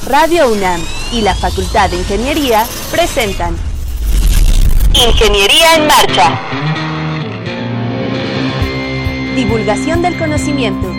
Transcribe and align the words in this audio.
Radio 0.10 0.52
UNAM 0.52 0.82
y 1.12 1.22
la 1.22 1.36
Facultad 1.36 1.88
de 1.92 1.98
Ingeniería 1.98 2.66
presentan 2.90 3.56
Ingeniería 4.92 5.76
en 5.76 5.86
Marcha. 5.86 6.42
Divulgación 9.36 10.02
del 10.02 10.18
conocimiento. 10.18 10.92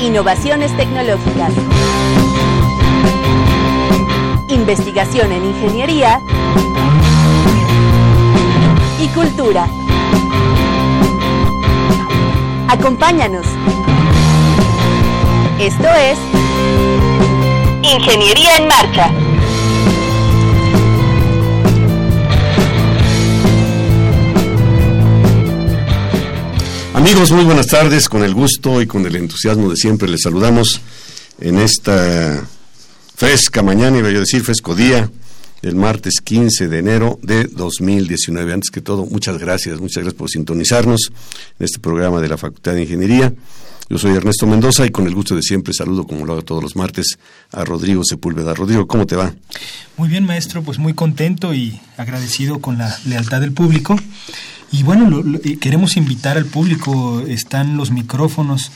Innovaciones 0.00 0.76
tecnológicas. 0.76 1.52
Investigación 4.46 5.32
en 5.32 5.44
ingeniería. 5.44 6.20
Y 9.00 9.08
cultura. 9.08 9.66
Acompáñanos. 12.68 13.46
Esto 15.60 15.88
es 15.88 16.18
Ingeniería 17.82 18.56
en 18.58 18.68
Marcha. 18.68 19.10
Amigos, 26.92 27.32
muy 27.32 27.44
buenas 27.44 27.68
tardes. 27.68 28.06
Con 28.10 28.22
el 28.22 28.34
gusto 28.34 28.82
y 28.82 28.86
con 28.86 29.06
el 29.06 29.16
entusiasmo 29.16 29.70
de 29.70 29.76
siempre 29.76 30.10
les 30.10 30.20
saludamos 30.20 30.78
en 31.40 31.58
esta 31.58 32.46
fresca 33.14 33.62
mañana, 33.62 33.96
iba 33.96 34.08
a 34.08 34.12
decir 34.12 34.42
fresco 34.42 34.74
día, 34.74 35.10
el 35.62 35.74
martes 35.74 36.20
15 36.22 36.68
de 36.68 36.78
enero 36.78 37.18
de 37.22 37.44
2019. 37.44 38.52
Antes 38.52 38.70
que 38.70 38.82
todo, 38.82 39.06
muchas 39.06 39.38
gracias, 39.38 39.80
muchas 39.80 40.02
gracias 40.02 40.18
por 40.18 40.28
sintonizarnos 40.28 41.10
en 41.58 41.64
este 41.64 41.78
programa 41.78 42.20
de 42.20 42.28
la 42.28 42.36
Facultad 42.36 42.74
de 42.74 42.82
Ingeniería. 42.82 43.32
Yo 43.88 43.98
soy 43.98 44.16
Ernesto 44.16 44.48
Mendoza 44.48 44.84
y 44.84 44.90
con 44.90 45.06
el 45.06 45.14
gusto 45.14 45.36
de 45.36 45.42
siempre 45.42 45.72
saludo, 45.72 46.06
como 46.06 46.26
lo 46.26 46.32
hago 46.32 46.42
todos 46.42 46.62
los 46.62 46.74
martes, 46.74 47.18
a 47.52 47.64
Rodrigo 47.64 48.02
Sepúlveda. 48.04 48.52
Rodrigo, 48.52 48.88
¿cómo 48.88 49.06
te 49.06 49.14
va? 49.14 49.32
Muy 49.96 50.08
bien, 50.08 50.26
maestro, 50.26 50.62
pues 50.62 50.78
muy 50.78 50.94
contento 50.94 51.54
y 51.54 51.80
agradecido 51.96 52.60
con 52.60 52.78
la 52.78 52.98
lealtad 53.06 53.40
del 53.40 53.52
público. 53.52 53.96
Y 54.72 54.82
bueno, 54.82 55.22
queremos 55.60 55.96
invitar 55.96 56.36
al 56.36 56.46
público, 56.46 57.20
están 57.20 57.76
los 57.76 57.92
micrófonos 57.92 58.72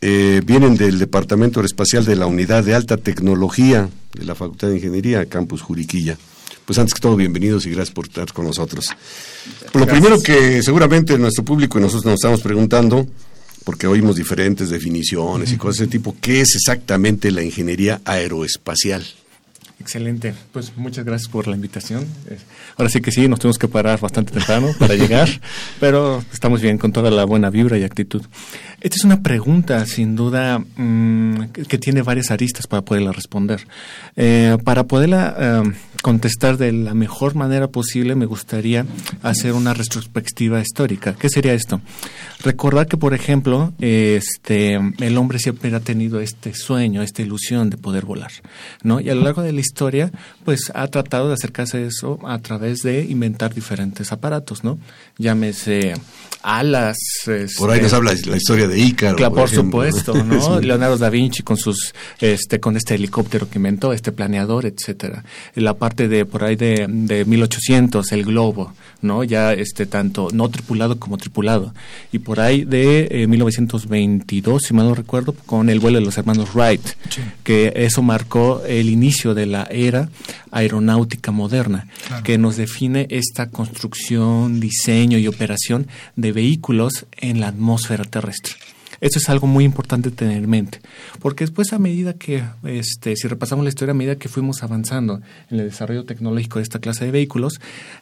Eh, 0.00 0.42
vienen 0.46 0.76
del 0.76 1.00
Departamento 1.00 1.58
Aeroespacial 1.58 2.04
de 2.04 2.14
la 2.14 2.26
Unidad 2.26 2.62
de 2.62 2.76
Alta 2.76 2.98
Tecnología 2.98 3.88
de 4.12 4.24
la 4.24 4.36
Facultad 4.36 4.68
de 4.68 4.76
Ingeniería, 4.76 5.26
Campus 5.26 5.60
Juriquilla. 5.60 6.16
Pues 6.64 6.78
antes 6.78 6.94
que 6.94 7.00
todo, 7.00 7.14
bienvenidos 7.16 7.66
y 7.66 7.70
gracias 7.70 7.94
por 7.94 8.06
estar 8.06 8.32
con 8.32 8.46
nosotros. 8.46 8.88
lo 9.74 9.86
primero 9.86 10.20
que 10.20 10.62
seguramente 10.62 11.18
nuestro 11.18 11.44
público 11.44 11.78
y 11.78 11.82
nosotros 11.82 12.06
nos 12.06 12.14
estamos 12.14 12.40
preguntando, 12.40 13.06
porque 13.64 13.86
oímos 13.86 14.16
diferentes 14.16 14.70
definiciones 14.70 15.52
y 15.52 15.56
cosas 15.56 15.78
de 15.78 15.84
ese 15.84 15.92
tipo, 15.92 16.16
¿qué 16.22 16.40
es 16.40 16.54
exactamente 16.54 17.30
la 17.30 17.42
ingeniería 17.42 18.00
aeroespacial? 18.06 19.04
Excelente, 19.78 20.32
pues 20.52 20.74
muchas 20.76 21.04
gracias 21.04 21.30
por 21.30 21.46
la 21.46 21.56
invitación. 21.56 22.06
Ahora 22.78 22.88
sí 22.88 23.02
que 23.02 23.10
sí, 23.10 23.28
nos 23.28 23.40
tenemos 23.40 23.58
que 23.58 23.68
parar 23.68 24.00
bastante 24.00 24.32
temprano 24.32 24.68
para 24.78 24.94
llegar, 24.94 25.28
pero 25.80 26.24
estamos 26.32 26.62
bien 26.62 26.78
con 26.78 26.92
toda 26.92 27.10
la 27.10 27.24
buena 27.24 27.50
vibra 27.50 27.76
y 27.76 27.82
actitud. 27.82 28.22
Esta 28.80 28.96
es 28.96 29.04
una 29.04 29.22
pregunta, 29.22 29.84
sin 29.84 30.16
duda, 30.16 30.58
mm, 30.58 31.48
que 31.68 31.76
tiene 31.76 32.00
varias 32.00 32.30
aristas 32.30 32.66
para 32.66 32.82
poderla 32.82 33.12
responder. 33.12 33.66
Eh, 34.16 34.56
para 34.64 34.84
poderla 34.84 35.36
eh, 35.38 35.72
contestar 36.04 36.58
de 36.58 36.70
la 36.70 36.92
mejor 36.92 37.34
manera 37.34 37.68
posible, 37.68 38.14
me 38.14 38.26
gustaría 38.26 38.84
hacer 39.22 39.54
una 39.54 39.72
retrospectiva 39.72 40.60
histórica. 40.60 41.14
¿Qué 41.14 41.30
sería 41.30 41.54
esto? 41.54 41.80
Recordar 42.40 42.88
que, 42.88 42.98
por 42.98 43.14
ejemplo, 43.14 43.72
este, 43.78 44.74
el 44.74 45.16
hombre 45.16 45.38
siempre 45.38 45.74
ha 45.74 45.80
tenido 45.80 46.20
este 46.20 46.52
sueño, 46.52 47.00
esta 47.00 47.22
ilusión 47.22 47.70
de 47.70 47.78
poder 47.78 48.04
volar, 48.04 48.32
¿no? 48.82 49.00
Y 49.00 49.08
a 49.08 49.14
lo 49.14 49.22
largo 49.22 49.40
de 49.40 49.52
la 49.52 49.60
historia, 49.60 50.12
pues 50.44 50.70
ha 50.74 50.86
tratado 50.88 51.28
de 51.28 51.34
acercarse 51.34 51.78
a 51.78 51.80
eso 51.80 52.18
a 52.24 52.38
través 52.38 52.80
de 52.80 53.02
inventar 53.02 53.54
diferentes 53.54 54.12
aparatos, 54.12 54.64
¿no? 54.64 54.78
Llámese 55.18 55.94
alas. 56.42 56.96
por 57.58 57.70
ahí 57.70 57.78
nos 57.78 57.86
este, 57.86 57.96
habla 57.96 58.14
la 58.26 58.36
historia 58.36 58.68
de 58.68 58.78
Ícaro. 58.78 59.16
Claro, 59.16 59.34
por, 59.34 59.48
supuesto, 59.48 60.14
¿no? 60.24 60.60
Leonardo 60.60 60.98
da 60.98 61.08
Vinci 61.08 61.42
con 61.42 61.56
sus, 61.56 61.94
este, 62.20 62.60
con 62.60 62.76
este 62.76 62.94
helicóptero 62.94 63.48
que 63.48 63.58
inventó, 63.58 63.92
este 63.92 64.12
planeador, 64.12 64.66
etcétera. 64.66 65.24
La 65.54 65.74
parte 65.74 66.08
de 66.08 66.26
por 66.26 66.44
ahí 66.44 66.56
de, 66.56 66.86
de 66.88 67.24
1800, 67.24 68.12
el 68.12 68.24
globo, 68.24 68.72
¿no? 69.04 69.22
Ya 69.24 69.52
este 69.52 69.86
tanto 69.86 70.28
no 70.32 70.48
tripulado 70.48 70.98
como 70.98 71.18
tripulado. 71.18 71.74
Y 72.12 72.18
por 72.18 72.40
ahí 72.40 72.64
de 72.64 73.26
1922, 73.28 74.62
eh, 74.62 74.66
si 74.66 74.74
mal 74.74 74.88
no 74.88 74.94
recuerdo, 74.94 75.32
con 75.46 75.70
el 75.70 75.80
vuelo 75.80 75.98
de 75.98 76.04
los 76.04 76.18
hermanos 76.18 76.54
Wright, 76.54 76.82
que 77.44 77.72
eso 77.76 78.02
marcó 78.02 78.62
el 78.66 78.88
inicio 78.88 79.34
de 79.34 79.46
la 79.46 79.64
era 79.70 80.08
aeronáutica 80.50 81.30
moderna, 81.30 81.88
que 82.24 82.38
nos 82.38 82.56
define 82.56 83.06
esta 83.10 83.50
construcción, 83.50 84.60
diseño 84.60 85.18
y 85.18 85.28
operación 85.28 85.86
de 86.16 86.32
vehículos 86.32 87.06
en 87.20 87.40
la 87.40 87.48
atmósfera 87.48 88.04
terrestre. 88.04 88.54
Eso 89.04 89.18
es 89.18 89.28
algo 89.28 89.46
muy 89.46 89.64
importante 89.64 90.10
tener 90.10 90.38
en 90.38 90.48
mente, 90.48 90.80
porque 91.20 91.44
después 91.44 91.74
a 91.74 91.78
medida 91.78 92.14
que, 92.14 92.42
este, 92.64 93.16
si 93.16 93.28
repasamos 93.28 93.62
la 93.62 93.68
historia, 93.68 93.90
a 93.90 93.94
medida 93.94 94.16
que 94.16 94.30
fuimos 94.30 94.62
avanzando 94.62 95.20
en 95.50 95.60
el 95.60 95.68
desarrollo 95.68 96.06
tecnológico 96.06 96.58
de 96.58 96.62
esta 96.62 96.78
clase 96.78 97.04
de 97.04 97.10
vehículos, 97.10 97.60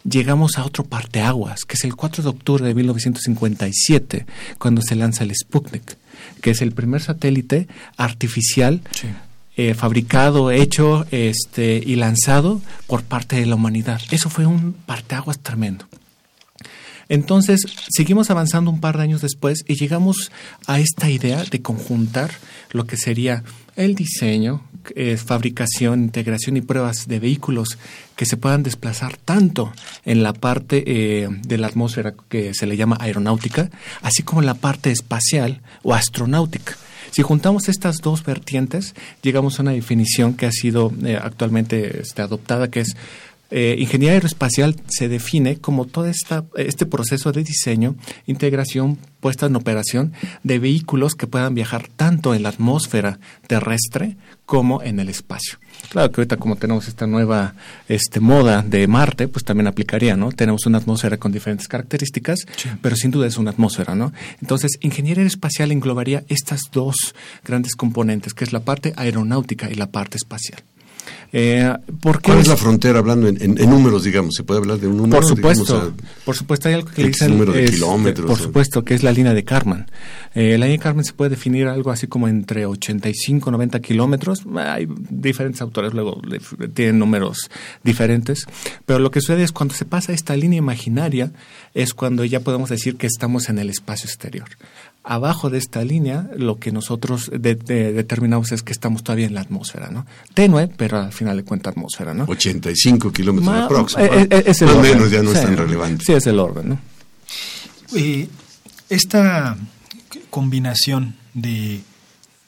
llegamos 0.08 0.58
a 0.58 0.64
otro 0.64 0.84
parteaguas, 0.84 1.64
que 1.64 1.74
es 1.74 1.82
el 1.82 1.96
4 1.96 2.22
de 2.22 2.28
octubre 2.28 2.64
de 2.64 2.74
1957, 2.76 4.26
cuando 4.60 4.80
se 4.80 4.94
lanza 4.94 5.24
el 5.24 5.34
Sputnik, 5.34 5.96
que 6.40 6.50
es 6.50 6.62
el 6.62 6.70
primer 6.70 7.02
satélite 7.02 7.66
artificial 7.96 8.80
eh, 9.56 9.74
fabricado, 9.74 10.52
hecho 10.52 11.04
este, 11.10 11.82
y 11.84 11.96
lanzado 11.96 12.62
por 12.86 13.02
parte 13.02 13.34
de 13.34 13.46
la 13.46 13.56
humanidad. 13.56 14.00
Eso 14.12 14.30
fue 14.30 14.46
un 14.46 14.72
parteaguas 14.72 15.40
tremendo. 15.40 15.84
Entonces, 17.08 17.60
seguimos 17.88 18.30
avanzando 18.30 18.70
un 18.70 18.80
par 18.80 18.96
de 18.96 19.04
años 19.04 19.22
después 19.22 19.64
y 19.68 19.76
llegamos 19.76 20.30
a 20.66 20.80
esta 20.80 21.10
idea 21.10 21.44
de 21.44 21.62
conjuntar 21.62 22.30
lo 22.72 22.86
que 22.86 22.96
sería 22.96 23.42
el 23.76 23.94
diseño, 23.94 24.62
eh, 24.94 25.16
fabricación, 25.16 26.02
integración 26.02 26.56
y 26.56 26.60
pruebas 26.60 27.06
de 27.06 27.20
vehículos 27.20 27.78
que 28.16 28.26
se 28.26 28.36
puedan 28.36 28.62
desplazar 28.62 29.16
tanto 29.16 29.72
en 30.04 30.22
la 30.22 30.32
parte 30.32 30.84
eh, 30.86 31.28
de 31.30 31.58
la 31.58 31.68
atmósfera 31.68 32.14
que 32.28 32.52
se 32.54 32.66
le 32.66 32.76
llama 32.76 32.98
aeronáutica, 33.00 33.70
así 34.02 34.22
como 34.22 34.40
en 34.42 34.46
la 34.46 34.54
parte 34.54 34.90
espacial 34.90 35.60
o 35.82 35.94
astronáutica. 35.94 36.76
Si 37.10 37.20
juntamos 37.20 37.68
estas 37.68 37.98
dos 37.98 38.24
vertientes, 38.24 38.94
llegamos 39.20 39.58
a 39.58 39.62
una 39.62 39.72
definición 39.72 40.34
que 40.34 40.46
ha 40.46 40.50
sido 40.50 40.90
eh, 41.04 41.18
actualmente 41.20 42.00
este, 42.00 42.22
adoptada, 42.22 42.70
que 42.70 42.80
es 42.80 42.96
eh, 43.54 43.76
ingeniería 43.78 44.14
aeroespacial 44.14 44.76
se 44.88 45.08
define 45.08 45.58
como 45.58 45.84
todo 45.84 46.06
esta, 46.06 46.46
este 46.56 46.86
proceso 46.86 47.32
de 47.32 47.44
diseño, 47.44 47.96
integración, 48.26 48.96
puesta 49.20 49.44
en 49.44 49.56
operación 49.56 50.14
de 50.42 50.58
vehículos 50.58 51.14
que 51.14 51.26
puedan 51.26 51.54
viajar 51.54 51.88
tanto 51.94 52.34
en 52.34 52.44
la 52.44 52.48
atmósfera 52.48 53.20
terrestre 53.46 54.16
como 54.46 54.82
en 54.82 55.00
el 55.00 55.10
espacio. 55.10 55.58
Claro 55.90 56.10
que 56.10 56.22
ahorita 56.22 56.38
como 56.38 56.56
tenemos 56.56 56.88
esta 56.88 57.06
nueva 57.06 57.54
este, 57.88 58.20
moda 58.20 58.62
de 58.62 58.86
Marte, 58.86 59.28
pues 59.28 59.44
también 59.44 59.66
aplicaría, 59.66 60.16
¿no? 60.16 60.32
Tenemos 60.32 60.64
una 60.64 60.78
atmósfera 60.78 61.18
con 61.18 61.30
diferentes 61.30 61.68
características, 61.68 62.46
pero 62.80 62.96
sin 62.96 63.10
duda 63.10 63.26
es 63.26 63.36
una 63.36 63.50
atmósfera, 63.50 63.94
¿no? 63.94 64.14
Entonces, 64.40 64.72
ingeniería 64.80 65.20
aeroespacial 65.22 65.72
englobaría 65.72 66.24
estas 66.28 66.62
dos 66.72 67.14
grandes 67.44 67.74
componentes, 67.74 68.32
que 68.32 68.44
es 68.44 68.52
la 68.52 68.60
parte 68.60 68.94
aeronáutica 68.96 69.70
y 69.70 69.74
la 69.74 69.90
parte 69.90 70.16
espacial. 70.16 70.62
Eh, 71.34 71.74
¿Cuál 72.22 72.38
es 72.38 72.48
la 72.48 72.58
frontera 72.58 72.98
hablando 72.98 73.26
en, 73.26 73.54
números, 73.54 74.04
digamos? 74.04 74.34
¿Se 74.34 74.42
puede 74.42 74.60
hablar 74.60 74.78
de 74.78 74.86
un 74.86 74.98
número? 74.98 75.20
Por 75.20 75.28
supuesto, 75.28 75.94
por 76.26 76.36
supuesto 76.36 76.68
hay 76.68 76.74
algo 76.74 76.90
que 76.90 77.04
dicen... 77.04 77.30
número 77.30 77.52
de 77.52 77.64
kilómetros. 77.70 78.26
Por 78.26 78.38
supuesto, 78.38 78.84
que 78.84 78.94
es 78.94 79.02
la 79.02 79.12
línea 79.12 79.32
de 79.32 79.42
Karman. 79.42 79.90
Eh, 80.34 80.58
la 80.58 80.66
línea 80.66 80.78
de 80.78 80.78
Karman 80.78 81.04
se 81.06 81.14
puede 81.14 81.30
definir 81.30 81.68
algo 81.68 81.90
así 81.90 82.06
como 82.06 82.28
entre 82.28 82.66
85 82.66 83.48
y 83.48 83.52
90 83.52 83.80
kilómetros. 83.80 84.42
Hay 84.56 84.86
diferentes 85.08 85.62
autores, 85.62 85.94
luego 85.94 86.20
tienen 86.74 86.98
números 86.98 87.50
diferentes. 87.82 88.46
Pero 88.84 88.98
lo 88.98 89.10
que 89.10 89.22
sucede 89.22 89.42
es 89.42 89.52
cuando 89.52 89.74
se 89.74 89.86
pasa 89.86 90.12
esta 90.12 90.36
línea 90.36 90.58
imaginaria, 90.58 91.32
es 91.72 91.94
cuando 91.94 92.26
ya 92.26 92.40
podemos 92.40 92.68
decir 92.68 92.96
que 92.96 93.06
estamos 93.06 93.48
en 93.48 93.58
el 93.58 93.70
espacio 93.70 94.06
exterior 94.06 94.48
abajo 95.04 95.50
de 95.50 95.58
esta 95.58 95.84
línea 95.84 96.28
lo 96.36 96.58
que 96.58 96.70
nosotros 96.72 97.30
determinamos 97.32 98.52
es 98.52 98.62
que 98.62 98.72
estamos 98.72 99.02
todavía 99.02 99.26
en 99.26 99.34
la 99.34 99.40
atmósfera, 99.40 99.90
¿no? 99.90 100.06
Tenue, 100.34 100.68
pero 100.68 101.00
al 101.00 101.12
final 101.12 101.36
de 101.36 101.44
cuenta 101.44 101.70
atmósfera, 101.70 102.14
¿no? 102.14 102.24
85 102.28 103.12
kilómetros 103.12 103.64
aproximadamente. 103.64 104.36
Eh, 104.36 104.38
eh, 104.40 104.44
es, 104.46 104.62
el 104.62 104.76
menos 104.76 105.10
ya 105.10 105.22
no 105.22 105.32
es 105.32 105.42
tan 105.42 105.56
relevante. 105.56 106.04
Sí, 106.04 106.12
es 106.12 106.26
el 106.26 106.38
orden, 106.38 106.68
¿no? 106.68 106.78
esta 108.88 109.56
combinación 110.30 111.14
de, 111.34 111.80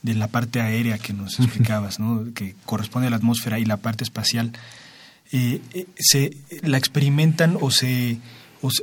de 0.02 0.14
la 0.14 0.28
parte 0.28 0.60
aérea 0.60 0.98
que 0.98 1.12
nos 1.12 1.38
explicabas, 1.40 1.98
¿no? 1.98 2.32
que 2.34 2.54
corresponde 2.64 3.08
a 3.08 3.10
la 3.10 3.16
atmósfera 3.16 3.58
y 3.58 3.64
la 3.64 3.78
parte 3.78 4.04
espacial, 4.04 4.52
eh, 5.32 5.60
se 5.98 6.36
la 6.62 6.78
experimentan 6.78 7.58
o 7.60 7.70
se 7.70 8.18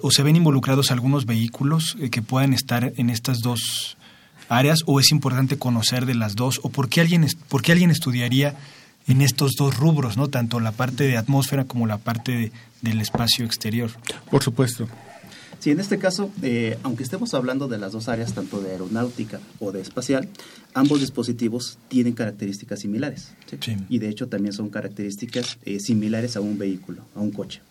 o, 0.02 0.12
se 0.12 0.24
ven 0.24 0.36
involucrados 0.36 0.92
algunos 0.92 1.26
vehículos 1.26 1.98
eh, 2.00 2.10
que 2.10 2.22
puedan 2.22 2.54
estar 2.54 2.94
en 2.98 3.10
estas 3.10 3.40
dos 3.40 3.98
áreas 4.50 4.80
o 4.86 5.00
es 5.00 5.12
importante 5.12 5.58
conocer 5.58 6.06
de 6.06 6.14
las 6.14 6.36
dos 6.36 6.60
o 6.64 6.70
por 6.70 6.90
qué 6.90 7.02
alguien, 7.02 7.26
por 7.50 7.62
qué 7.62 7.72
alguien 7.72 7.90
estudiaría 7.90 8.56
en 9.08 9.22
estos 9.22 9.54
dos 9.58 9.78
rubros, 9.78 10.18
¿no? 10.18 10.28
tanto 10.28 10.60
la 10.60 10.72
parte 10.72 11.06
de 11.06 11.18
atmósfera 11.18 11.66
como 11.66 11.88
la 11.88 11.98
parte 11.98 12.52
del 12.82 13.02
espacio 13.02 13.46
exterior. 13.46 13.92
Por 14.30 14.44
supuesto. 14.44 14.88
Sí, 15.62 15.70
en 15.70 15.80
este 15.80 16.00
caso, 16.00 16.32
eh, 16.42 16.80
aunque 16.82 17.04
estemos 17.04 17.36
hablando 17.36 17.68
de 17.68 17.78
las 17.78 17.92
dos 17.92 18.10
áreas, 18.10 18.34
tanto 18.34 18.62
de 18.62 18.72
aeronáutica 18.72 19.40
o 19.60 19.72
de 19.72 19.80
espacial, 19.80 20.28
ambos 20.74 21.02
dispositivos 21.02 21.78
tienen 21.88 22.14
características 22.14 22.80
similares. 22.80 23.34
Y 23.88 24.00
de 24.00 24.10
hecho 24.10 24.28
también 24.28 24.54
son 24.54 24.72
características 24.72 25.60
eh, 25.64 25.80
similares 25.80 26.36
a 26.36 26.42
un 26.42 26.58
vehículo, 26.58 27.04
a 27.14 27.20
un 27.20 27.30
coche. 27.30 27.62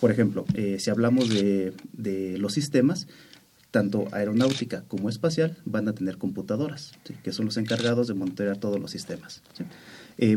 Por 0.00 0.10
ejemplo, 0.10 0.46
eh, 0.54 0.78
si 0.80 0.90
hablamos 0.90 1.28
de, 1.28 1.74
de, 1.92 2.38
los 2.38 2.54
sistemas, 2.54 3.06
tanto 3.70 4.08
aeronáutica 4.10 4.82
como 4.88 5.08
espacial 5.08 5.56
van 5.64 5.86
a 5.86 5.92
tener 5.92 6.18
computadoras, 6.18 6.90
que 7.22 7.32
son 7.32 7.46
los 7.46 7.56
encargados 7.56 8.08
de 8.08 8.14
monitorear 8.14 8.56
todos 8.56 8.80
los 8.80 8.90
sistemas. 8.90 9.42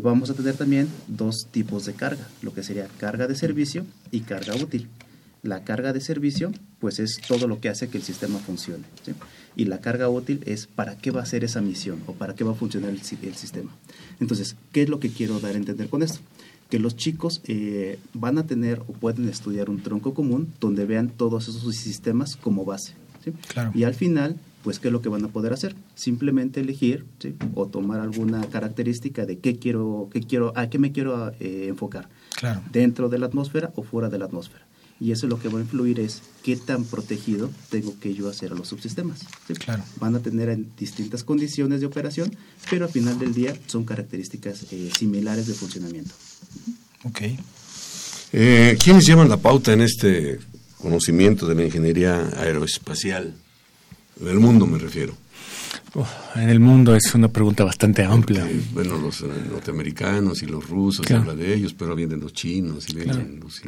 vamos 0.04 0.30
a 0.30 0.36
tener 0.36 0.54
también 0.54 0.88
dos 1.08 1.48
tipos 1.50 1.88
de 1.88 1.94
carga, 1.94 2.28
lo 2.44 2.54
que 2.54 2.62
sería 2.62 2.86
carga 3.00 3.26
de 3.26 3.36
servicio 3.36 3.88
y 4.12 4.20
carga 4.20 4.54
útil. 4.54 4.88
La 5.44 5.64
carga 5.64 5.92
de 5.92 6.02
servicio, 6.02 6.52
pues 6.80 7.00
es 7.00 7.20
todo 7.28 7.48
lo 7.48 7.60
que 7.60 7.70
hace 7.70 7.90
que 7.90 7.98
el 7.98 8.04
sistema 8.04 8.38
funcione. 8.38 8.84
Y 9.56 9.66
la 9.66 9.82
carga 9.82 10.08
útil 10.08 10.42
es 10.46 10.68
para 10.68 10.98
qué 10.98 11.10
va 11.10 11.22
a 11.22 11.26
ser 11.26 11.44
esa 11.44 11.62
misión 11.62 12.00
o 12.06 12.14
para 12.14 12.36
qué 12.36 12.44
va 12.44 12.52
a 12.52 12.56
funcionar 12.56 12.92
el, 12.92 13.02
sistema. 13.02 13.72
Entonces, 14.20 14.56
¿qué 14.72 14.84
es 14.84 14.90
lo 14.90 15.00
que 15.00 15.10
quiero 15.10 15.40
dar 15.40 15.56
a 15.56 15.58
entender 15.58 15.90
con 15.90 16.04
esto? 16.04 16.20
Que 16.70 16.78
los 16.78 16.96
chicos 16.96 17.42
eh, 17.46 18.00
van 18.14 18.38
a 18.38 18.46
tener 18.46 18.82
o 18.82 18.94
pueden 18.94 19.28
estudiar 19.28 19.70
un 19.70 19.82
tronco 19.82 20.14
común 20.14 20.54
donde 20.60 20.86
vean 20.86 21.10
todos 21.10 21.48
esos 21.48 21.76
sistemas 21.76 22.36
como 22.36 22.64
base. 22.64 22.94
Y 23.74 23.84
al 23.84 23.96
final, 23.96 24.36
pues, 24.64 24.80
¿qué 24.80 24.88
es 24.90 24.92
lo 24.92 25.02
que 25.02 25.10
van 25.10 25.26
a 25.26 25.28
poder 25.28 25.54
hacer? 25.54 25.76
Simplemente 25.96 26.62
elegir 26.62 27.06
o 27.56 27.66
tomar 27.68 28.00
alguna 28.00 28.42
característica 28.50 29.26
de 29.26 29.40
qué 29.40 29.58
quiero, 29.58 30.10
qué 30.14 30.22
quiero, 30.22 30.54
a 30.56 30.70
qué 30.70 30.78
me 30.78 30.92
quiero 30.92 31.32
eh, 31.40 31.66
enfocar. 31.68 32.10
Dentro 32.72 33.10
de 33.10 33.18
la 33.18 33.26
atmósfera 33.26 33.72
o 33.76 33.84
fuera 33.84 34.10
de 34.10 34.20
la 34.20 34.26
atmósfera 34.26 34.71
y 35.02 35.12
eso 35.12 35.26
lo 35.26 35.40
que 35.40 35.50
va 35.50 35.58
a 35.58 35.64
influir 35.64 36.00
es 36.00 36.22
qué 36.44 36.56
tan 36.56 36.86
protegido 36.86 37.50
tengo 37.72 38.00
que 38.00 38.14
yo 38.14 38.30
hacer 38.30 38.52
a 38.52 38.56
los 38.56 38.68
subsistemas. 38.68 39.22
Claro. 39.58 39.84
Van 40.00 40.16
a 40.16 40.20
tener 40.20 40.50
en 40.50 40.72
distintas 40.78 41.24
condiciones 41.24 41.82
de 41.82 41.88
operación, 41.88 42.36
pero 42.70 42.86
al 42.86 42.92
final 42.92 43.18
del 43.18 43.34
día 43.34 43.58
son 43.66 43.84
características 43.84 44.68
eh, 44.72 44.92
similares 44.96 45.48
de 45.48 45.56
funcionamiento. 45.56 46.12
Ok. 47.04 47.22
Eh, 48.34 48.78
¿Quiénes 48.82 49.08
llevan 49.08 49.28
la 49.28 49.38
pauta 49.38 49.74
en 49.74 49.82
este 49.82 50.40
conocimiento 50.78 51.48
de 51.48 51.56
la 51.56 51.64
ingeniería 51.66 52.30
aeroespacial? 52.38 53.34
Del 54.18 54.40
mundo 54.40 54.68
me 54.68 54.78
refiero 54.78 55.18
en 56.36 56.50
el 56.50 56.60
mundo 56.60 56.96
es 56.96 57.14
una 57.14 57.28
pregunta 57.28 57.64
bastante 57.64 58.04
amplia. 58.04 58.48
bueno, 58.74 58.98
los 58.98 59.22
eh, 59.22 59.26
norteamericanos 59.50 60.42
y 60.44 60.46
los 60.46 60.68
rusos 60.68 61.06
se 61.06 61.16
habla 61.16 61.36
de 61.36 61.54
ellos, 61.54 61.74
pero 61.74 61.96
vienen 61.96 62.20
los 62.20 62.34
chinos 62.34 62.90
y 62.90 62.96
vienen 62.96 63.40
los 63.42 63.62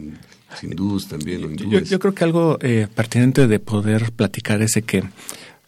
hindús 0.63 1.07
también. 1.07 1.55
yo, 1.57 1.79
yo, 1.79 1.99
creo 1.99 2.13
que 2.13 2.23
algo 2.23 2.57
eh, 2.61 2.87
pertinente 2.93 3.47
de 3.47 3.59
poder 3.59 4.11
platicar 4.11 4.61
es 4.61 4.73
que 4.85 5.03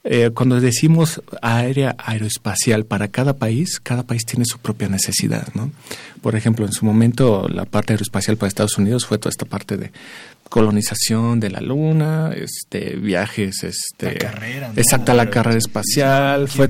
eh, 0.07 0.29
cuando 0.35 0.61
decimos 0.61 1.19
área 1.41 1.95
aeroespacial 1.97 2.85
para 2.85 3.07
cada 3.07 3.37
país, 3.37 3.79
cada 3.79 4.03
país 4.03 4.23
tiene 4.23 4.45
su 4.45 4.59
propia 4.59 4.87
necesidad, 4.87 5.47
¿no? 5.55 5.71
Por 6.21 6.35
ejemplo, 6.35 6.63
en 6.67 6.73
su 6.73 6.85
momento 6.85 7.47
la 7.49 7.65
parte 7.65 7.93
aeroespacial 7.93 8.37
para 8.37 8.47
Estados 8.47 8.77
Unidos 8.77 9.07
fue 9.07 9.17
toda 9.17 9.31
esta 9.31 9.45
parte 9.45 9.77
de 9.77 9.91
colonización 10.49 11.39
de 11.39 11.49
la 11.49 11.61
luna, 11.61 12.31
este 12.35 12.95
viajes, 12.95 13.63
este 13.63 14.13
la 14.13 14.17
carrera, 14.17 14.71
exacta 14.75 15.13
la 15.13 15.29
carrera 15.29 15.57
espacial, 15.57 16.47
fue 16.47 16.69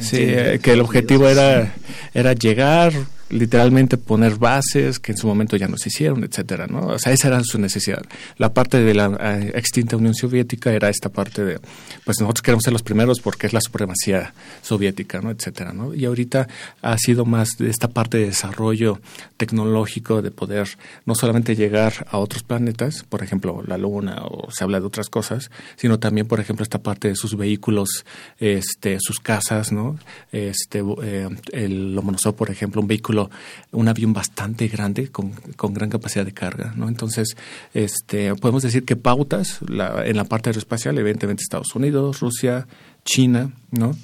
sí, 0.00 0.18
que 0.62 0.72
el 0.72 0.80
objetivo 0.80 1.28
era 1.28 1.74
era 2.14 2.32
llegar 2.32 2.92
literalmente 3.30 3.96
poner 3.96 4.36
bases 4.36 4.98
que 4.98 5.12
en 5.12 5.18
su 5.18 5.26
momento 5.26 5.56
ya 5.56 5.68
no 5.68 5.76
se 5.76 5.88
hicieron, 5.88 6.24
etcétera, 6.24 6.66
¿no? 6.66 6.86
O 6.86 6.98
sea, 6.98 7.12
esa 7.12 7.28
era 7.28 7.42
su 7.42 7.58
necesidad. 7.58 8.02
La 8.38 8.52
parte 8.54 8.80
de 8.80 8.94
la 8.94 9.16
eh, 9.20 9.52
extinta 9.54 9.96
Unión 9.96 10.14
Soviética 10.14 10.72
era 10.72 10.88
esta 10.88 11.08
parte 11.08 11.44
de, 11.44 11.58
pues 12.04 12.20
nosotros 12.20 12.42
queremos 12.42 12.62
ser 12.62 12.72
los 12.72 12.82
primeros 12.82 13.20
porque 13.20 13.46
es 13.46 13.52
la 13.52 13.60
supremacía 13.60 14.32
soviética, 14.62 15.20
¿no? 15.20 15.30
Etcétera, 15.30 15.72
¿no? 15.72 15.94
Y 15.94 16.04
ahorita 16.04 16.46
ha 16.82 16.98
sido 16.98 17.24
más 17.24 17.50
de 17.58 17.68
esta 17.68 17.88
parte 17.88 18.18
de 18.18 18.26
desarrollo 18.26 19.00
tecnológico 19.36 20.22
de 20.22 20.30
poder 20.30 20.68
no 21.04 21.14
solamente 21.14 21.56
llegar 21.56 22.06
a 22.10 22.18
otros 22.18 22.42
planetas, 22.42 23.04
por 23.08 23.22
ejemplo, 23.22 23.62
la 23.66 23.76
Luna 23.76 24.22
o 24.24 24.50
se 24.50 24.62
habla 24.62 24.80
de 24.80 24.86
otras 24.86 25.10
cosas, 25.10 25.50
sino 25.76 25.98
también, 25.98 26.28
por 26.28 26.40
ejemplo, 26.40 26.62
esta 26.62 26.78
parte 26.78 27.08
de 27.08 27.16
sus 27.16 27.36
vehículos, 27.36 28.04
este, 28.38 28.98
sus 29.00 29.18
casas, 29.18 29.72
¿no? 29.72 29.98
Este, 30.32 30.82
eh, 31.02 31.28
el 31.52 31.94
Lomonosov, 31.94 32.36
por 32.36 32.50
ejemplo, 32.50 32.80
un 32.80 32.86
vehículo 32.86 33.15
un 33.72 33.88
avión 33.88 34.12
bastante 34.12 34.68
grande 34.68 35.08
con, 35.08 35.32
gran 35.74 35.90
capacidad 35.90 36.24
de 36.24 36.32
carga, 36.32 36.72
¿no? 36.76 36.88
Entonces, 36.88 37.36
este, 37.74 38.34
podemos 38.34 38.62
decir 38.62 38.84
que 38.84 38.96
pautas 38.96 39.60
en 39.60 40.16
la 40.16 40.24
parte 40.24 40.50
aeroespacial, 40.50 40.98
evidentemente 40.98 41.42
Estados 41.42 41.74
Unidos, 41.74 42.20
Rusia, 42.20 42.66
China, 43.04 43.52
¿no? 43.70 43.96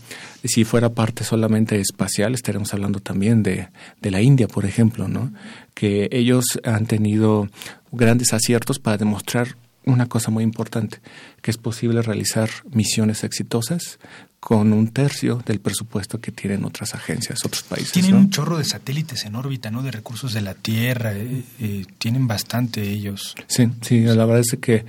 Y 0.43 0.49
si 0.49 0.65
fuera 0.65 0.91
parte 0.91 1.25
solamente 1.25 1.81
espacial, 1.81 2.35
estaremos 2.35 2.73
hablando 2.73 3.01
también 3.01 3.43
de, 3.43 3.69
de 4.01 4.11
la 4.11 4.21
India, 4.21 4.49
por 4.49 4.65
ejemplo, 4.65 5.09
¿no? 5.09 5.33
Que 5.75 6.09
ellos 6.13 6.61
han 6.65 6.87
tenido 6.87 7.49
grandes 7.91 8.33
aciertos 8.33 8.79
para 8.79 8.97
demostrar 8.97 9.57
una 9.85 10.07
cosa 10.07 10.31
muy 10.31 10.45
importante, 10.45 11.01
que 11.41 11.51
es 11.51 11.59
posible 11.59 12.03
realizar 12.03 12.49
misiones 12.71 13.25
exitosas 13.25 13.99
con 14.43 14.73
un 14.73 14.89
tercio 14.89 15.41
del 15.47 15.61
presupuesto 15.61 16.21
que 16.21 16.33
tienen 16.33 16.65
otras 16.65 16.97
agencias, 16.97 17.45
otros 17.45 17.63
países. 17.63 17.93
Tienen 17.93 18.17
un 18.17 18.29
chorro 18.29 18.59
de 18.59 18.65
satélites 18.65 19.25
en 19.25 19.37
órbita, 19.37 19.71
¿no? 19.71 19.85
De 19.85 19.93
recursos 19.93 20.33
de 20.33 20.41
la 20.41 20.55
Tierra, 20.55 21.13
eh, 21.13 21.45
eh, 21.61 21.85
tienen 21.99 22.27
bastante 22.27 22.83
ellos. 22.83 23.37
Sí, 23.47 23.69
sí, 23.83 24.01
la 24.01 24.27
verdad 24.27 24.41
es 24.41 24.59
que 24.61 24.85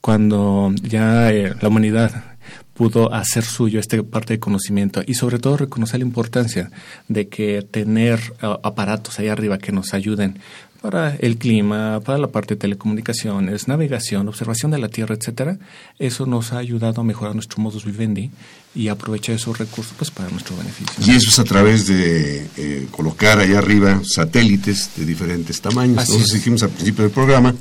cuando 0.00 0.74
ya 0.82 1.30
eh, 1.30 1.54
la 1.60 1.68
humanidad 1.68 2.36
pudo 2.74 3.14
hacer 3.14 3.44
suyo 3.44 3.78
esta 3.78 4.02
parte 4.02 4.34
de 4.34 4.40
conocimiento 4.40 5.04
y 5.06 5.14
sobre 5.14 5.38
todo 5.38 5.56
reconocer 5.56 6.00
la 6.00 6.06
importancia 6.06 6.72
de 7.06 7.28
que 7.28 7.62
tener 7.62 8.20
aparatos 8.40 9.20
ahí 9.20 9.28
arriba 9.28 9.58
que 9.58 9.70
nos 9.70 9.94
ayuden 9.94 10.40
para 10.80 11.16
el 11.16 11.36
clima, 11.36 12.00
para 12.00 12.18
la 12.18 12.28
parte 12.28 12.54
de 12.54 12.60
telecomunicaciones, 12.60 13.68
navegación, 13.68 14.28
observación 14.28 14.70
de 14.70 14.78
la 14.78 14.88
Tierra, 14.88 15.14
etcétera, 15.14 15.58
eso 15.98 16.26
nos 16.26 16.52
ha 16.52 16.58
ayudado 16.58 17.00
a 17.00 17.04
mejorar 17.04 17.34
nuestro 17.34 17.62
modus 17.62 17.84
vivendi 17.84 18.30
y 18.74 18.88
aprovechar 18.88 19.34
esos 19.34 19.58
recursos 19.58 19.94
pues 19.96 20.10
para 20.10 20.28
nuestro 20.30 20.56
beneficio. 20.56 20.94
Y 21.06 21.16
eso 21.16 21.30
es 21.30 21.38
a 21.38 21.44
través 21.44 21.86
de 21.86 22.46
eh, 22.56 22.86
colocar 22.90 23.38
allá 23.38 23.58
arriba 23.58 24.00
satélites 24.04 24.90
de 24.96 25.04
diferentes 25.04 25.60
tamaños. 25.60 25.96
Nosotros 25.96 26.28
dijimos 26.28 26.62
al 26.62 26.70
principio 26.70 27.04
del 27.04 27.12
programa 27.12 27.54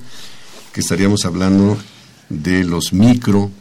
que 0.74 0.81
estaríamos 0.81 1.25
hablando 1.25 1.77
de 2.29 2.63
los 2.63 2.91
micro 2.91 3.51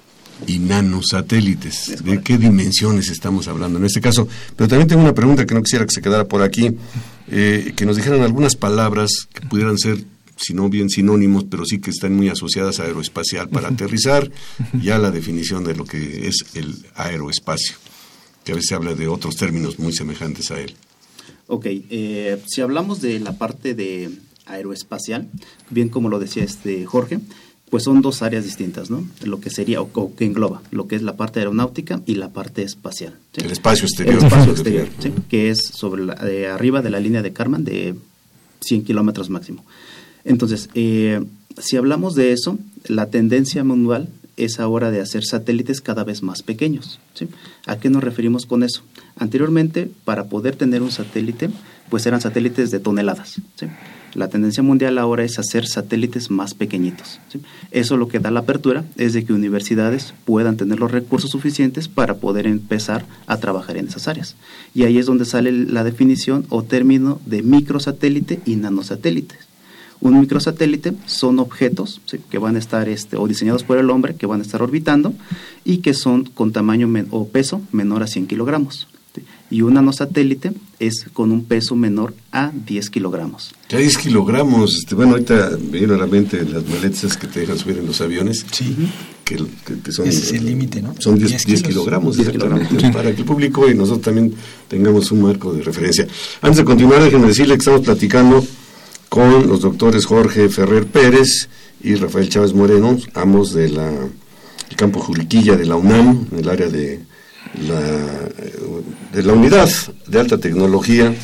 y 0.46 0.58
nanosatélites. 0.58 2.04
¿De 2.04 2.20
qué 2.22 2.38
dimensiones 2.38 3.08
estamos 3.08 3.48
hablando 3.48 3.78
en 3.78 3.84
este 3.84 4.00
caso? 4.00 4.28
Pero 4.56 4.68
también 4.68 4.88
tengo 4.88 5.02
una 5.02 5.14
pregunta 5.14 5.46
que 5.46 5.54
no 5.54 5.62
quisiera 5.62 5.86
que 5.86 5.94
se 5.94 6.02
quedara 6.02 6.26
por 6.26 6.42
aquí, 6.42 6.70
eh, 7.28 7.72
que 7.76 7.86
nos 7.86 7.96
dijeran 7.96 8.22
algunas 8.22 8.56
palabras 8.56 9.10
que 9.32 9.46
pudieran 9.46 9.78
ser, 9.78 10.04
si 10.36 10.54
no 10.54 10.68
bien 10.68 10.90
sinónimos, 10.90 11.44
pero 11.44 11.64
sí 11.64 11.78
que 11.78 11.90
están 11.90 12.14
muy 12.14 12.28
asociadas 12.28 12.80
a 12.80 12.84
aeroespacial 12.84 13.48
para 13.48 13.68
aterrizar, 13.68 14.30
ya 14.80 14.98
la 14.98 15.10
definición 15.10 15.64
de 15.64 15.76
lo 15.76 15.84
que 15.84 16.28
es 16.28 16.44
el 16.54 16.86
aeroespacio, 16.94 17.76
que 18.44 18.52
a 18.52 18.54
veces 18.56 18.68
se 18.68 18.74
habla 18.74 18.94
de 18.94 19.08
otros 19.08 19.36
términos 19.36 19.78
muy 19.78 19.92
semejantes 19.92 20.50
a 20.50 20.60
él. 20.60 20.74
Ok, 21.46 21.66
eh, 21.66 22.40
si 22.46 22.62
hablamos 22.62 23.00
de 23.00 23.20
la 23.20 23.36
parte 23.36 23.74
de 23.74 24.10
aeroespacial, 24.46 25.28
bien 25.70 25.88
como 25.88 26.08
lo 26.08 26.18
decía 26.18 26.42
este 26.44 26.84
Jorge, 26.84 27.20
pues 27.71 27.85
son 27.85 28.02
dos 28.02 28.23
áreas 28.23 28.44
distintas, 28.44 28.90
¿no? 28.90 29.04
Lo 29.25 29.40
que 29.40 29.50
sería, 29.50 29.80
o, 29.80 30.14
que 30.14 30.25
engloba, 30.25 30.62
lo 30.71 30.87
que 30.87 30.97
es 30.97 31.02
la 31.02 31.16
parte 31.16 31.40
aeronáutica 31.40 32.00
y 32.06 32.14
la 32.14 32.28
parte 32.28 32.62
espacial. 32.62 33.14
El 33.35 33.50
espacio 33.50 33.87
exterior. 33.87 34.18
El 34.18 34.25
espacio 34.25 34.52
exterior, 34.52 34.88
¿sí? 35.00 35.12
que 35.28 35.50
es 35.50 35.59
sobre 35.73 36.04
la, 36.04 36.14
de 36.14 36.47
arriba 36.47 36.83
de 36.83 36.90
la 36.90 37.00
línea 37.00 37.23
de 37.23 37.33
Karman 37.33 37.64
de 37.64 37.94
100 38.61 38.85
kilómetros 38.85 39.30
máximo. 39.30 39.64
Entonces, 40.25 40.68
eh, 40.75 41.25
si 41.59 41.76
hablamos 41.76 42.14
de 42.14 42.33
eso, 42.33 42.59
la 42.87 43.06
tendencia 43.11 43.64
mundial 43.64 44.09
es 44.37 44.59
ahora 44.59 44.90
de 44.90 45.00
hacer 45.00 45.25
satélites 45.25 45.80
cada 45.80 46.04
vez 46.04 46.23
más 46.23 46.42
pequeños. 46.42 46.99
¿sí? 47.14 47.28
¿A 47.66 47.78
qué 47.78 47.90
nos 47.90 48.02
referimos 48.02 48.47
con 48.47 48.62
eso? 48.62 48.83
Anteriormente, 49.16 49.90
para 50.04 50.25
poder 50.25 50.56
tener 50.56 50.83
un 50.83 50.90
satélite, 50.90 51.50
pues 51.88 52.06
eran 52.06 52.21
satélites 52.21 52.71
de 52.71 52.80
toneladas. 52.80 53.40
¿sí? 53.56 53.66
La 54.14 54.28
tendencia 54.28 54.62
mundial 54.62 54.99
ahora 54.99 55.25
es 55.25 55.40
hacer 55.40 55.66
satélites 55.66 56.30
más 56.30 56.54
pequeñitos. 56.54 57.21
Eso 57.73 57.97
lo 57.97 58.06
que 58.06 58.21
da 58.21 58.30
la 58.30 58.40
apertura 58.40 58.85
es 58.97 59.12
de 59.12 59.25
que 59.25 59.33
universidades 59.33 60.14
puedan 60.25 60.56
tener 60.56 60.78
los 60.78 60.92
recursos 60.92 61.30
suficientes 61.30 61.88
para 61.88 62.14
poder 62.14 62.47
empezar 62.47 63.04
a 63.26 63.38
trabajar 63.38 63.76
en 63.76 63.88
esas 63.88 64.06
áreas. 64.06 64.37
Y 64.73 64.85
ahí 64.85 64.99
es 64.99 65.06
donde 65.06 65.25
sale 65.25 65.50
la 65.50 65.83
definición 65.83 66.47
o 66.49 66.62
término 66.62 67.21
de 67.26 67.42
microsatélite 67.42 68.40
y 68.47 68.54
nanosatélites. 68.54 69.38
Un 70.00 70.21
microsatélite 70.21 70.92
son 71.06 71.40
objetos 71.40 72.00
que 72.30 72.38
van 72.38 72.54
a 72.54 72.61
estar 72.61 72.88
este, 72.88 73.16
o 73.16 73.26
diseñados 73.26 73.64
por 73.64 73.78
el 73.78 73.90
hombre, 73.90 74.14
que 74.14 74.26
van 74.26 74.40
a 74.40 74.42
estar 74.42 74.62
orbitando 74.62 75.12
y 75.64 75.78
que 75.78 75.94
son 75.94 76.25
con 76.25 76.52
tamaño 76.52 76.88
o 77.11 77.26
peso 77.26 77.62
menor 77.73 78.02
a 78.04 78.06
100 78.06 78.28
kilogramos 78.28 78.87
y 79.50 79.62
un 79.62 79.74
nanosatélite 79.74 80.52
es 80.78 81.06
con 81.12 81.30
un 81.30 81.44
peso 81.44 81.76
menor 81.76 82.14
a 82.32 82.50
10 82.52 82.90
kilogramos. 82.90 83.54
Ya 83.68 83.78
10 83.78 83.98
kilogramos, 83.98 84.76
este, 84.76 84.94
bueno, 84.94 85.12
ahorita 85.12 85.58
me 85.70 85.78
viene 85.78 85.94
a 85.94 85.98
la 85.98 86.06
mente 86.06 86.44
las 86.44 86.66
maletas 86.66 87.16
que 87.16 87.26
te 87.26 87.40
dejan 87.40 87.58
subir 87.58 87.78
en 87.78 87.86
los 87.86 88.00
aviones. 88.00 88.44
Sí. 88.50 88.74
Que, 89.24 89.38
son, 89.90 90.06
Ese 90.06 90.20
es 90.20 90.32
el 90.32 90.44
límite, 90.44 90.82
¿no? 90.82 90.94
Son 90.98 91.18
10, 91.18 91.46
10, 91.46 91.62
kilogramos, 91.62 92.16
10 92.16 92.28
kilogramos 92.30 92.68
para 92.92 93.14
que 93.14 93.22
el 93.22 93.24
público 93.24 93.70
y 93.70 93.74
nosotros 93.74 94.02
también 94.02 94.34
tengamos 94.68 95.10
un 95.12 95.22
marco 95.22 95.54
de 95.54 95.62
referencia. 95.62 96.06
Antes 96.42 96.58
de 96.58 96.64
continuar, 96.64 97.02
déjenme 97.02 97.28
decirle 97.28 97.54
que 97.54 97.60
estamos 97.60 97.80
platicando 97.80 98.44
con 99.08 99.46
los 99.46 99.60
doctores 99.60 100.04
Jorge 100.04 100.48
Ferrer 100.50 100.86
Pérez 100.86 101.48
y 101.82 101.94
Rafael 101.94 102.28
Chávez 102.28 102.52
Moreno, 102.52 102.98
ambos 103.14 103.54
del 103.54 103.78
campo 104.76 105.00
Juriquilla 105.00 105.56
de 105.56 105.66
la 105.66 105.76
UNAM, 105.76 106.26
en 106.32 106.38
el 106.38 106.48
área 106.48 106.68
de 106.68 107.00
la, 107.66 107.80
de 109.12 109.22
la 109.22 109.32
unidad 109.32 109.68
de 110.06 110.20
alta 110.20 110.38
tecnología 110.38 111.14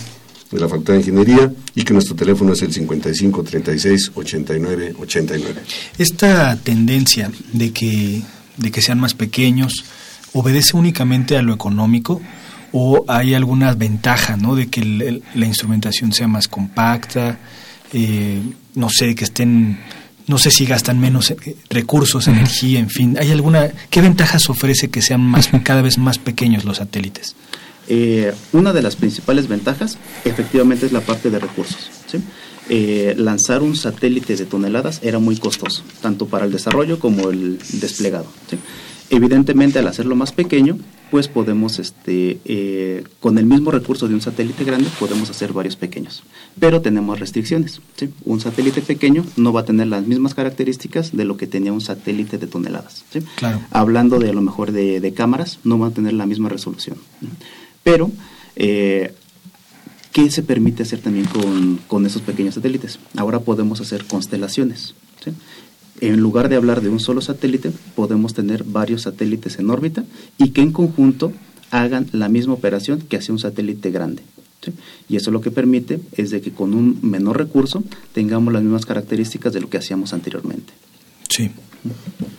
de 0.50 0.58
la 0.58 0.68
Facultad 0.68 0.94
de 0.94 1.00
Ingeniería 1.00 1.52
y 1.74 1.84
que 1.84 1.92
nuestro 1.92 2.16
teléfono 2.16 2.52
es 2.52 2.62
el 2.62 2.72
55 2.72 3.42
36 3.42 4.12
89 4.14 4.94
89. 4.98 5.60
Esta 5.98 6.56
tendencia 6.56 7.30
de 7.52 7.72
que, 7.72 8.22
de 8.56 8.70
que 8.70 8.82
sean 8.82 8.98
más 8.98 9.14
pequeños 9.14 9.84
obedece 10.32 10.76
únicamente 10.76 11.36
a 11.36 11.42
lo 11.42 11.54
económico 11.54 12.20
o 12.72 13.04
hay 13.08 13.34
alguna 13.34 13.74
ventaja 13.74 14.36
¿no? 14.36 14.54
de 14.54 14.68
que 14.68 15.22
la 15.34 15.46
instrumentación 15.46 16.12
sea 16.12 16.28
más 16.28 16.46
compacta, 16.48 17.38
eh, 17.92 18.40
no 18.74 18.88
sé, 18.88 19.14
que 19.14 19.24
estén 19.24 19.78
no 20.26 20.38
sé 20.38 20.50
si 20.50 20.66
gastan 20.66 21.00
menos 21.00 21.30
eh, 21.30 21.56
recursos, 21.68 22.28
energía, 22.28 22.78
en 22.78 22.90
fin. 22.90 23.16
¿Hay 23.18 23.30
alguna 23.30 23.70
qué 23.90 24.00
ventajas 24.00 24.48
ofrece 24.50 24.88
que 24.88 25.02
sean 25.02 25.20
más 25.20 25.50
cada 25.62 25.82
vez 25.82 25.98
más 25.98 26.18
pequeños 26.18 26.64
los 26.64 26.78
satélites? 26.78 27.36
Eh, 27.88 28.32
una 28.52 28.72
de 28.72 28.82
las 28.82 28.96
principales 28.96 29.48
ventajas, 29.48 29.98
efectivamente, 30.24 30.86
es 30.86 30.92
la 30.92 31.00
parte 31.00 31.30
de 31.30 31.38
recursos. 31.40 31.90
Eh, 32.68 33.14
lanzar 33.16 33.62
un 33.62 33.74
satélite 33.74 34.36
de 34.36 34.46
toneladas 34.46 35.00
era 35.02 35.18
muy 35.18 35.36
costoso, 35.36 35.82
tanto 36.00 36.26
para 36.26 36.44
el 36.44 36.52
desarrollo 36.52 37.00
como 37.00 37.30
el 37.30 37.58
desplegado. 37.80 38.26
Evidentemente, 39.10 39.80
al 39.80 39.88
hacerlo 39.88 40.14
más 40.14 40.30
pequeño, 40.30 40.78
pues 41.10 41.28
podemos, 41.28 41.78
este, 41.78 42.38
eh, 42.44 43.04
con 43.18 43.38
el 43.38 43.46
mismo 43.46 43.70
recurso 43.70 44.06
de 44.08 44.14
un 44.14 44.20
satélite 44.20 44.64
grande, 44.64 44.88
podemos 44.98 45.28
hacer 45.30 45.52
varios 45.52 45.76
pequeños. 45.76 46.22
Pero 46.58 46.80
tenemos 46.80 47.18
restricciones. 47.18 47.80
Un 48.24 48.40
satélite 48.40 48.80
pequeño 48.80 49.24
no 49.36 49.52
va 49.52 49.60
a 49.60 49.64
tener 49.64 49.88
las 49.88 50.06
mismas 50.06 50.34
características 50.34 51.16
de 51.16 51.24
lo 51.24 51.36
que 51.36 51.46
tenía 51.46 51.72
un 51.72 51.80
satélite 51.80 52.38
de 52.38 52.46
toneladas. 52.46 53.04
Hablando 53.70 54.18
de 54.18 54.30
a 54.30 54.32
lo 54.32 54.42
mejor 54.42 54.72
de, 54.72 55.12
cámaras, 55.14 55.58
no 55.64 55.78
va 55.78 55.88
a 55.88 55.90
tener 55.90 56.12
la 56.12 56.26
misma 56.26 56.48
resolución. 56.48 56.96
Pero, 57.82 58.10
eh, 58.56 59.12
¿qué 60.12 60.30
se 60.30 60.42
permite 60.42 60.84
hacer 60.84 61.00
también 61.00 61.26
con, 61.26 61.80
con 61.88 62.06
esos 62.06 62.22
pequeños 62.22 62.54
satélites? 62.54 63.00
Ahora 63.16 63.40
podemos 63.40 63.80
hacer 63.80 64.04
constelaciones. 64.06 64.94
En 66.00 66.20
lugar 66.20 66.48
de 66.48 66.56
hablar 66.56 66.80
de 66.80 66.88
un 66.88 67.00
solo 67.00 67.20
satélite, 67.20 67.72
podemos 67.94 68.34
tener 68.34 68.64
varios 68.64 69.02
satélites 69.02 69.58
en 69.58 69.70
órbita 69.70 70.04
y 70.38 70.50
que 70.50 70.62
en 70.62 70.72
conjunto 70.72 71.32
hagan 71.70 72.06
la 72.12 72.28
misma 72.28 72.54
operación 72.54 73.00
que 73.00 73.16
hace 73.16 73.32
un 73.32 73.38
satélite 73.38 73.90
grande. 73.90 74.22
Y 75.08 75.16
eso 75.16 75.30
lo 75.30 75.40
que 75.40 75.50
permite 75.50 76.00
es 76.16 76.30
de 76.30 76.40
que 76.40 76.52
con 76.52 76.74
un 76.74 76.98
menor 77.02 77.38
recurso 77.38 77.82
tengamos 78.12 78.52
las 78.52 78.62
mismas 78.62 78.86
características 78.86 79.52
de 79.52 79.60
lo 79.60 79.70
que 79.70 79.78
hacíamos 79.78 80.12
anteriormente. 80.12 80.72
Sí. 81.28 81.50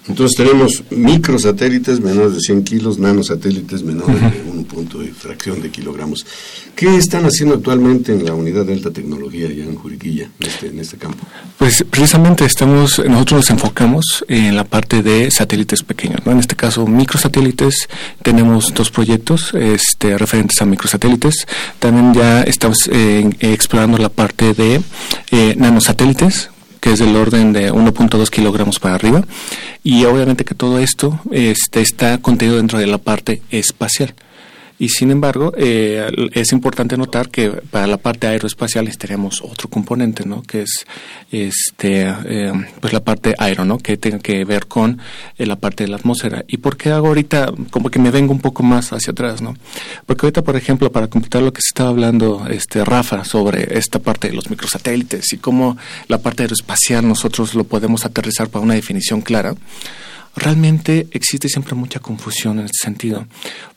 Entonces 0.07 0.35
tenemos 0.35 0.83
microsatélites 0.89 1.99
menores 1.99 2.33
de 2.33 2.41
100 2.41 2.63
kilos, 2.63 2.99
nanosatélites 2.99 3.83
menores 3.83 4.19
de 4.19 4.49
un 4.49 4.65
punto 4.65 4.99
de 4.99 5.07
fracción 5.13 5.61
de 5.61 5.69
kilogramos. 5.69 6.25
¿Qué 6.75 6.95
están 6.97 7.25
haciendo 7.25 7.55
actualmente 7.55 8.11
en 8.11 8.25
la 8.25 8.33
unidad 8.33 8.65
de 8.65 8.73
alta 8.73 8.91
tecnología 8.91 9.47
ya 9.49 9.63
en 9.63 9.75
Juriquilla, 9.75 10.29
en 10.39 10.47
este, 10.47 10.67
en 10.67 10.79
este 10.79 10.97
campo? 10.97 11.25
Pues 11.57 11.85
precisamente 11.89 12.45
estamos, 12.45 12.99
nosotros 12.99 13.41
nos 13.41 13.49
enfocamos 13.51 14.25
en 14.27 14.55
la 14.55 14.63
parte 14.63 15.03
de 15.03 15.29
satélites 15.31 15.83
pequeños, 15.83 16.25
¿no? 16.25 16.31
En 16.31 16.39
este 16.39 16.55
caso, 16.55 16.85
microsatélites, 16.87 17.87
tenemos 18.21 18.73
dos 18.73 18.89
proyectos 18.91 19.53
este, 19.53 20.17
referentes 20.17 20.61
a 20.61 20.65
microsatélites. 20.65 21.47
También 21.79 22.13
ya 22.13 22.41
estamos 22.43 22.89
eh, 22.91 23.29
explorando 23.39 23.97
la 23.97 24.09
parte 24.09 24.53
de 24.53 24.81
eh, 25.31 25.55
nanosatélites, 25.57 26.49
que 26.81 26.91
es 26.91 26.99
del 26.99 27.15
orden 27.15 27.53
de 27.53 27.71
1.2 27.71 28.29
kilogramos 28.29 28.79
para 28.79 28.95
arriba. 28.95 29.23
Y 29.83 30.03
obviamente 30.05 30.43
que 30.43 30.55
todo 30.55 30.79
esto 30.79 31.21
este, 31.31 31.79
está 31.79 32.17
contenido 32.17 32.57
dentro 32.57 32.79
de 32.79 32.87
la 32.87 32.97
parte 32.97 33.41
espacial. 33.51 34.13
Y 34.81 34.89
sin 34.89 35.11
embargo, 35.11 35.53
eh, 35.55 36.09
es 36.33 36.51
importante 36.53 36.97
notar 36.97 37.29
que 37.29 37.51
para 37.51 37.85
la 37.85 37.97
parte 37.97 38.25
aeroespacial 38.25 38.89
tenemos 38.97 39.39
otro 39.43 39.69
componente, 39.69 40.25
¿no? 40.25 40.41
Que 40.41 40.63
es 40.63 40.87
este, 41.31 42.11
eh, 42.25 42.51
pues 42.79 42.91
la 42.91 43.01
parte 43.03 43.35
aero, 43.37 43.63
¿no? 43.63 43.77
Que 43.77 43.97
tiene 43.97 44.17
que 44.17 44.43
ver 44.43 44.65
con 44.65 44.99
eh, 45.37 45.45
la 45.45 45.55
parte 45.55 45.83
de 45.83 45.91
la 45.91 45.97
atmósfera. 45.97 46.45
¿Y 46.47 46.57
por 46.57 46.77
qué 46.77 46.89
hago 46.89 47.09
ahorita 47.09 47.53
como 47.69 47.91
que 47.91 47.99
me 47.99 48.09
vengo 48.09 48.33
un 48.33 48.41
poco 48.41 48.63
más 48.63 48.91
hacia 48.91 49.11
atrás, 49.11 49.39
¿no? 49.39 49.53
Porque 50.07 50.25
ahorita, 50.25 50.41
por 50.41 50.55
ejemplo, 50.55 50.91
para 50.91 51.05
completar 51.05 51.43
lo 51.43 51.53
que 51.53 51.61
se 51.61 51.67
estaba 51.67 51.91
hablando, 51.91 52.47
este, 52.49 52.83
Rafa, 52.83 53.23
sobre 53.23 53.77
esta 53.77 53.99
parte 53.99 54.29
de 54.29 54.33
los 54.33 54.49
microsatélites 54.49 55.31
y 55.31 55.37
cómo 55.37 55.77
la 56.07 56.17
parte 56.17 56.41
aeroespacial 56.41 57.07
nosotros 57.07 57.53
lo 57.53 57.65
podemos 57.65 58.03
aterrizar 58.03 58.49
para 58.49 58.65
una 58.65 58.73
definición 58.73 59.21
clara 59.21 59.53
realmente 60.35 61.07
existe 61.11 61.49
siempre 61.49 61.75
mucha 61.75 61.99
confusión 61.99 62.59
en 62.59 62.65
este 62.65 62.83
sentido, 62.83 63.27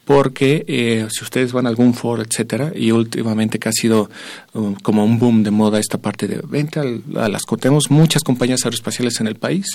porque 0.04 0.64
eh, 0.68 1.06
si 1.11 1.25
ustedes 1.25 1.52
van 1.52 1.66
a 1.66 1.68
algún 1.68 1.94
foro, 1.94 2.23
etcétera, 2.23 2.73
y 2.75 2.90
últimamente 2.90 3.58
que 3.58 3.68
ha 3.68 3.73
sido 3.73 4.11
um, 4.52 4.75
como 4.75 5.04
un 5.04 5.18
boom 5.18 5.42
de 5.42 5.50
moda 5.50 5.78
esta 5.78 5.99
parte 5.99 6.26
de 6.26 6.40
venta 6.46 6.82
a 6.82 7.28
las 7.28 7.42
tenemos 7.58 7.90
muchas 7.90 8.23
compañías 8.23 8.64
aeroespaciales 8.64 9.20
en 9.20 9.26
el 9.26 9.37
país, 9.37 9.66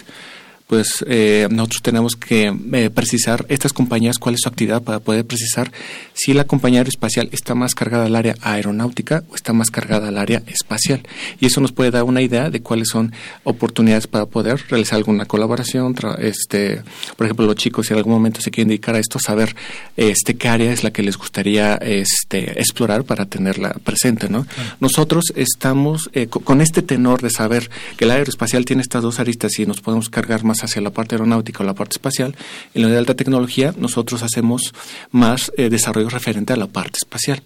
pues 0.69 1.03
eh, 1.07 1.47
nosotros 1.49 1.81
tenemos 1.81 2.15
que 2.15 2.55
eh, 2.73 2.91
precisar 2.91 3.43
estas 3.49 3.73
compañías 3.73 4.19
cuál 4.19 4.35
es 4.35 4.41
su 4.43 4.49
actividad 4.49 4.83
para 4.83 4.99
poder 4.99 5.25
precisar 5.25 5.71
si 6.13 6.31
la 6.33 6.43
compañía 6.43 6.81
aeroespacial 6.81 7.27
está 7.31 7.55
más 7.55 7.73
cargada 7.73 8.05
al 8.05 8.15
área 8.15 8.35
aeronáutica 8.41 9.23
o 9.31 9.35
está 9.35 9.51
más 9.51 9.71
cargada 9.71 10.09
al 10.09 10.19
área 10.19 10.43
espacial. 10.45 11.01
Y 11.39 11.47
eso 11.47 11.59
nos 11.59 11.71
puede 11.71 11.89
dar 11.89 12.03
una 12.03 12.21
idea 12.21 12.51
de 12.51 12.61
cuáles 12.61 12.89
son 12.89 13.13
oportunidades 13.43 14.05
para 14.05 14.27
poder 14.27 14.63
realizar 14.69 14.97
alguna 14.97 15.25
colaboración. 15.25 15.95
este, 16.19 16.83
por 17.17 17.25
ejemplo, 17.25 17.47
los 17.47 17.55
chicos, 17.55 17.87
si 17.87 17.93
en 17.93 17.97
algún 17.97 18.13
momento 18.13 18.39
se 18.39 18.51
quieren 18.51 18.67
dedicar 18.67 18.93
a 18.93 18.99
esto, 18.99 19.17
saber 19.17 19.55
este, 19.97 20.35
qué 20.35 20.49
área 20.49 20.71
es 20.71 20.83
la 20.83 20.91
que 20.91 21.01
les 21.01 21.17
gustaría 21.17 21.77
este, 21.77 22.59
explorar 22.59 23.05
para 23.05 23.25
tenerla 23.25 23.73
presente. 23.83 24.29
¿no? 24.29 24.45
Nosotros 24.79 25.33
estamos 25.35 26.11
eh, 26.13 26.27
con 26.27 26.61
este 26.61 26.83
tenor 26.83 27.23
de 27.23 27.31
saber 27.31 27.71
que 27.97 28.05
el 28.05 28.11
aeroespacial 28.11 28.65
tiene 28.65 28.83
estas 28.83 29.01
dos 29.01 29.19
aristas 29.19 29.57
y 29.57 29.65
nos 29.65 29.81
podemos 29.81 30.09
cargar 30.09 30.43
más 30.43 30.58
hacia 30.63 30.81
la 30.81 30.91
parte 30.91 31.15
aeronáutica 31.15 31.63
o 31.63 31.65
la 31.65 31.73
parte 31.73 31.93
espacial. 31.93 32.35
En 32.73 32.83
la 32.83 32.89
de 32.89 32.97
alta 32.97 33.15
tecnología 33.15 33.73
nosotros 33.77 34.23
hacemos 34.23 34.73
más 35.11 35.51
eh, 35.57 35.69
desarrollo 35.69 36.09
referente 36.09 36.53
a 36.53 36.57
la 36.57 36.67
parte 36.67 36.97
espacial. 37.01 37.41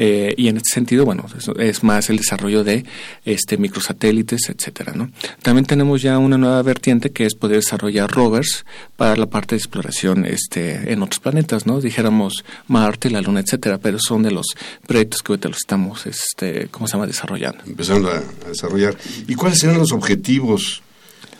Eh, 0.00 0.32
y 0.36 0.46
en 0.46 0.56
este 0.56 0.70
sentido, 0.74 1.04
bueno, 1.04 1.26
es, 1.58 1.82
más 1.82 2.08
el 2.08 2.18
desarrollo 2.18 2.62
de 2.62 2.84
este 3.24 3.58
microsatélites, 3.58 4.48
etcétera, 4.48 4.92
¿no? 4.94 5.10
También 5.42 5.66
tenemos 5.66 6.00
ya 6.00 6.18
una 6.18 6.38
nueva 6.38 6.62
vertiente 6.62 7.10
que 7.10 7.26
es 7.26 7.34
poder 7.34 7.56
desarrollar 7.56 8.08
rovers 8.08 8.64
para 8.96 9.16
la 9.16 9.26
parte 9.26 9.56
de 9.56 9.58
exploración 9.58 10.24
este, 10.24 10.92
en 10.92 11.02
otros 11.02 11.18
planetas, 11.18 11.66
¿no? 11.66 11.80
Dijéramos 11.80 12.44
Marte, 12.68 13.10
la 13.10 13.20
Luna, 13.20 13.40
etcétera, 13.40 13.78
pero 13.78 13.98
son 13.98 14.22
de 14.22 14.30
los 14.30 14.46
proyectos 14.86 15.20
que 15.20 15.32
ahorita 15.32 15.48
los 15.48 15.58
estamos, 15.58 16.06
este, 16.06 16.68
¿cómo 16.70 16.86
se 16.86 16.92
llama?, 16.92 17.08
desarrollando. 17.08 17.64
Empezando 17.66 18.08
a, 18.08 18.18
a 18.18 18.48
desarrollar. 18.48 18.96
¿Y 19.26 19.34
cuáles 19.34 19.58
serán 19.58 19.78
los 19.78 19.90
objetivos 19.90 20.82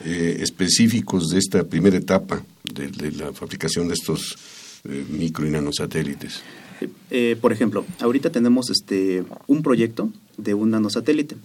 eh, 0.04 0.38
específicos 0.40 1.28
de 1.28 1.38
esta 1.38 1.64
primera 1.64 1.96
etapa 1.96 2.42
de, 2.62 3.12
la 3.12 3.32
fabricación 3.32 3.88
de 3.88 3.94
estos 3.94 4.36
eh, 4.84 5.04
micro 5.10 5.46
y 5.46 5.50
nanosatélites? 5.50 6.42
Eh, 7.10 7.36
por 7.40 7.52
ejemplo, 7.52 7.84
ahorita 8.00 8.30
tenemos 8.30 8.70
este 8.70 9.24
un 9.46 9.62
proyecto 9.62 10.10
de 10.36 10.54
un 10.54 10.70
nanosatélite. 10.70 11.36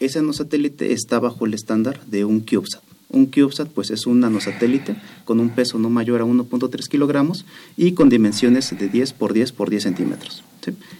Ese 0.00 0.20
nanosatélite 0.20 0.92
está 0.92 1.18
bajo 1.18 1.46
el 1.46 1.54
estándar 1.54 2.04
de 2.06 2.24
un 2.24 2.40
CubeSat. 2.40 2.82
Un 3.12 3.26
CubeSat 3.26 3.68
pues 3.68 3.90
es 3.90 4.06
un 4.06 4.20
nanosatélite 4.20 4.96
con 5.24 5.38
un 5.38 5.50
peso 5.50 5.78
no 5.78 5.90
mayor 5.90 6.20
a 6.20 6.24
1.3 6.24 6.88
kilogramos 6.88 7.44
y 7.76 7.92
con 7.92 8.08
dimensiones 8.08 8.76
de 8.76 8.88
10 8.88 9.12
por 9.12 9.32
10 9.32 9.52
por 9.52 9.70
10 9.70 9.82
centímetros. 9.82 10.42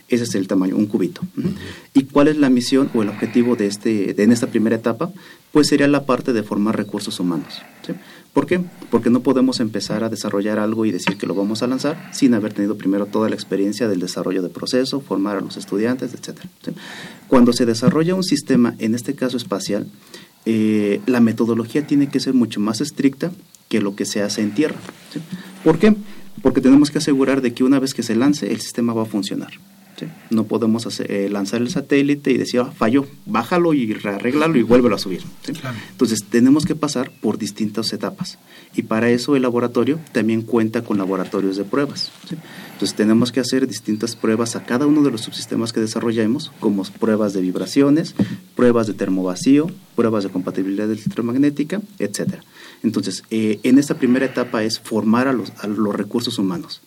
Ese 0.08 0.24
es 0.24 0.34
el 0.34 0.48
tamaño, 0.48 0.76
un 0.76 0.86
cubito. 0.86 1.22
¿Y 1.94 2.04
cuál 2.04 2.28
es 2.28 2.36
la 2.36 2.50
misión 2.50 2.90
o 2.94 3.02
el 3.02 3.08
objetivo 3.08 3.56
de, 3.56 3.66
este, 3.66 4.12
de 4.14 4.22
en 4.22 4.32
esta 4.32 4.48
primera 4.48 4.76
etapa? 4.76 5.10
Pues 5.52 5.68
sería 5.68 5.88
la 5.88 6.04
parte 6.04 6.32
de 6.32 6.42
formar 6.42 6.76
recursos 6.76 7.20
humanos. 7.20 7.62
¿Por 8.32 8.46
qué? 8.46 8.60
Porque 8.90 9.10
no 9.10 9.20
podemos 9.20 9.60
empezar 9.60 10.04
a 10.04 10.08
desarrollar 10.08 10.58
algo 10.58 10.86
y 10.86 10.90
decir 10.90 11.18
que 11.18 11.26
lo 11.26 11.34
vamos 11.34 11.62
a 11.62 11.66
lanzar 11.66 12.10
sin 12.14 12.32
haber 12.32 12.54
tenido 12.54 12.76
primero 12.76 13.06
toda 13.06 13.28
la 13.28 13.34
experiencia 13.34 13.88
del 13.88 14.00
desarrollo 14.00 14.42
de 14.42 14.48
proceso, 14.48 15.00
formar 15.00 15.36
a 15.36 15.40
los 15.40 15.58
estudiantes, 15.58 16.14
etc. 16.14 16.38
Cuando 17.28 17.52
se 17.52 17.66
desarrolla 17.66 18.14
un 18.14 18.24
sistema, 18.24 18.74
en 18.78 18.94
este 18.94 19.14
caso 19.14 19.36
espacial, 19.36 19.86
eh, 20.46 21.00
la 21.06 21.20
metodología 21.20 21.86
tiene 21.86 22.08
que 22.08 22.20
ser 22.20 22.34
mucho 22.34 22.60
más 22.60 22.80
estricta 22.80 23.32
que 23.68 23.80
lo 23.80 23.96
que 23.96 24.04
se 24.04 24.22
hace 24.22 24.42
en 24.42 24.52
tierra. 24.52 24.76
¿Por 25.64 25.78
qué? 25.78 25.94
porque 26.40 26.60
tenemos 26.60 26.90
que 26.90 26.98
asegurar 26.98 27.42
de 27.42 27.52
que 27.52 27.64
una 27.64 27.78
vez 27.78 27.92
que 27.94 28.02
se 28.02 28.14
lance 28.14 28.50
el 28.50 28.60
sistema 28.60 28.94
va 28.94 29.02
a 29.02 29.06
funcionar. 29.06 29.52
No 30.30 30.44
podemos 30.44 30.98
eh, 30.98 31.28
lanzar 31.30 31.60
el 31.60 31.70
satélite 31.70 32.32
y 32.32 32.36
decir, 32.36 32.58
ah, 32.58 32.72
falló, 32.76 33.06
bájalo 33.24 33.72
y 33.72 33.92
arréglalo 33.92 34.58
y 34.58 34.62
vuélvelo 34.62 34.96
a 34.96 34.98
subir. 34.98 35.22
Entonces 35.92 36.24
tenemos 36.28 36.64
que 36.64 36.74
pasar 36.74 37.12
por 37.20 37.38
distintas 37.38 37.92
etapas 37.92 38.38
y 38.74 38.82
para 38.82 39.10
eso 39.10 39.36
el 39.36 39.42
laboratorio 39.42 40.00
también 40.10 40.42
cuenta 40.42 40.82
con 40.82 40.98
laboratorios 40.98 41.56
de 41.56 41.62
pruebas. 41.62 42.10
Entonces 42.72 42.96
tenemos 42.96 43.30
que 43.30 43.40
hacer 43.40 43.66
distintas 43.68 44.16
pruebas 44.16 44.56
a 44.56 44.64
cada 44.64 44.86
uno 44.86 45.02
de 45.02 45.10
los 45.10 45.20
subsistemas 45.20 45.72
que 45.72 45.80
desarrollamos, 45.80 46.50
como 46.58 46.82
pruebas 46.84 47.32
de 47.32 47.40
vibraciones, 47.40 48.14
pruebas 48.56 48.86
de 48.86 48.94
termovacío, 48.94 49.68
pruebas 49.94 50.24
de 50.24 50.30
compatibilidad 50.30 50.90
electromagnética, 50.90 51.80
etcétera. 51.98 52.42
Entonces, 52.82 53.22
eh, 53.30 53.60
en 53.62 53.78
esta 53.78 53.94
primera 53.98 54.26
etapa 54.26 54.64
es 54.64 54.80
formar 54.80 55.28
a 55.28 55.32
los, 55.32 55.52
recursos 55.94 56.38
humanos, 56.38 56.80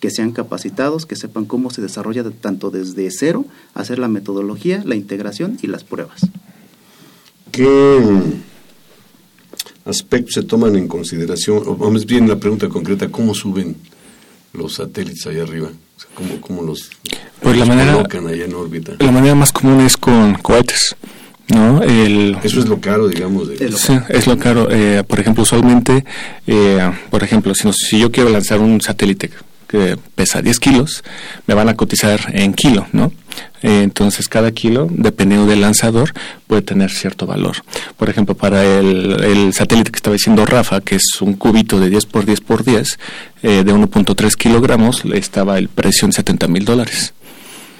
que 0.00 0.10
sean 0.10 0.32
capacitados, 0.32 1.04
que 1.04 1.16
sepan 1.16 1.44
cómo 1.44 1.70
se 1.70 1.82
desarrolla 1.82 2.24
tanto 2.30 2.70
desde 2.70 3.10
cero, 3.10 3.44
hacer 3.74 3.98
la 3.98 4.08
metodología, 4.08 4.82
la 4.86 4.94
integración 4.94 5.58
y 5.60 5.66
las 5.66 5.84
pruebas. 5.84 6.26
¿Qué 7.52 8.00
aspectos 9.84 10.34
se 10.34 10.42
toman 10.42 10.76
en 10.76 10.88
consideración? 10.88 11.62
O 11.66 11.90
bien 12.06 12.28
la 12.28 12.40
pregunta 12.40 12.68
concreta, 12.68 13.10
¿cómo 13.10 13.34
suben 13.34 13.76
los 14.54 14.74
satélites 14.74 15.26
allá 15.26 15.42
arriba? 15.42 15.70
¿cómo, 16.40 16.62
los, 16.62 16.90
pues 17.40 17.56
la 17.56 17.64
manera, 17.64 17.92
colocan 17.92 18.26
allá 18.26 18.44
en 18.44 18.54
órbita? 18.54 18.92
La 18.98 19.10
manera 19.10 19.34
más 19.34 19.52
común 19.52 19.80
es 19.80 19.96
con 19.96 20.34
cohetes. 20.34 20.96
¿no? 21.48 21.82
El, 21.82 22.38
Eso 22.42 22.60
es 22.60 22.68
lo 22.68 22.80
caro, 22.80 23.08
digamos. 23.08 23.48
De... 23.48 23.72
Sí, 23.72 23.98
es 24.08 24.26
lo 24.26 24.38
caro. 24.38 24.68
Eh, 24.70 25.04
por 25.06 25.20
ejemplo, 25.20 25.42
usualmente, 25.42 26.04
eh, 26.46 26.90
por 27.10 27.22
ejemplo, 27.22 27.54
si, 27.54 27.70
si 27.72 27.98
yo 27.98 28.10
quiero 28.10 28.30
lanzar 28.30 28.60
un 28.60 28.80
satélite 28.80 29.30
que 29.68 29.98
pesa 30.14 30.40
10 30.40 30.58
kilos, 30.58 31.04
me 31.46 31.54
van 31.54 31.68
a 31.68 31.74
cotizar 31.74 32.20
en 32.32 32.54
kilo, 32.54 32.86
¿no? 32.92 33.12
Eh, 33.64 33.82
entonces, 33.82 34.28
cada 34.28 34.52
kilo, 34.52 34.86
dependiendo 34.90 35.46
del 35.46 35.62
lanzador, 35.62 36.12
puede 36.46 36.62
tener 36.62 36.90
cierto 36.90 37.26
valor. 37.26 37.56
Por 37.96 38.10
ejemplo, 38.10 38.36
para 38.36 38.62
el, 38.62 39.52
satélite 39.54 39.90
que 39.90 39.96
estaba 39.96 40.12
diciendo 40.12 40.44
Rafa, 40.44 40.82
que 40.82 40.96
es 40.96 41.22
un 41.22 41.34
cubito 41.34 41.80
de 41.80 41.88
10 41.88 42.06
por 42.06 42.26
10 42.26 42.40
por 42.42 42.62
10, 42.62 42.98
de 43.42 43.64
1.3 43.64 44.34
kilogramos, 44.36 45.02
estaba 45.14 45.58
el 45.58 45.68
precio 45.68 46.06
en 46.06 46.12
70 46.12 46.46
mil 46.48 46.64
dólares 46.64 47.14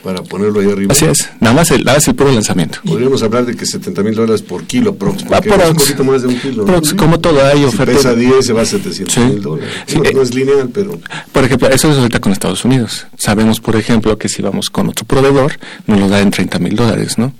para 0.04 0.22
ponerlo 0.22 0.60
ahí 0.60 0.70
arriba. 0.70 0.92
Así 0.92 1.06
es, 1.06 1.30
nada 1.40 1.54
más 1.54 1.70
el, 1.70 1.82
nada 1.82 1.98
el 2.06 2.14
puro 2.14 2.30
lanzamiento. 2.30 2.78
Podríamos 2.84 3.22
hablar 3.22 3.46
de 3.46 3.56
que 3.56 3.64
70 3.64 4.02
mil 4.02 4.14
dólares 4.14 4.42
por 4.42 4.64
kilo, 4.64 4.94
prox, 4.94 5.24
porque 5.24 5.48
es 5.48 5.70
un 5.70 5.76
poquito 5.76 6.04
más 6.04 6.22
de 6.22 6.28
un 6.28 6.38
kilo. 6.38 6.66
como 6.96 7.18
todo 7.18 7.44
hay 7.44 7.60
si 7.60 7.64
oferta. 7.64 7.92
pesa 7.94 8.14
10, 8.14 8.44
se 8.44 8.52
va 8.52 8.62
a 8.62 8.66
700 8.66 9.16
mil 9.16 9.40
dólares. 9.40 9.72
no, 10.14 10.22
es 10.22 10.34
lineal, 10.34 10.68
pero... 10.72 11.00
Por 11.32 11.44
ejemplo, 11.44 11.68
eso 11.70 11.90
es 11.90 11.96
ahorita 11.96 12.20
con 12.20 12.32
Estados 12.32 12.64
Unidos. 12.66 13.06
Sabemos, 13.16 13.60
por 13.60 13.76
ejemplo, 13.76 14.18
que 14.18 14.28
si 14.28 14.42
vamos 14.42 14.68
con 14.68 14.90
otro 14.90 15.06
proveedor, 15.06 15.54
nos 15.86 15.98
lo 15.98 16.08
da 16.08 16.20
en 16.20 16.30
30 16.30 16.58
mil 16.58 16.76
dólares, 16.76 17.16
¿no? 17.16 17.32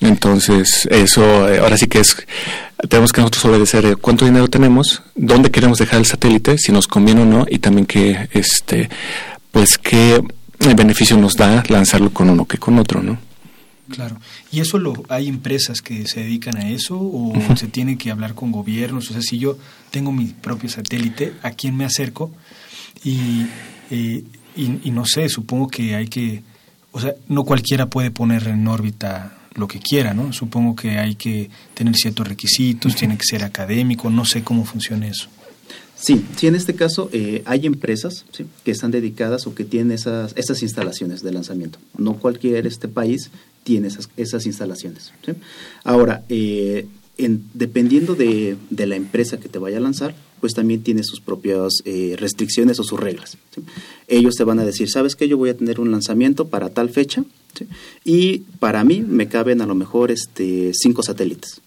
Entonces, 0.00 0.88
eso 0.90 1.48
eh, 1.48 1.60
ahora 1.60 1.78
sí 1.78 1.86
que 1.86 2.00
es, 2.00 2.16
tenemos 2.88 3.12
que 3.12 3.20
nosotros 3.20 3.44
obedecer 3.44 3.86
eh, 3.86 3.94
cuánto 3.94 4.24
dinero 4.24 4.48
tenemos, 4.48 5.04
dónde 5.14 5.52
queremos 5.52 5.78
dejar 5.78 6.00
el 6.00 6.06
satélite, 6.06 6.58
si 6.58 6.72
nos 6.72 6.88
conviene 6.88 7.22
o 7.22 7.26
no, 7.26 7.46
y 7.48 7.60
también 7.60 7.86
que, 7.86 8.28
este, 8.32 8.90
pues 9.52 9.78
qué 9.78 10.20
beneficio 10.74 11.16
nos 11.16 11.34
da 11.34 11.62
lanzarlo 11.68 12.10
con 12.10 12.30
uno 12.30 12.46
que 12.46 12.58
con 12.58 12.78
otro, 12.78 13.02
¿no? 13.02 13.18
Claro. 13.90 14.16
¿Y 14.50 14.60
eso 14.60 14.78
lo 14.78 14.94
hay 15.08 15.28
empresas 15.28 15.82
que 15.82 16.06
se 16.06 16.20
dedican 16.20 16.56
a 16.56 16.68
eso 16.68 16.98
o 16.98 17.32
se 17.56 17.66
tiene 17.66 17.98
que 17.98 18.10
hablar 18.10 18.34
con 18.34 18.52
gobiernos? 18.52 19.10
O 19.10 19.12
sea, 19.12 19.22
si 19.22 19.38
yo 19.38 19.58
tengo 19.90 20.12
mi 20.12 20.26
propio 20.26 20.68
satélite, 20.68 21.34
¿a 21.42 21.50
quién 21.50 21.76
me 21.76 21.84
acerco? 21.84 22.30
Y, 23.04 23.46
eh, 23.90 24.24
y, 24.56 24.90
no 24.90 25.04
sé, 25.04 25.28
supongo 25.28 25.68
que 25.68 25.94
hay 25.94 26.08
que... 26.08 26.42
O 26.92 27.00
sea, 27.00 27.14
no 27.28 27.44
cualquiera 27.44 27.86
puede 27.86 28.10
poner 28.10 28.48
en 28.48 28.66
órbita 28.68 29.38
lo 29.54 29.66
que 29.66 29.80
quiera, 29.80 30.14
¿no? 30.14 30.32
Supongo 30.32 30.76
que 30.76 30.98
hay 30.98 31.14
que 31.14 31.50
tener 31.74 31.94
ciertos 31.96 32.28
requisitos, 32.28 32.94
tiene 32.94 33.16
que 33.16 33.24
ser 33.24 33.44
académico, 33.44 34.10
no 34.10 34.24
sé 34.24 34.42
cómo 34.42 34.64
funciona 34.64 35.06
eso. 35.06 35.28
Sí, 36.02 36.24
sí, 36.36 36.48
en 36.48 36.56
este 36.56 36.74
caso 36.74 37.08
eh, 37.12 37.42
hay 37.44 37.64
empresas 37.64 38.24
que 38.64 38.70
están 38.72 38.90
dedicadas 38.90 39.46
o 39.46 39.54
que 39.54 39.64
tienen 39.64 39.92
esas, 39.92 40.32
esas 40.36 40.60
instalaciones 40.62 41.22
de 41.22 41.30
lanzamiento. 41.30 41.78
No 41.96 42.14
cualquier 42.18 42.66
este 42.66 42.88
país 42.88 43.30
tiene 43.62 43.86
esas, 43.86 44.08
esas 44.16 44.44
instalaciones. 44.46 45.12
Ahora, 45.84 46.24
eh, 46.28 46.88
en, 47.18 47.44
dependiendo 47.54 48.16
de, 48.16 48.56
de, 48.70 48.86
la 48.88 48.96
empresa 48.96 49.38
que 49.38 49.48
te 49.48 49.60
vaya 49.60 49.76
a 49.76 49.80
lanzar, 49.80 50.12
pues 50.40 50.54
también 50.54 50.82
tiene 50.82 51.04
sus 51.04 51.20
propias 51.20 51.82
eh, 51.84 52.16
restricciones 52.18 52.80
o 52.80 52.82
sus 52.82 52.98
reglas. 52.98 53.38
Ellos 54.08 54.34
te 54.34 54.42
van 54.42 54.58
a 54.58 54.64
decir, 54.64 54.90
¿sabes 54.90 55.14
qué? 55.14 55.28
Yo 55.28 55.38
voy 55.38 55.50
a 55.50 55.56
tener 55.56 55.78
un 55.78 55.92
lanzamiento 55.92 56.48
para 56.48 56.70
tal 56.70 56.90
fecha 56.90 57.24
y 58.04 58.38
para 58.58 58.82
mí 58.82 59.02
me 59.02 59.28
caben 59.28 59.60
a 59.60 59.66
lo 59.66 59.76
mejor 59.76 60.10
este, 60.10 60.72
cinco 60.74 61.04
satélites. 61.04 61.60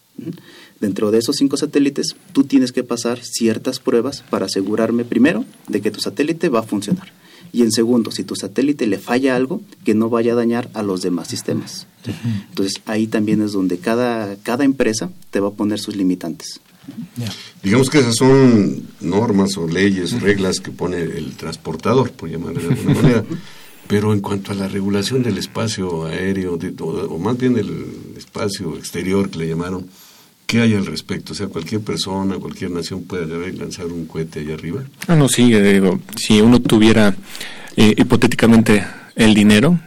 Dentro 0.80 1.12
de 1.12 1.20
esos 1.20 1.38
cinco 1.38 1.58
satélites, 1.58 2.16
tú 2.34 2.44
tienes 2.44 2.72
que 2.72 2.84
pasar 2.84 3.20
ciertas 3.24 3.80
pruebas 3.80 4.24
para 4.30 4.46
asegurarme 4.48 5.06
primero 5.06 5.46
de 5.68 5.82
que 5.82 5.92
tu 5.92 6.02
satélite 6.02 6.50
va 6.50 6.60
a 6.60 6.64
funcionar. 6.64 7.12
Y 7.54 7.62
en 7.62 7.72
segundo, 7.72 8.12
si 8.12 8.24
tu 8.24 8.36
satélite 8.36 8.86
le 8.86 9.00
falla 9.00 9.36
algo, 9.36 9.62
que 9.86 9.94
no 9.94 10.10
vaya 10.10 10.34
a 10.34 10.36
dañar 10.36 10.70
a 10.74 10.84
los 10.84 11.02
demás 11.02 11.30
sistemas. 11.30 11.88
Entonces 12.50 12.82
ahí 12.86 13.08
también 13.08 13.42
es 13.42 13.54
donde 13.54 13.78
cada, 13.78 14.36
cada 14.38 14.66
empresa 14.66 15.10
te 15.32 15.40
va 15.40 15.50
a 15.50 15.54
poner 15.54 15.80
sus 15.80 15.96
limitantes. 15.96 16.60
Digamos 17.64 17.90
que 17.90 18.00
esas 18.00 18.16
son 18.16 18.84
normas 19.02 19.58
o 19.58 19.68
leyes, 19.68 20.22
reglas 20.22 20.60
que 20.60 20.72
pone 20.72 21.02
el 21.02 21.36
transportador, 21.36 22.12
por 22.12 22.30
llamarlo 22.30 22.60
de 22.60 22.68
alguna 22.68 22.94
manera. 22.94 23.26
Pero 23.88 24.14
en 24.14 24.20
cuanto 24.20 24.52
a 24.52 24.56
la 24.56 24.68
regulación 24.68 25.22
del 25.22 25.38
espacio 25.38 26.06
aéreo, 26.06 26.58
o, 26.80 27.20
más 27.20 27.38
bien 27.38 27.54
del 27.54 27.86
espacio 28.18 28.76
exterior 28.78 29.30
que 29.30 29.40
le 29.40 29.48
llamaron, 29.48 29.88
¿qué 30.46 30.62
hay 30.62 30.74
al 30.74 30.86
respecto? 30.86 31.34
O 31.34 31.36
sea, 31.36 31.48
cualquier 31.48 31.82
persona, 31.82 32.36
cualquier 32.36 32.72
nación 32.72 33.04
puede 33.04 33.52
lanzar 33.54 33.88
un 33.88 34.06
cohete 34.06 34.42
allá 34.42 34.54
arriba. 34.54 34.84
Ah, 35.08 35.16
no, 35.16 35.28
sí, 35.28 35.54
eh, 35.54 35.62
digo, 35.62 36.00
si 36.16 36.42
uno 36.42 36.62
tuviera 36.62 37.16
eh, 37.76 37.94
hipotéticamente 37.98 38.86
el 39.16 39.34
dinero, 39.34 39.80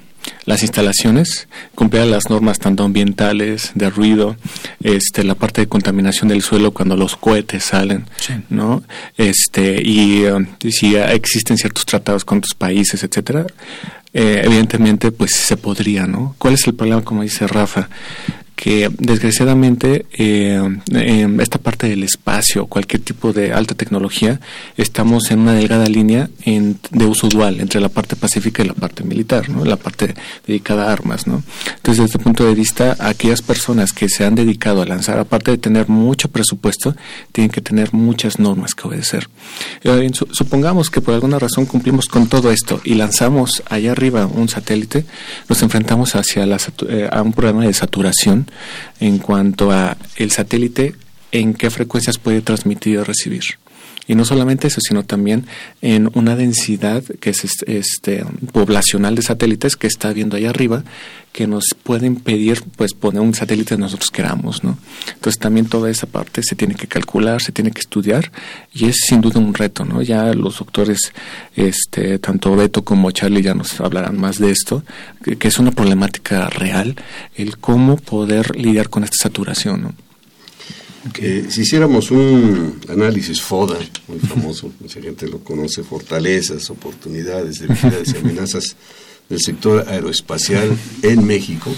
las 0.45 0.63
instalaciones, 0.63 1.49
cumplir 1.75 2.07
las 2.07 2.31
normas 2.31 2.59
tanto 2.59 2.85
ambientales, 2.85 3.73
de 3.75 3.91
ruido, 3.91 4.37
este, 4.83 5.25
la 5.25 5.35
parte 5.35 5.63
de 5.63 5.69
contaminación 5.69 6.29
del 6.29 6.43
suelo 6.43 6.73
cuando 6.73 6.97
los 6.97 7.17
cohetes 7.17 7.65
salen, 7.65 8.07
¿no? 8.49 8.83
Este, 9.17 9.81
y 9.83 10.25
um, 10.27 10.47
si 10.71 10.97
existen 10.97 11.57
ciertos 11.57 11.87
tratados 11.87 12.25
con 12.25 12.39
otros 12.39 12.55
países, 12.55 13.03
etcétera, 13.05 13.47
eh, 14.15 14.43
evidentemente, 14.45 15.13
pues 15.13 15.33
se 15.33 15.57
podría, 15.57 16.07
¿no? 16.07 16.35
¿Cuál 16.39 16.55
es 16.55 16.67
el 16.67 16.75
problema, 16.75 17.03
como 17.03 17.23
dice 17.23 17.47
Rafa? 17.47 17.89
Que 18.59 18.91
desgraciadamente 18.99 20.07
eh, 20.13 20.61
en 20.91 21.41
esta 21.41 21.59
parte 21.59 21.89
del 21.89 22.03
espacio, 22.03 22.67
cualquier 22.67 23.03
tipo 23.03 23.33
de 23.33 23.53
alta 23.53 23.77
tecnología, 23.77 24.41
estamos 24.77 25.31
en 25.31 25.39
una 25.39 25.53
delgada 25.53 25.87
línea 25.87 26.29
de 26.45 27.05
uso 27.07 27.29
dual 27.29 27.61
entre 27.61 27.81
la 27.81 27.89
parte 27.89 28.17
pacífica 28.17 28.65
y 28.65 28.67
la 28.67 28.75
parte 28.75 29.05
militar, 29.05 29.49
¿no? 29.49 29.65
la 29.65 29.77
parte 29.77 30.13
dedicada 30.45 30.89
a 30.89 30.93
armas. 30.93 31.29
¿no? 31.29 31.45
Entonces, 31.77 32.03
desde 32.03 32.05
este 32.07 32.19
punto 32.19 32.45
de 32.45 32.57
vista, 32.57 32.97
aquellas 32.99 33.43
personas 33.43 33.93
que 33.93 34.09
se 34.09 34.25
han 34.25 34.35
dedicado 34.35 34.83
a 34.83 34.87
lanzar, 34.87 35.21
aparte 35.21 35.53
de 35.53 35.59
tener 35.59 35.89
mucho 35.89 36.29
presupuesto, 36.29 36.97
tienen 37.31 37.53
que 37.53 37.61
tener 37.61 37.95
muchas 37.95 38.41
normas 38.41 38.75
que 38.75 38.89
obedecer. 38.89 39.29
Eh, 39.85 40.11
supongamos 40.33 40.91
que 40.91 41.01
por 41.01 41.15
alguna 41.15 41.39
razón 41.39 41.65
cumplimos 41.65 42.07
con 42.07 42.27
todo 42.27 42.51
esto 42.51 42.81
y 42.83 42.95
lanzamos 42.95 43.63
allá 43.71 43.93
arriba 43.93 44.27
un 44.27 44.49
satélite, 44.49 45.05
nos 45.49 45.63
enfrentamos 45.63 46.17
hacia 46.17 46.45
la, 46.45 46.59
eh, 46.89 47.09
a 47.13 47.23
un 47.23 47.33
problema 47.33 47.65
de 47.65 47.73
saturación 47.73 48.48
en 49.01 49.19
cuanto 49.19 49.71
a 49.71 49.97
el 50.17 50.31
satélite 50.31 50.95
en 51.33 51.55
qué 51.55 51.71
frecuencias 51.71 52.19
puede 52.19 52.41
transmitir 52.43 52.99
o 52.99 53.05
recibir. 53.05 53.43
Y 54.09 54.15
no 54.15 54.25
solamente 54.25 54.67
eso, 54.67 54.81
sino 54.81 55.05
también 55.05 55.47
en 55.83 56.11
una 56.15 56.35
densidad 56.35 57.05
que 57.21 57.31
es 57.31 57.45
este, 57.67 58.25
poblacional 58.53 59.15
de 59.15 59.23
satélites 59.23 59.77
que 59.77 59.87
está 59.87 60.13
viendo 60.13 60.37
ahí 60.37 60.47
arriba, 60.47 60.83
que 61.33 61.47
nos 61.47 61.67
puede 61.83 62.07
impedir 62.07 62.65
pues 62.77 62.95
poner 62.95 63.21
un 63.21 63.35
satélite 63.35 63.75
que 63.75 63.81
nosotros 63.81 64.11
queramos, 64.11 64.65
¿no? 64.65 64.79
Entonces 65.15 65.39
también 65.39 65.67
toda 65.67 65.91
esa 65.91 66.07
parte 66.07 66.43
se 66.43 66.57
tiene 66.57 66.75
que 66.75 66.89
calcular, 66.89 67.43
se 67.43 67.53
tiene 67.53 67.71
que 67.71 67.81
estudiar 67.81 68.33
y 68.73 68.87
es 68.87 68.97
sin 69.07 69.21
duda 69.21 69.39
un 69.39 69.55
reto, 69.55 69.85
¿no? 69.85 70.03
Ya 70.03 70.33
los 70.33 70.59
doctores, 70.59 71.13
este, 71.55 72.19
tanto 72.19 72.57
Beto 72.57 72.83
como 72.83 73.11
Charlie 73.11 73.43
ya 73.43 73.55
nos 73.55 73.81
hablarán 73.81 74.19
más 74.19 74.39
de 74.39 74.51
esto, 74.51 74.83
que, 75.23 75.49
es 75.49 75.59
una 75.59 75.71
problemática 75.71 76.49
real, 76.49 76.97
el 77.37 77.59
cómo 77.59 77.97
poder 77.97 78.57
lidiar 78.57 78.89
con 78.89 79.05
esta 79.05 79.19
saturación, 79.23 79.83
¿no? 79.83 80.08
Si 81.15 81.61
hiciéramos 81.61 82.11
un 82.11 82.81
análisis 82.89 83.41
FODA, 83.41 83.79
muy 84.07 84.19
famoso, 84.19 84.73
mucha 84.81 85.01
gente 85.01 85.27
lo 85.29 85.39
conoce, 85.41 85.83
fortalezas, 85.83 86.71
oportunidades, 86.71 87.61
debilidades 87.61 88.15
y 88.15 88.19
amenazas 88.19 88.77
del 89.29 89.41
sector 89.41 89.85
aeroespacial 89.89 90.77
en 91.03 91.27
México, 91.27 91.71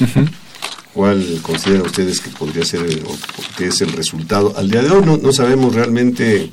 ¿cuál 0.94 1.40
consideran 1.42 1.86
ustedes 1.86 2.20
que 2.20 2.30
podría 2.30 2.64
ser 2.64 2.80
o 3.06 3.56
que 3.56 3.66
es 3.66 3.80
el 3.80 3.92
resultado? 3.92 4.56
Al 4.56 4.70
día 4.70 4.82
de 4.82 4.90
hoy 4.90 5.04
no, 5.04 5.16
no 5.16 5.32
sabemos 5.32 5.74
realmente, 5.74 6.50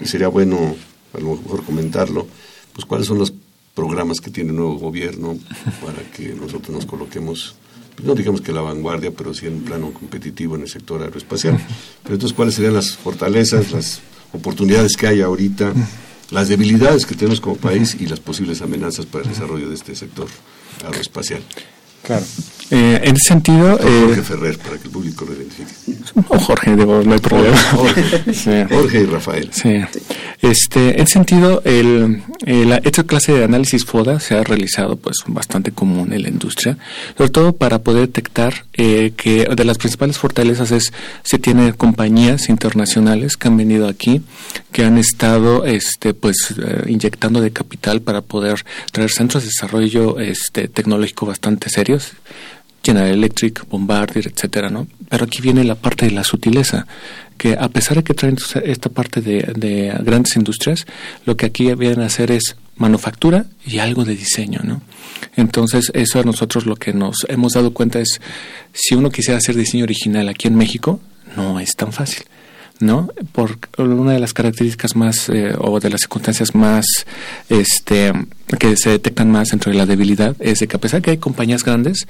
y 0.00 0.06
sería 0.06 0.28
bueno 0.28 0.76
a 1.12 1.20
lo 1.20 1.36
mejor 1.36 1.64
comentarlo, 1.64 2.26
pues 2.72 2.86
cuáles 2.86 3.06
son 3.06 3.18
los 3.18 3.32
programas 3.74 4.20
que 4.20 4.30
tiene 4.30 4.50
el 4.50 4.56
nuevo 4.56 4.76
gobierno 4.76 5.38
para 5.84 6.02
que 6.10 6.34
nosotros 6.34 6.70
nos 6.70 6.86
coloquemos 6.86 7.54
no 8.02 8.14
digamos 8.14 8.40
que 8.40 8.52
la 8.52 8.60
vanguardia, 8.60 9.10
pero 9.10 9.34
sí 9.34 9.46
en 9.46 9.54
un 9.54 9.62
plano 9.62 9.92
competitivo 9.92 10.56
en 10.56 10.62
el 10.62 10.68
sector 10.68 11.02
aeroespacial. 11.02 11.58
Pero 12.02 12.14
entonces, 12.14 12.34
¿cuáles 12.36 12.54
serían 12.54 12.74
las 12.74 12.96
fortalezas, 12.96 13.72
las 13.72 14.00
oportunidades 14.32 14.96
que 14.96 15.06
hay 15.06 15.20
ahorita, 15.20 15.72
las 16.30 16.48
debilidades 16.48 17.06
que 17.06 17.14
tenemos 17.14 17.40
como 17.40 17.56
país 17.56 17.96
y 17.98 18.06
las 18.06 18.20
posibles 18.20 18.62
amenazas 18.62 19.06
para 19.06 19.24
el 19.24 19.30
desarrollo 19.30 19.68
de 19.68 19.74
este 19.74 19.94
sector 19.94 20.28
aeroespacial? 20.84 21.42
Claro. 22.02 22.24
Eh, 22.70 23.00
en 23.02 23.16
ese 23.16 23.28
sentido... 23.28 23.78
Jorge 23.78 24.20
eh, 24.20 24.22
Ferrer, 24.22 24.58
para 24.58 24.78
que 24.78 24.84
el 24.84 24.90
público 24.90 25.24
lo 25.24 25.34
identifique. 25.34 25.98
O 26.28 26.38
Jorge, 26.38 26.76
digo, 26.76 27.02
no 27.04 27.14
hay 27.14 27.18
problema. 27.18 27.56
Jorge, 27.56 29.00
y 29.02 29.04
Rafael. 29.06 29.50
Sí. 29.52 29.80
Este, 30.40 31.00
en 31.00 31.06
sentido, 31.08 31.62
el, 31.64 32.22
esta 32.84 33.02
clase 33.02 33.32
de 33.32 33.44
análisis 33.44 33.84
FODA 33.84 34.20
se 34.20 34.36
ha 34.36 34.44
realizado 34.44 34.96
pues 34.96 35.18
bastante 35.26 35.72
común 35.72 36.12
en 36.12 36.22
la 36.22 36.28
industria, 36.28 36.78
sobre 37.16 37.30
todo 37.30 37.52
para 37.52 37.80
poder 37.80 38.02
detectar 38.02 38.64
eh, 38.74 39.12
que 39.16 39.46
de 39.46 39.64
las 39.64 39.78
principales 39.78 40.18
fortalezas 40.18 40.70
es 40.70 40.92
se 41.24 41.38
tiene 41.38 41.72
compañías 41.74 42.48
internacionales 42.48 43.36
que 43.36 43.48
han 43.48 43.56
venido 43.56 43.88
aquí, 43.88 44.22
que 44.72 44.84
han 44.84 44.96
estado 44.96 45.66
este 45.66 46.14
pues 46.14 46.54
inyectando 46.86 47.40
de 47.40 47.50
capital 47.50 48.00
para 48.00 48.22
poder 48.22 48.64
traer 48.92 49.10
centros 49.10 49.42
de 49.42 49.48
desarrollo 49.48 50.20
este 50.20 50.68
tecnológico 50.68 51.26
bastante 51.26 51.68
serios 51.68 52.12
General 52.82 53.10
Electric, 53.10 53.68
Bombardier, 53.68 54.26
etcétera, 54.26 54.70
¿no? 54.70 54.86
Pero 55.08 55.24
aquí 55.24 55.42
viene 55.42 55.64
la 55.64 55.74
parte 55.74 56.06
de 56.06 56.12
la 56.12 56.24
sutileza, 56.24 56.86
que 57.36 57.56
a 57.58 57.68
pesar 57.68 57.98
de 57.98 58.04
que 58.04 58.14
traen 58.14 58.36
esta 58.64 58.88
parte 58.88 59.20
de, 59.20 59.94
grandes 60.02 60.36
industrias, 60.36 60.86
lo 61.26 61.36
que 61.36 61.46
aquí 61.46 61.72
vienen 61.74 62.00
a 62.00 62.06
hacer 62.06 62.30
es 62.30 62.56
manufactura 62.76 63.46
y 63.66 63.78
algo 63.78 64.04
de 64.04 64.16
diseño, 64.16 64.60
¿no? 64.62 64.82
Entonces, 65.36 65.90
eso 65.94 66.20
a 66.20 66.22
nosotros 66.22 66.64
lo 66.66 66.76
que 66.76 66.92
nos 66.92 67.26
hemos 67.28 67.52
dado 67.52 67.72
cuenta 67.72 68.00
es, 68.00 68.20
si 68.72 68.94
uno 68.94 69.10
quisiera 69.10 69.38
hacer 69.38 69.54
diseño 69.54 69.84
original 69.84 70.28
aquí 70.28 70.48
en 70.48 70.56
México, 70.56 71.00
no 71.36 71.60
es 71.60 71.76
tan 71.76 71.92
fácil. 71.92 72.24
¿no? 72.80 73.10
Por 73.32 73.58
una 73.78 74.12
de 74.12 74.20
las 74.20 74.32
características 74.32 74.96
más 74.96 75.28
eh, 75.28 75.54
o 75.58 75.80
de 75.80 75.90
las 75.90 76.00
circunstancias 76.00 76.54
más 76.54 76.86
este 77.48 78.12
que 78.58 78.76
se 78.76 78.90
detectan 78.90 79.30
más 79.30 79.48
dentro 79.48 79.70
de 79.70 79.78
la 79.78 79.86
debilidad 79.86 80.34
es 80.40 80.60
que 80.66 80.76
a 80.76 80.80
pesar 80.80 81.00
de 81.00 81.04
que 81.04 81.10
hay 81.12 81.18
compañías 81.18 81.62
grandes, 81.62 82.06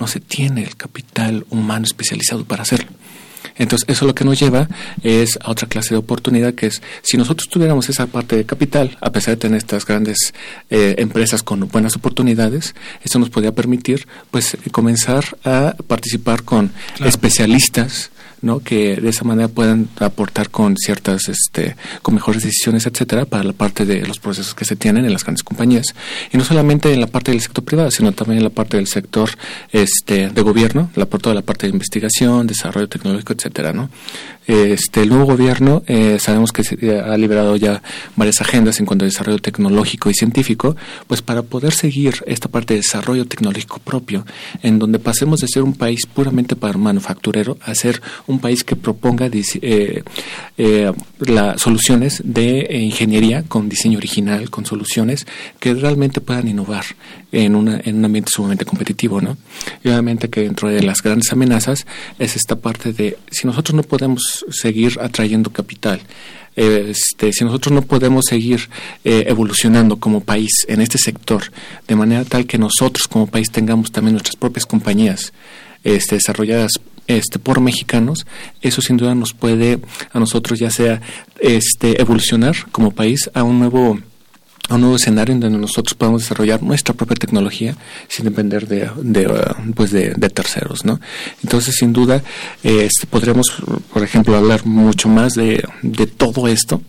no 0.00 0.06
se 0.06 0.20
tiene 0.20 0.62
el 0.62 0.76
capital 0.76 1.46
humano 1.50 1.84
especializado 1.84 2.44
para 2.44 2.62
hacerlo. 2.62 2.90
Entonces, 3.56 3.86
eso 3.88 4.06
lo 4.06 4.14
que 4.14 4.24
nos 4.24 4.40
lleva 4.40 4.68
es 5.02 5.38
a 5.42 5.50
otra 5.50 5.68
clase 5.68 5.90
de 5.94 5.98
oportunidad, 5.98 6.54
que 6.54 6.66
es, 6.66 6.82
si 7.02 7.16
nosotros 7.18 7.48
tuviéramos 7.48 7.88
esa 7.88 8.06
parte 8.06 8.36
de 8.36 8.44
capital, 8.44 8.96
a 9.00 9.12
pesar 9.12 9.34
de 9.34 9.40
tener 9.40 9.58
estas 9.58 9.84
grandes 9.84 10.32
eh, 10.70 10.94
empresas 10.98 11.42
con 11.42 11.68
buenas 11.68 11.94
oportunidades, 11.94 12.74
eso 13.02 13.18
nos 13.18 13.28
podría 13.28 13.52
permitir, 13.52 14.06
pues, 14.30 14.56
comenzar 14.72 15.36
a 15.44 15.74
participar 15.86 16.42
con 16.42 16.72
especialistas, 17.04 18.10
¿no? 18.42 18.60
que 18.60 18.96
de 18.96 19.08
esa 19.08 19.24
manera 19.24 19.48
puedan 19.48 19.88
aportar 19.98 20.50
con 20.50 20.76
ciertas, 20.76 21.28
este, 21.28 21.76
con 22.02 22.14
mejores 22.14 22.42
decisiones, 22.42 22.86
etcétera, 22.86 23.24
para 23.24 23.44
la 23.44 23.52
parte 23.52 23.84
de 23.84 24.06
los 24.06 24.18
procesos 24.18 24.54
que 24.54 24.64
se 24.64 24.76
tienen 24.76 25.04
en 25.04 25.12
las 25.12 25.24
grandes 25.24 25.42
compañías. 25.42 25.94
Y 26.32 26.38
no 26.38 26.44
solamente 26.44 26.92
en 26.92 27.00
la 27.00 27.06
parte 27.06 27.30
del 27.30 27.40
sector 27.40 27.64
privado, 27.64 27.90
sino 27.90 28.12
también 28.12 28.38
en 28.38 28.44
la 28.44 28.50
parte 28.50 28.76
del 28.76 28.86
sector 28.86 29.30
este, 29.72 30.30
de 30.30 30.42
gobierno, 30.42 30.90
la, 30.94 31.06
toda 31.06 31.34
la 31.34 31.42
parte 31.42 31.66
de 31.66 31.72
investigación, 31.72 32.46
desarrollo 32.46 32.88
tecnológico, 32.88 33.32
etcétera, 33.32 33.72
¿no? 33.72 33.90
Este, 34.50 35.02
el 35.02 35.10
nuevo 35.10 35.26
gobierno 35.26 35.84
eh, 35.86 36.18
sabemos 36.18 36.50
que 36.50 36.64
se, 36.64 36.98
ha 36.98 37.16
liberado 37.16 37.54
ya 37.54 37.80
varias 38.16 38.40
agendas 38.40 38.80
en 38.80 38.86
cuanto 38.86 39.04
a 39.04 39.06
desarrollo 39.06 39.38
tecnológico 39.38 40.10
y 40.10 40.14
científico, 40.14 40.74
pues 41.06 41.22
para 41.22 41.42
poder 41.42 41.72
seguir 41.72 42.24
esta 42.26 42.48
parte 42.48 42.74
de 42.74 42.80
desarrollo 42.80 43.26
tecnológico 43.26 43.78
propio, 43.78 44.26
en 44.64 44.80
donde 44.80 44.98
pasemos 44.98 45.38
de 45.38 45.46
ser 45.46 45.62
un 45.62 45.74
país 45.74 46.04
puramente 46.04 46.56
para 46.56 46.76
manufacturero 46.78 47.58
a 47.62 47.76
ser 47.76 48.02
un 48.26 48.40
país 48.40 48.64
que 48.64 48.74
proponga 48.74 49.30
eh, 49.32 50.02
eh, 50.58 50.92
las 51.20 51.62
soluciones 51.62 52.20
de 52.24 52.76
ingeniería 52.76 53.44
con 53.44 53.68
diseño 53.68 53.98
original, 53.98 54.50
con 54.50 54.66
soluciones 54.66 55.28
que 55.60 55.74
realmente 55.74 56.20
puedan 56.20 56.48
innovar 56.48 56.86
en, 57.32 57.54
una, 57.54 57.80
en 57.84 57.96
un 57.96 58.04
ambiente 58.04 58.30
sumamente 58.34 58.64
competitivo, 58.64 59.20
¿no? 59.20 59.36
Y 59.82 59.88
obviamente 59.88 60.28
que 60.28 60.42
dentro 60.42 60.68
de 60.68 60.82
las 60.82 61.02
grandes 61.02 61.32
amenazas 61.32 61.86
es 62.18 62.36
esta 62.36 62.56
parte 62.56 62.92
de 62.92 63.18
si 63.30 63.46
nosotros 63.46 63.74
no 63.74 63.82
podemos 63.82 64.44
seguir 64.50 64.98
atrayendo 65.00 65.50
capital, 65.50 66.00
este, 66.56 67.32
si 67.32 67.44
nosotros 67.44 67.72
no 67.72 67.82
podemos 67.82 68.24
seguir 68.28 68.68
eh, 69.04 69.24
evolucionando 69.28 69.98
como 69.98 70.20
país 70.20 70.66
en 70.68 70.80
este 70.80 70.98
sector 70.98 71.44
de 71.86 71.96
manera 71.96 72.24
tal 72.24 72.46
que 72.46 72.58
nosotros 72.58 73.06
como 73.06 73.28
país 73.28 73.50
tengamos 73.50 73.92
también 73.92 74.14
nuestras 74.14 74.36
propias 74.36 74.66
compañías 74.66 75.32
este, 75.84 76.16
desarrolladas 76.16 76.72
este, 77.06 77.38
por 77.38 77.60
mexicanos, 77.60 78.26
eso 78.60 78.82
sin 78.82 78.96
duda 78.96 79.14
nos 79.14 79.32
puede 79.32 79.80
a 80.12 80.18
nosotros 80.18 80.58
ya 80.58 80.70
sea 80.70 81.00
este, 81.40 82.00
evolucionar 82.00 82.54
como 82.70 82.92
país 82.92 83.30
a 83.34 83.42
un 83.42 83.58
nuevo 83.58 83.98
a 84.68 84.74
un 84.74 84.82
nuevo 84.82 84.96
escenario 84.96 85.34
en 85.34 85.40
donde 85.40 85.58
nosotros 85.58 85.94
podamos 85.94 86.22
desarrollar 86.22 86.62
nuestra 86.62 86.94
propia 86.94 87.16
tecnología 87.16 87.76
sin 88.08 88.24
depender 88.24 88.68
de, 88.68 88.84
uh, 88.84 89.72
pues 89.74 89.90
de, 89.90 90.12
terceros, 90.32 90.84
¿no? 90.84 91.00
Entonces, 91.42 91.74
sin 91.76 91.92
duda, 91.92 92.22
este, 92.62 93.06
podríamos, 93.08 93.46
por 93.92 94.02
ejemplo, 94.02 94.36
hablar 94.36 94.64
mucho 94.66 95.08
más 95.08 95.34
de, 95.34 95.64
de 95.82 96.06
todo 96.06 96.46
esto, 96.46 96.82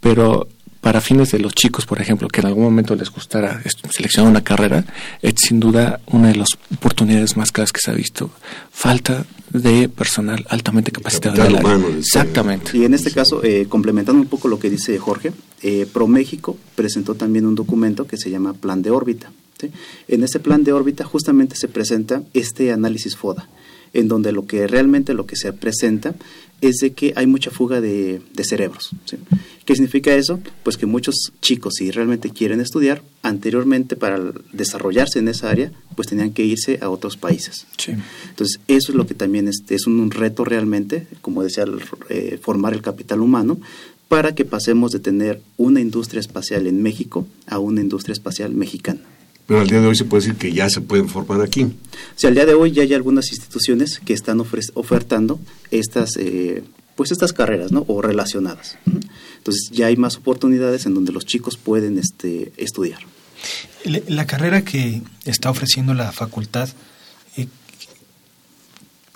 pero 0.00 0.48
para 0.80 1.00
fines 1.00 1.30
de 1.30 1.38
los 1.38 1.54
chicos, 1.54 1.86
por 1.86 2.00
ejemplo, 2.00 2.28
que 2.28 2.40
en 2.40 2.46
algún 2.46 2.64
momento 2.64 2.94
les 2.94 3.10
gustara 3.10 3.62
seleccionar 3.90 4.30
una 4.30 4.42
carrera, 4.42 4.84
es 5.20 5.34
sin 5.36 5.60
duda 5.60 6.00
una 6.06 6.28
de 6.28 6.36
las 6.36 6.48
oportunidades 6.74 7.36
más 7.36 7.52
claras 7.52 7.72
que 7.72 7.80
se 7.80 7.90
ha 7.90 7.94
visto. 7.94 8.30
Falta 8.70 9.26
de 9.50 9.88
personal 9.88 10.46
altamente 10.48 10.90
capacitado. 10.90 11.42
Exactamente. 11.98 12.76
Y 12.76 12.84
en 12.84 12.94
este 12.94 13.10
caso, 13.10 13.42
eh, 13.44 13.66
complementando 13.68 14.22
un 14.22 14.28
poco 14.28 14.48
lo 14.48 14.58
que 14.58 14.70
dice 14.70 14.98
Jorge, 14.98 15.32
eh, 15.62 15.86
ProMéxico 15.92 16.56
presentó 16.74 17.14
también 17.14 17.46
un 17.46 17.54
documento 17.54 18.06
que 18.06 18.16
se 18.16 18.30
llama 18.30 18.54
Plan 18.54 18.80
de 18.82 18.90
órbita. 18.90 19.30
En 20.08 20.24
ese 20.24 20.40
plan 20.40 20.64
de 20.64 20.72
órbita 20.72 21.04
justamente 21.04 21.54
se 21.56 21.68
presenta 21.68 22.22
este 22.32 22.72
análisis 22.72 23.16
FODA, 23.16 23.46
en 23.92 24.08
donde 24.08 24.32
lo 24.32 24.46
que 24.46 24.66
realmente 24.66 25.14
lo 25.14 25.26
que 25.26 25.36
se 25.36 25.52
presenta 25.52 26.14
es 26.60 26.76
de 26.76 26.92
que 26.92 27.12
hay 27.16 27.26
mucha 27.26 27.50
fuga 27.50 27.80
de, 27.80 28.20
cerebros. 28.42 28.90
¿Qué 29.64 29.74
significa 29.74 30.14
eso? 30.14 30.40
Pues 30.62 30.76
que 30.76 30.86
muchos 30.86 31.32
chicos, 31.40 31.74
si 31.78 31.90
realmente 31.90 32.30
quieren 32.30 32.60
estudiar, 32.60 33.02
anteriormente 33.22 33.96
para 33.96 34.20
desarrollarse 34.52 35.18
en 35.18 35.28
esa 35.28 35.50
área, 35.50 35.72
pues 35.94 36.08
tenían 36.08 36.32
que 36.32 36.44
irse 36.44 36.78
a 36.82 36.90
otros 36.90 37.16
países. 37.16 37.66
Entonces, 38.28 38.60
eso 38.68 38.92
es 38.92 38.96
lo 38.96 39.06
que 39.06 39.14
también 39.14 39.48
es, 39.48 39.62
es 39.68 39.86
un, 39.86 40.10
reto 40.10 40.44
realmente, 40.44 41.06
como 41.20 41.42
decía, 41.42 41.64
eh, 42.08 42.38
formar 42.42 42.72
el 42.72 42.82
capital 42.82 43.20
humano 43.20 43.58
para 44.08 44.34
que 44.34 44.44
pasemos 44.44 44.90
de 44.90 44.98
tener 44.98 45.40
una 45.56 45.80
industria 45.80 46.20
espacial 46.20 46.66
en 46.66 46.82
México 46.82 47.26
a 47.46 47.58
una 47.58 47.80
industria 47.80 48.12
espacial 48.12 48.54
mexicana. 48.54 49.00
Pero 49.50 49.62
al 49.62 49.66
día 49.66 49.80
de 49.80 49.88
hoy 49.88 49.96
se 49.96 50.04
puede 50.04 50.22
decir 50.22 50.38
que 50.38 50.52
ya 50.52 50.70
se 50.70 50.80
pueden 50.80 51.08
formar 51.08 51.40
aquí. 51.40 51.66
Sí, 52.14 52.28
al 52.28 52.34
día 52.36 52.46
de 52.46 52.54
hoy 52.54 52.70
ya 52.70 52.84
hay 52.84 52.94
algunas 52.94 53.32
instituciones 53.32 53.98
que 53.98 54.12
están 54.12 54.38
ofertando 54.38 55.40
estas, 55.72 56.10
eh, 56.18 56.62
pues 56.94 57.10
estas 57.10 57.32
carreras, 57.32 57.72
¿no? 57.72 57.84
O 57.88 58.00
relacionadas. 58.00 58.78
Entonces 58.86 59.70
ya 59.72 59.86
hay 59.86 59.96
más 59.96 60.14
oportunidades 60.18 60.86
en 60.86 60.94
donde 60.94 61.10
los 61.10 61.26
chicos 61.26 61.56
pueden 61.56 61.98
este, 61.98 62.52
estudiar. 62.58 63.00
La 64.06 64.24
carrera 64.24 64.62
que 64.62 65.02
está 65.24 65.50
ofreciendo 65.50 65.94
la 65.94 66.12
facultad, 66.12 66.68
eh, 67.36 67.48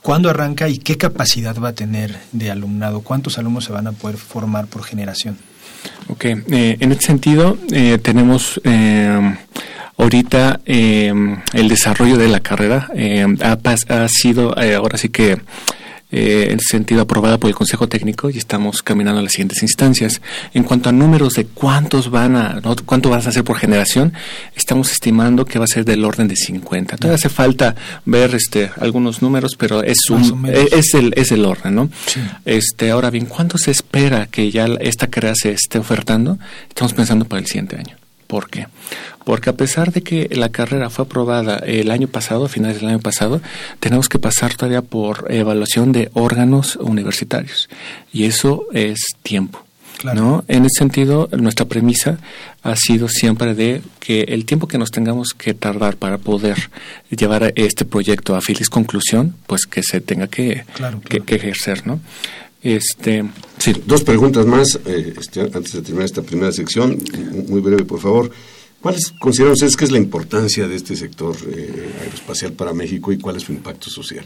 ¿cuándo 0.03 0.31
arranca 0.31 0.68
y 0.68 0.79
qué 0.79 0.99
capacidad 0.99 1.57
va 1.61 1.68
a 1.68 1.75
tener 1.75 2.18
de 2.33 2.51
alumnado? 2.51 3.03
¿Cuántos 3.03 3.38
alumnos 3.38 3.66
se 3.66 3.73
van 3.73 3.87
a 3.87 3.92
poder 3.92 4.16
formar 4.16 4.66
por 4.66 4.83
generación? 4.83 5.38
Ok, 6.09 6.25
eh, 6.25 6.77
en 6.81 6.92
este 6.92 7.07
sentido 7.07 7.59
tenemos 8.03 8.61
Ahorita 9.97 10.61
em, 10.64 11.38
el 11.53 11.68
desarrollo 11.68 12.18
de 12.18 12.29
la 12.29 12.40
carrera 12.40 12.88
em, 12.94 13.37
ha, 13.40 13.57
ha, 13.88 14.09
sido 14.09 14.57
eh, 14.61 14.75
ahora 14.75 14.99
sí 14.99 15.09
que 15.09 15.38
eh, 16.16 16.53
en 16.53 16.61
sentido 16.61 17.03
aprobada 17.03 17.38
por 17.38 17.48
el 17.50 17.57
Consejo 17.57 17.88
Técnico 17.88 18.31
y 18.31 18.38
estamos 18.38 18.83
caminando 18.83 19.18
a 19.18 19.22
las 19.24 19.33
siguientes 19.33 19.64
instancias. 19.64 20.22
En 20.53 20.62
cuanto 20.62 20.88
a 20.88 20.92
números 20.92 21.33
de 21.35 21.46
cuántos 21.46 22.09
van 22.09 22.37
a, 22.37 22.61
cuánto 22.87 23.11
van 23.11 23.20
a 23.20 23.29
hacer 23.29 23.42
por 23.42 23.57
generación, 23.57 24.12
estamos 24.55 24.92
estimando 24.92 25.44
que 25.44 25.59
va 25.59 25.64
a 25.64 25.66
ser 25.66 25.85
del 25.85 26.05
orden 26.05 26.29
de 26.29 26.37
50. 26.37 26.98
Todavía 26.98 27.16
hace 27.16 27.29
falta 27.29 27.74
ver 28.05 28.33
este 28.37 28.70
algunos 28.79 29.22
números, 29.22 29.57
pero 29.59 29.83
es 29.83 30.09
un 30.09 30.46
e, 30.46 30.68
es 30.70 30.94
el 30.94 31.12
es 31.16 31.33
el 31.33 31.44
orden, 31.44 31.74
¿no? 31.74 31.90
Este, 32.44 32.92
ahora 32.92 33.11
bien, 33.11 33.27
¿cuánto 33.27 33.59
se 33.59 33.72
espera 33.72 34.27
que 34.27 34.53
ya 34.53 34.66
esta 34.81 35.09
carrera 35.09 35.35
se 35.35 35.50
esté 35.50 35.81
ofertando? 35.81 36.38
Estamos 36.68 36.94
pensando 36.94 37.24
para 37.24 37.40
el 37.40 37.48
siguiente 37.48 37.77
año. 37.77 38.03
¿Por 38.35 38.51
qué? 38.51 38.66
Porque 39.25 39.51
a 39.51 39.53
pesar 39.53 39.92
de 39.92 40.03
que 40.03 40.29
la 40.33 40.49
carrera 40.49 40.90
fue 40.90 41.05
aprobada 41.05 41.59
el 41.59 41.92
año 41.92 42.09
pasado, 42.09 42.47
a 42.47 42.49
finales 42.49 42.81
del 42.81 42.88
año 42.88 42.99
pasado, 42.99 43.40
tenemos 43.79 44.09
que 44.09 44.18
pasar 44.18 44.57
todavía 44.57 44.83
por 44.83 45.33
evaluación 45.33 45.92
de 45.92 46.11
órganos 46.14 46.75
universitarios. 46.75 47.68
Y 48.12 48.25
eso 48.25 48.66
es 48.73 48.99
tiempo. 49.23 49.64
¿no? 50.03 50.44
En 50.49 50.64
ese 50.64 50.79
sentido, 50.79 51.29
nuestra 51.31 51.66
premisa 51.66 52.18
ha 52.64 52.75
sido 52.75 53.07
siempre 53.07 53.55
de 53.55 53.83
que 54.01 54.23
el 54.23 54.47
tiempo 54.47 54.66
que 54.66 54.79
nos 54.79 54.90
tengamos 54.90 55.29
que 55.29 55.55
tardar 55.55 55.97
para 55.97 56.18
poder 56.18 56.70
llevar 57.16 57.53
este 57.55 57.85
proyecto 57.85 58.35
a 58.35 58.40
feliz 58.40 58.68
conclusión, 58.68 59.37
pues 59.47 59.66
que 59.66 59.85
se 59.85 60.01
tenga 60.01 60.27
que, 60.27 60.64
que 61.25 61.35
ejercer, 61.37 61.87
¿no? 61.87 62.01
Este, 62.64 63.22
sí, 63.59 63.74
dos 63.87 64.03
preguntas 64.05 64.46
más 64.46 64.81
eh, 64.87 65.12
este, 65.20 65.42
antes 65.42 65.74
de 65.74 65.83
terminar 65.83 66.07
esta 66.07 66.22
primera 66.22 66.50
sección, 66.50 66.98
muy 67.46 67.61
breve 67.61 67.85
por 67.85 68.00
favor. 68.00 68.31
¿Cuáles 68.81 69.12
consideran 69.20 69.53
ustedes 69.53 69.77
que 69.77 69.85
es 69.85 69.90
la 69.90 69.98
importancia 69.98 70.66
de 70.66 70.74
este 70.74 70.96
sector 70.96 71.37
eh, 71.46 71.92
aeroespacial 72.00 72.55
para 72.55 72.72
México 72.72 73.12
y 73.12 73.18
cuál 73.18 73.37
es 73.37 73.42
su 73.42 73.53
impacto 73.53 73.90
social? 73.90 74.24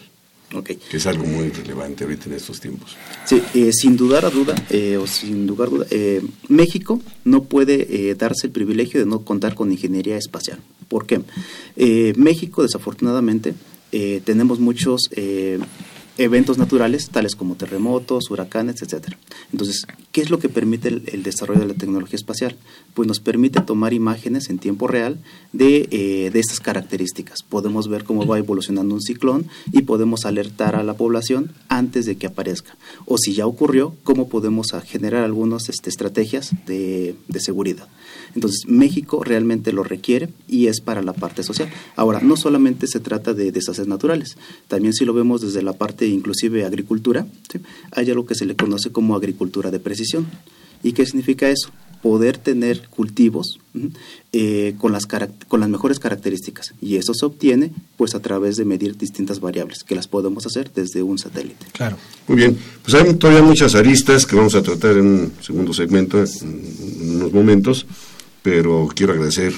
Okay. 0.54 0.76
Que 0.76 0.98
es 0.98 1.06
algo 1.06 1.24
muy 1.24 1.50
relevante 1.50 2.04
ahorita 2.04 2.26
en 2.26 2.34
estos 2.34 2.60
tiempos. 2.60 2.96
Sí, 3.24 3.42
eh, 3.54 3.70
sin 3.72 3.96
dudar 3.96 4.24
a 4.24 4.30
duda, 4.30 4.54
o 5.00 5.06
sin 5.06 5.46
dudar 5.46 5.68
duda, 5.68 5.86
México 6.48 7.02
no 7.24 7.42
puede 7.42 8.14
darse 8.14 8.46
el 8.46 8.52
privilegio 8.52 9.00
de 9.00 9.06
no 9.06 9.24
contar 9.24 9.56
con 9.56 9.72
ingeniería 9.72 10.16
espacial. 10.16 10.60
¿Por 10.86 11.06
qué? 11.06 11.20
México, 12.16 12.62
desafortunadamente, 12.62 13.54
tenemos 14.24 14.58
muchos 14.58 15.10
eventos 16.18 16.58
naturales 16.58 17.08
tales 17.10 17.36
como 17.36 17.54
terremotos, 17.54 18.30
huracanes, 18.30 18.82
etcétera. 18.82 19.16
Entonces, 19.52 19.86
¿qué 20.12 20.20
es 20.20 20.30
lo 20.30 20.40
que 20.40 20.48
permite 20.48 20.88
el, 20.88 21.22
desarrollo 21.22 21.60
de 21.60 21.68
la 21.68 21.74
tecnología 21.74 22.16
espacial? 22.16 22.56
Pues 22.92 23.06
nos 23.06 23.20
permite 23.20 23.60
tomar 23.60 23.92
imágenes 23.92 24.50
en 24.50 24.58
tiempo 24.58 24.88
real 24.88 25.18
de, 25.52 25.88
eh, 25.90 26.30
de 26.30 26.40
estas 26.40 26.58
características. 26.60 27.42
Podemos 27.42 27.88
ver 27.88 28.02
cómo 28.04 28.26
va 28.26 28.38
evolucionando 28.38 28.94
un 28.94 29.00
ciclón 29.00 29.46
y 29.72 29.82
podemos 29.82 30.26
alertar 30.26 30.74
a 30.74 30.82
la 30.82 30.94
población 30.94 31.52
antes 31.68 32.04
de 32.04 32.16
que 32.16 32.26
aparezca. 32.26 32.76
O 33.06 33.16
si 33.16 33.32
ya 33.34 33.46
ocurrió, 33.46 33.94
cómo 34.02 34.28
podemos 34.28 34.72
generar 34.86 35.22
algunas 35.22 35.68
este, 35.68 35.88
estrategias 35.88 36.50
de, 36.66 37.14
de 37.28 37.40
seguridad. 37.40 37.88
Entonces, 38.34 38.66
México 38.66 39.22
realmente 39.22 39.72
lo 39.72 39.84
requiere 39.84 40.30
y 40.48 40.66
es 40.66 40.80
para 40.80 41.02
la 41.02 41.12
parte 41.12 41.44
social. 41.44 41.70
Ahora, 41.94 42.20
no 42.20 42.36
solamente 42.36 42.86
se 42.88 43.00
trata 43.00 43.34
de 43.34 43.52
desastres 43.52 43.86
naturales, 43.86 44.36
también 44.66 44.92
si 44.92 45.04
lo 45.04 45.14
vemos 45.14 45.40
desde 45.40 45.62
la 45.62 45.72
parte 45.72 46.07
inclusive 46.10 46.64
agricultura, 46.64 47.26
hay 47.92 48.10
algo 48.10 48.26
que 48.26 48.34
se 48.34 48.46
le 48.46 48.56
conoce 48.56 48.90
como 48.90 49.16
agricultura 49.16 49.70
de 49.70 49.80
precisión. 49.80 50.26
¿Y 50.82 50.92
qué 50.92 51.04
significa 51.06 51.48
eso? 51.48 51.70
poder 52.02 52.38
tener 52.38 52.88
cultivos 52.88 53.58
eh, 54.32 54.74
con, 54.78 54.92
las 54.92 55.06
con 55.06 55.60
las 55.60 55.68
mejores 55.68 55.98
características. 55.98 56.74
Y 56.80 56.96
eso 56.96 57.14
se 57.14 57.26
obtiene 57.26 57.72
pues 57.96 58.14
a 58.14 58.20
través 58.20 58.56
de 58.56 58.64
medir 58.64 58.96
distintas 58.96 59.40
variables, 59.40 59.84
que 59.84 59.94
las 59.94 60.08
podemos 60.08 60.46
hacer 60.46 60.70
desde 60.72 61.02
un 61.02 61.18
satélite. 61.18 61.66
Claro. 61.72 61.96
Muy 62.26 62.36
bien. 62.36 62.58
Pues 62.82 62.94
hay 62.94 63.14
todavía 63.14 63.42
muchas 63.42 63.74
aristas 63.74 64.26
que 64.26 64.36
vamos 64.36 64.54
a 64.54 64.62
tratar 64.62 64.96
en 64.96 65.06
un 65.06 65.32
segundo 65.40 65.72
segmento, 65.72 66.18
en 66.18 67.16
unos 67.16 67.32
momentos, 67.32 67.86
pero 68.42 68.88
quiero 68.94 69.12
agradecer 69.12 69.52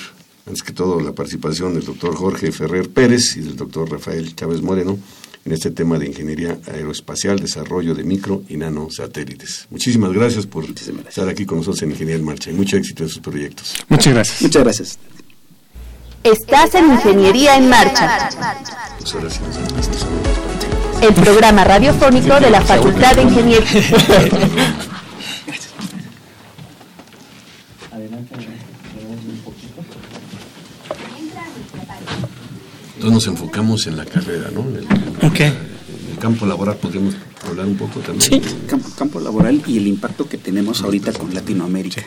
antes 0.47 0.63
que 0.63 0.73
todo 0.73 1.01
la 1.01 1.13
participación 1.13 1.75
del 1.75 1.85
doctor 1.85 2.15
Jorge 2.15 2.51
Ferrer 2.51 2.89
Pérez 2.89 3.37
y 3.37 3.41
del 3.41 3.57
doctor 3.57 3.91
Rafael 3.91 4.35
Chávez 4.35 4.63
Moreno 4.63 4.99
en 5.45 5.53
este 5.53 5.71
tema 5.71 5.99
de 5.99 6.07
ingeniería 6.07 6.59
aeroespacial, 6.67 7.39
desarrollo 7.39 7.95
de 7.95 8.05
micro 8.05 8.43
y 8.49 8.57
nano 8.57 8.89
satélites. 8.91 9.67
Muchísimas 9.71 10.13
gracias 10.13 10.47
por 10.47 10.65
estar 10.65 11.29
aquí 11.29 11.47
con 11.47 11.59
nosotros 11.59 11.83
en 11.83 11.91
Ingeniería 11.93 12.21
en 12.21 12.25
Marcha 12.25 12.51
y 12.51 12.55
mucho 12.55 12.77
éxito 12.77 13.05
en 13.05 13.09
sus 13.09 13.21
proyectos. 13.21 13.75
Muchas 13.89 14.13
gracias. 14.13 14.43
Muchas 14.43 14.63
gracias. 14.63 14.99
Estás 16.23 16.75
en 16.75 16.91
Ingeniería 16.91 17.57
en 17.57 17.69
Marcha. 17.69 18.29
Pues 18.99 19.41
El 21.01 21.15
programa 21.15 21.65
radiofónico 21.65 22.39
de 22.39 22.51
la 22.51 22.61
Facultad 22.61 23.17
de 23.17 23.23
Ingeniería. 23.23 23.65
Entonces 33.01 33.15
nos 33.15 33.27
enfocamos 33.29 33.87
en 33.87 33.97
la 33.97 34.05
carrera, 34.05 34.51
¿no? 34.53 34.61
En 34.61 34.77
el, 34.77 34.87
campo 36.21 36.47
laboral 36.47 36.77
podríamos 36.77 37.17
hablar 37.49 37.67
un 37.67 37.77
poco 37.77 38.01
también. 38.01 38.21
Sí, 38.21 38.43
campo, 38.97 39.19
laboral 39.21 39.63
y 39.67 39.79
el 39.79 39.87
impacto 39.87 40.29
que 40.29 40.39
tenemos 40.39 40.83
ahorita 40.83 41.13
con 41.13 41.35
Latinoamérica. 41.35 42.03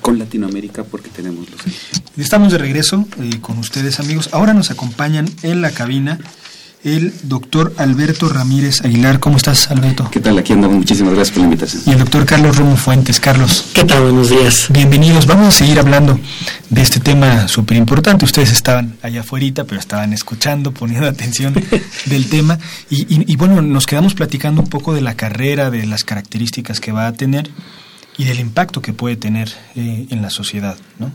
Con 0.00 0.18
Latinoamérica 0.18 0.82
porque 0.84 1.10
tenemos 1.10 1.48
los... 1.50 1.60
Estamos 2.16 2.52
de 2.52 2.58
regreso 2.58 3.06
eh, 3.20 3.40
con 3.40 3.58
ustedes 3.58 4.00
amigos. 4.00 4.30
Ahora 4.32 4.54
nos 4.54 4.70
acompañan 4.70 5.28
en 5.42 5.62
la 5.62 5.70
cabina 5.70 6.18
el 6.82 7.12
doctor 7.24 7.74
Alberto 7.76 8.28
Ramírez 8.28 8.80
Aguilar. 8.82 9.20
¿Cómo 9.20 9.36
estás, 9.36 9.70
Alberto? 9.70 10.08
¿Qué 10.10 10.20
tal? 10.20 10.38
Aquí 10.38 10.52
andamos. 10.52 10.78
Muchísimas 10.78 11.14
gracias 11.14 11.34
por 11.34 11.40
la 11.40 11.44
invitación. 11.44 11.82
Y 11.86 11.90
el 11.90 11.98
doctor 11.98 12.24
Carlos 12.24 12.56
Romo 12.56 12.76
Fuentes. 12.76 13.20
Carlos. 13.20 13.66
¿Qué 13.74 13.84
tal? 13.84 14.02
Buenos 14.02 14.30
días. 14.30 14.68
Bienvenidos. 14.70 15.26
Vamos 15.26 15.48
a 15.48 15.50
seguir 15.50 15.78
hablando 15.78 16.18
de 16.70 16.82
este 16.82 17.00
tema 17.00 17.48
súper 17.48 17.76
importante. 17.76 18.24
Ustedes 18.24 18.52
estaban 18.52 18.96
allá 19.02 19.20
afuera, 19.20 19.64
pero 19.64 19.78
estaban 19.78 20.12
escuchando, 20.12 20.72
poniendo 20.74 21.06
atención 21.06 21.54
del 22.06 22.28
tema. 22.28 22.58
Y, 22.88 23.36
bueno, 23.36 23.60
nos 23.62 23.86
quedamos 23.86 24.14
platicando 24.14 24.62
un 24.62 24.68
poco 24.68 24.94
de 24.94 25.00
la 25.00 25.14
carrera, 25.14 25.70
de 25.70 25.86
las 25.86 26.04
características 26.04 26.80
que 26.80 26.92
va 26.92 27.06
a 27.06 27.12
tener 27.12 27.50
y 28.16 28.24
del 28.24 28.40
impacto 28.40 28.82
que 28.82 28.92
puede 28.92 29.16
tener 29.16 29.50
eh, 29.76 30.06
en 30.10 30.22
la 30.22 30.30
sociedad, 30.30 30.76
¿no? 30.98 31.10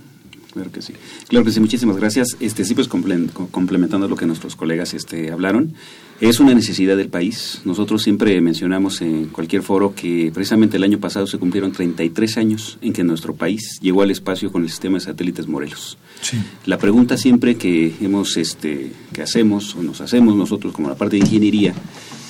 Claro 0.56 0.72
que 0.72 0.82
sí. 0.82 0.94
Claro 1.28 1.44
que 1.44 1.52
sí, 1.52 1.60
muchísimas 1.60 1.98
gracias. 1.98 2.38
Este, 2.40 2.64
sí, 2.64 2.74
pues 2.74 2.88
complementando 2.88 4.08
lo 4.08 4.16
que 4.16 4.26
nuestros 4.26 4.56
colegas 4.56 4.94
este, 4.94 5.30
hablaron, 5.30 5.74
es 6.22 6.40
una 6.40 6.54
necesidad 6.54 6.96
del 6.96 7.10
país. 7.10 7.60
Nosotros 7.66 8.02
siempre 8.02 8.40
mencionamos 8.40 9.02
en 9.02 9.26
cualquier 9.26 9.64
foro 9.64 9.94
que 9.94 10.32
precisamente 10.34 10.78
el 10.78 10.84
año 10.84 10.98
pasado 10.98 11.28
se 11.28 11.40
cumplieron 11.40 11.74
33 11.74 12.38
años 12.38 12.78
en 12.82 12.94
que 12.94 13.04
nuestro 13.04 13.36
país 13.36 13.80
llegó 13.82 14.02
al 14.02 14.12
espacio 14.12 14.50
con 14.50 14.64
el 14.64 14.70
sistema 14.70 14.98
de 14.98 15.04
satélites 15.04 15.46
Morelos. 15.46 15.98
Sí. 16.22 16.38
La 16.66 16.78
pregunta 16.78 17.18
siempre 17.18 17.58
que 17.58 17.94
hemos, 18.00 18.38
este, 18.38 18.94
que 19.12 19.24
hacemos 19.24 19.76
o 19.76 19.84
nos 19.84 20.00
hacemos 20.00 20.38
nosotros 20.38 20.72
como 20.72 20.88
la 20.88 20.96
parte 20.96 21.18
de 21.18 21.24
ingeniería 21.24 21.74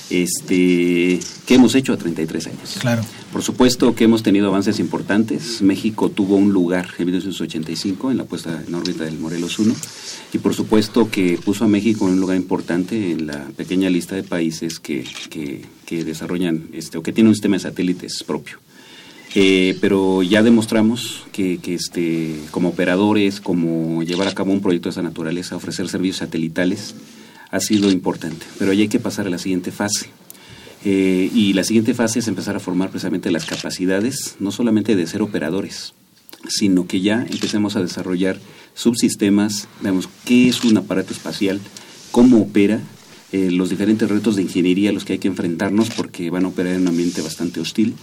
este, 0.09 1.19
¿qué 1.45 1.55
hemos 1.55 1.75
hecho 1.75 1.93
a 1.93 1.97
33 1.97 2.47
años? 2.47 2.77
Claro. 2.79 3.03
Por 3.31 3.41
supuesto 3.41 3.95
que 3.95 4.05
hemos 4.05 4.23
tenido 4.23 4.47
avances 4.47 4.79
importantes. 4.79 5.61
México 5.61 6.09
tuvo 6.09 6.35
un 6.35 6.53
lugar 6.53 6.87
en 6.97 7.05
1985 7.05 8.11
en 8.11 8.17
la 8.17 8.23
puesta 8.23 8.63
en 8.65 8.73
órbita 8.73 9.03
del 9.03 9.19
Morelos 9.19 9.59
1 9.59 9.75
y 10.33 10.37
por 10.37 10.53
supuesto 10.53 11.09
que 11.09 11.39
puso 11.43 11.65
a 11.65 11.67
México 11.67 12.07
en 12.07 12.13
un 12.13 12.19
lugar 12.19 12.37
importante 12.37 13.11
en 13.11 13.27
la 13.27 13.45
pequeña 13.57 13.89
lista 13.89 14.15
de 14.15 14.23
países 14.23 14.79
que, 14.79 15.03
que, 15.29 16.03
desarrollan 16.03 16.69
este, 16.73 16.97
o 16.97 17.03
que 17.03 17.11
tienen 17.11 17.29
un 17.29 17.35
sistema 17.35 17.55
de 17.55 17.61
satélites 17.61 18.23
propio. 18.23 18.59
Eh, 19.33 19.77
pero 19.81 20.23
ya 20.23 20.43
demostramos 20.43 21.23
que, 21.33 21.57
que, 21.57 21.73
este, 21.73 22.39
como 22.51 22.69
operadores, 22.69 23.41
como 23.41 24.01
llevar 24.03 24.29
a 24.29 24.33
cabo 24.33 24.53
un 24.53 24.61
proyecto 24.61 24.87
de 24.87 24.91
esa 24.91 25.01
naturaleza, 25.01 25.57
ofrecer 25.57 25.89
servicios 25.89 26.17
satelitales, 26.17 26.95
ha 27.55 27.59
sido 27.61 27.89
importante. 27.89 28.45
Pero 28.59 28.71
ahí 28.71 28.81
hay 28.81 28.87
que 28.89 28.99
pasar 28.99 29.27
a 29.27 29.29
la 29.29 29.37
siguiente 29.37 29.71
fase. 29.71 30.07
Eh, 30.83 31.31
y 31.33 31.53
la 31.53 31.63
siguiente 31.63 31.93
fase 31.93 32.19
es 32.19 32.27
empezar 32.27 32.55
a 32.55 32.59
formar 32.59 32.89
precisamente 32.89 33.31
las 33.31 33.45
capacidades, 33.45 34.35
no 34.39 34.51
solamente 34.51 34.95
de 34.95 35.07
ser 35.07 35.21
operadores, 35.21 35.93
sino 36.47 36.85
que 36.85 37.01
ya 37.01 37.25
empecemos 37.27 37.75
a 37.75 37.81
desarrollar 37.81 38.39
subsistemas, 38.75 39.67
vemos 39.81 40.09
qué 40.25 40.49
es 40.49 40.63
un 40.63 40.77
aparato 40.77 41.13
espacial, 41.13 41.59
cómo 42.11 42.41
opera, 42.41 42.81
eh, 43.31 43.49
los 43.51 43.69
diferentes 43.69 44.07
retos 44.09 44.35
de 44.35 44.43
ingeniería 44.43 44.91
a 44.91 44.93
los 44.93 45.05
que 45.05 45.13
hay 45.13 45.19
que 45.19 45.27
enfrentarnos 45.27 45.89
porque 45.89 46.29
van 46.29 46.45
a 46.45 46.49
operar 46.49 46.73
en 46.73 46.81
un 46.81 46.89
ambiente 46.89 47.21
bastante 47.21 47.61
hostil. 47.61 47.95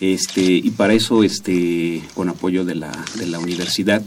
Este, 0.00 0.42
y 0.42 0.70
para 0.72 0.92
eso, 0.92 1.22
este, 1.22 2.02
con 2.14 2.28
apoyo 2.28 2.64
de 2.64 2.74
la, 2.74 2.92
de 3.16 3.26
la 3.26 3.38
universidad, 3.38 4.02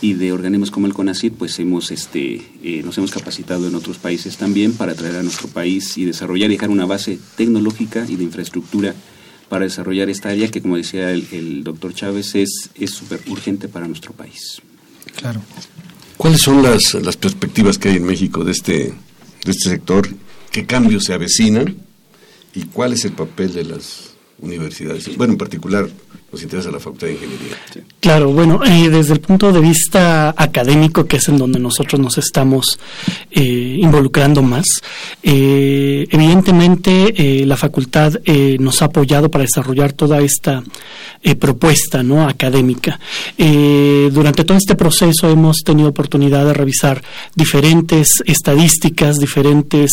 y 0.00 0.14
de 0.14 0.32
organismos 0.32 0.70
como 0.70 0.86
el 0.86 0.94
CONACYT, 0.94 1.34
pues 1.34 1.58
hemos, 1.58 1.90
este, 1.90 2.42
eh, 2.62 2.82
nos 2.84 2.98
hemos 2.98 3.10
capacitado 3.10 3.68
en 3.68 3.74
otros 3.74 3.98
países 3.98 4.36
también 4.36 4.72
para 4.72 4.94
traer 4.94 5.16
a 5.16 5.22
nuestro 5.22 5.48
país 5.48 5.96
y 5.96 6.04
desarrollar 6.04 6.50
y 6.50 6.54
dejar 6.54 6.70
una 6.70 6.86
base 6.86 7.18
tecnológica 7.36 8.06
y 8.08 8.16
de 8.16 8.24
infraestructura 8.24 8.94
para 9.48 9.64
desarrollar 9.64 10.10
esta 10.10 10.30
área 10.30 10.50
que, 10.50 10.62
como 10.62 10.76
decía 10.76 11.10
el, 11.10 11.64
doctor 11.64 11.94
Chávez, 11.94 12.34
es 12.34 12.90
súper 12.90 13.20
urgente 13.28 13.68
para 13.68 13.86
nuestro 13.86 14.12
país. 14.12 14.60
Claro. 15.16 15.40
¿Cuáles 16.16 16.40
son 16.40 16.62
las, 16.62 16.94
las 16.94 17.16
perspectivas 17.16 17.78
que 17.78 17.88
hay 17.88 17.96
en 17.96 18.04
México 18.04 18.44
de 18.44 18.52
este, 18.52 18.72
de 19.44 19.50
este 19.50 19.70
sector? 19.70 20.08
¿Qué 20.50 20.64
cambios 20.66 21.04
se 21.04 21.12
avecinan? 21.12 21.76
¿Y 22.54 22.62
cuál 22.66 22.92
es 22.92 23.04
el 23.04 23.12
papel 23.12 23.52
de 23.52 23.64
las 23.64 24.14
universidades? 24.38 25.16
Bueno, 25.16 25.32
en 25.32 25.38
particular, 25.38 25.88
interesa 26.42 26.70
la 26.70 26.80
Facultad 26.80 27.06
de 27.06 27.14
Ingeniería. 27.14 27.56
Claro, 28.00 28.32
bueno, 28.32 28.60
eh, 28.64 28.90
desde 28.90 29.14
el 29.14 29.20
punto 29.20 29.50
de 29.52 29.60
vista 29.60 30.34
académico, 30.36 31.06
que 31.06 31.16
es 31.16 31.28
en 31.28 31.38
donde 31.38 31.58
nosotros 31.58 32.00
nos 32.00 32.18
estamos 32.18 32.78
eh, 33.30 33.78
involucrando 33.80 34.42
más, 34.42 34.66
eh, 35.22 36.06
evidentemente 36.10 37.44
la 37.46 37.56
facultad 37.56 38.12
nos 38.58 38.82
ha 38.82 38.86
apoyado 38.86 39.30
para 39.30 39.44
desarrollar 39.44 39.92
toda 39.92 40.20
esta 40.20 40.62
propuesta 41.38 42.02
no 42.02 42.28
académica. 42.28 43.00
durante 43.38 44.44
todo 44.44 44.58
este 44.58 44.74
proceso 44.74 45.30
hemos 45.30 45.58
tenido 45.64 45.88
oportunidad 45.88 46.44
de 46.44 46.52
revisar 46.52 47.02
diferentes 47.34 48.08
estadísticas, 48.26 49.16
diferentes, 49.16 49.90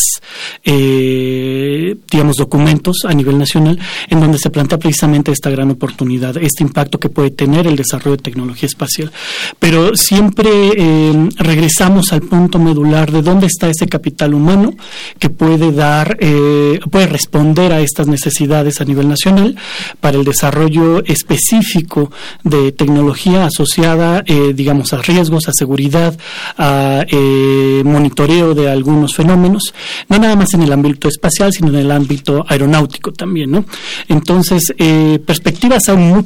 digamos, 0.62 2.36
documentos 2.36 3.04
a 3.04 3.14
nivel 3.14 3.38
nacional, 3.38 3.78
en 4.08 4.20
donde 4.20 4.38
se 4.38 4.50
plantea 4.50 4.78
precisamente 4.78 5.32
esta 5.32 5.50
gran 5.50 5.70
oportunidad 5.70 6.31
este 6.38 6.62
impacto 6.62 6.98
que 6.98 7.08
puede 7.08 7.30
tener 7.30 7.66
el 7.66 7.76
desarrollo 7.76 8.16
de 8.16 8.22
tecnología 8.22 8.66
espacial. 8.66 9.12
Pero 9.58 9.96
siempre 9.96 10.50
eh, 10.76 11.28
regresamos 11.36 12.12
al 12.12 12.22
punto 12.22 12.58
medular 12.58 13.10
de 13.10 13.22
dónde 13.22 13.46
está 13.46 13.68
ese 13.68 13.86
capital 13.86 14.34
humano 14.34 14.74
que 15.18 15.30
puede 15.30 15.72
dar, 15.72 16.16
eh, 16.20 16.80
puede 16.90 17.06
responder 17.06 17.72
a 17.72 17.80
estas 17.80 18.06
necesidades 18.06 18.80
a 18.80 18.84
nivel 18.84 19.08
nacional 19.08 19.56
para 20.00 20.18
el 20.18 20.24
desarrollo 20.24 21.04
específico 21.04 22.10
de 22.44 22.72
tecnología 22.72 23.46
asociada, 23.46 24.22
eh, 24.26 24.52
digamos, 24.54 24.92
a 24.92 24.98
riesgos, 25.02 25.48
a 25.48 25.52
seguridad, 25.52 26.16
a 26.58 27.04
monitoreo 27.84 28.54
de 28.54 28.70
algunos 28.70 29.14
fenómenos, 29.14 29.74
no 30.08 30.18
nada 30.18 30.36
más 30.36 30.54
en 30.54 30.62
el 30.62 30.72
ámbito 30.72 31.08
espacial, 31.08 31.52
sino 31.52 31.68
en 31.68 31.76
el 31.76 31.90
ámbito 31.90 32.44
aeronáutico 32.48 33.12
también, 33.12 33.50
¿no? 33.50 33.64
Entonces, 34.08 34.72
perspectivas 35.24 35.88
aún 35.88 36.21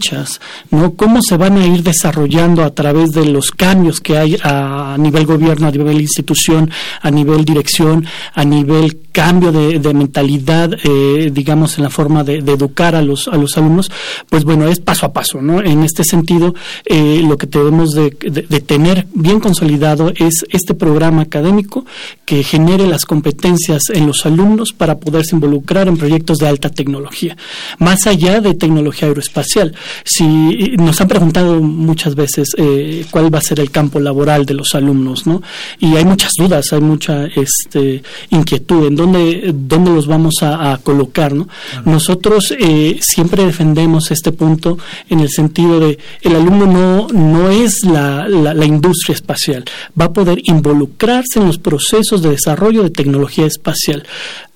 ¿no? 0.71 0.95
¿Cómo 0.95 1.21
se 1.23 1.37
van 1.37 1.57
a 1.59 1.67
ir 1.67 1.83
desarrollando 1.83 2.65
a 2.65 2.75
través 2.75 3.11
de 3.11 3.27
los 3.27 3.51
cambios 3.51 4.01
que 4.01 4.17
hay 4.19 4.37
a 4.43 4.97
nivel 4.99 5.27
gobierno, 5.27 5.69
a 5.69 5.71
nivel 5.71 6.01
institución, 6.01 6.71
a 7.01 7.11
nivel 7.11 7.45
dirección, 7.45 8.07
a 8.35 8.45
nivel 8.45 9.06
cambio 9.17 9.51
de, 9.51 9.95
mentalidad, 9.95 10.71
eh, 10.85 11.31
digamos, 11.33 11.79
en 11.79 11.85
la 11.85 11.91
forma 11.91 12.23
de, 12.23 12.37
educar 12.37 12.95
a 12.95 13.01
los, 13.01 13.29
a 13.29 13.37
los 13.39 13.57
alumnos? 13.57 13.91
Pues 14.29 14.45
bueno, 14.45 14.69
es 14.69 14.79
paso 14.79 15.07
a 15.07 15.13
paso, 15.15 15.41
¿no? 15.41 15.63
En 15.63 15.83
este 15.85 16.05
sentido, 16.05 16.55
eh, 16.85 17.23
lo 17.27 17.39
que 17.39 17.47
debemos 17.47 17.93
de, 17.93 18.11
de 18.11 18.61
tener 18.61 19.07
bien 19.15 19.41
consolidado 19.41 20.13
es 20.15 20.45
este 20.51 20.75
programa 20.75 21.23
académico 21.23 21.87
que 22.27 22.43
genere 22.43 22.87
las 22.87 23.07
competencias 23.07 23.85
en 23.89 24.07
los 24.07 24.27
alumnos 24.27 24.75
para 24.75 24.99
poderse 24.99 25.35
involucrar 25.35 25.89
en 25.89 25.97
proyectos 25.97 26.37
de 26.37 26.49
alta 26.49 26.69
tecnología, 26.69 27.39
más 27.79 28.07
allá 28.07 28.43
de 28.43 28.53
tecnología 28.53 29.09
aeroespacial. 29.09 29.75
Si 30.05 30.75
nos 30.77 31.01
han 31.01 31.09
preguntado 31.09 31.63
muchas 31.63 32.15
veces 32.15 32.51
eh, 32.59 33.07
cuál 33.11 33.35
va 33.35 33.39
a 33.39 33.43
ser 33.49 33.61
el 33.61 33.71
campo 33.71 33.99
laboral 33.99 34.45
de 34.45 34.53
los 34.53 34.75
alumnos, 34.75 35.27
¿no? 35.27 35.41
Y 35.79 35.97
hay 35.97 36.05
muchas 36.05 36.33
dudas, 36.39 36.71
hay 36.75 36.81
mucha 36.81 37.25
este, 37.27 38.03
inquietud 38.29 38.87
en 38.87 39.06
dónde, 39.07 39.53
dónde 39.55 39.91
los 39.91 40.07
vamos 40.07 40.35
a, 40.43 40.79
colocar. 40.83 41.33
¿no? 41.33 41.49
Nosotros 41.85 42.55
eh, 42.59 42.99
siempre 43.01 43.45
defendemos 43.45 44.11
este 44.11 44.33
punto 44.33 44.79
en 45.09 45.21
el 45.21 45.31
sentido 45.31 45.81
de 45.81 45.99
el 46.23 46.37
alumno 46.37 46.67
no, 46.67 47.07
no 47.09 47.51
es 47.51 47.85
la, 47.85 48.29
la, 48.29 48.67
industria 48.67 49.15
espacial, 49.15 49.65
va 49.99 50.07
a 50.07 50.13
poder 50.13 50.41
involucrarse 50.45 51.39
en 51.39 51.47
los 51.47 51.59
procesos 51.59 52.23
de 52.23 52.31
desarrollo 52.31 52.83
de 52.83 52.91
tecnología 52.91 53.47
espacial 53.47 54.05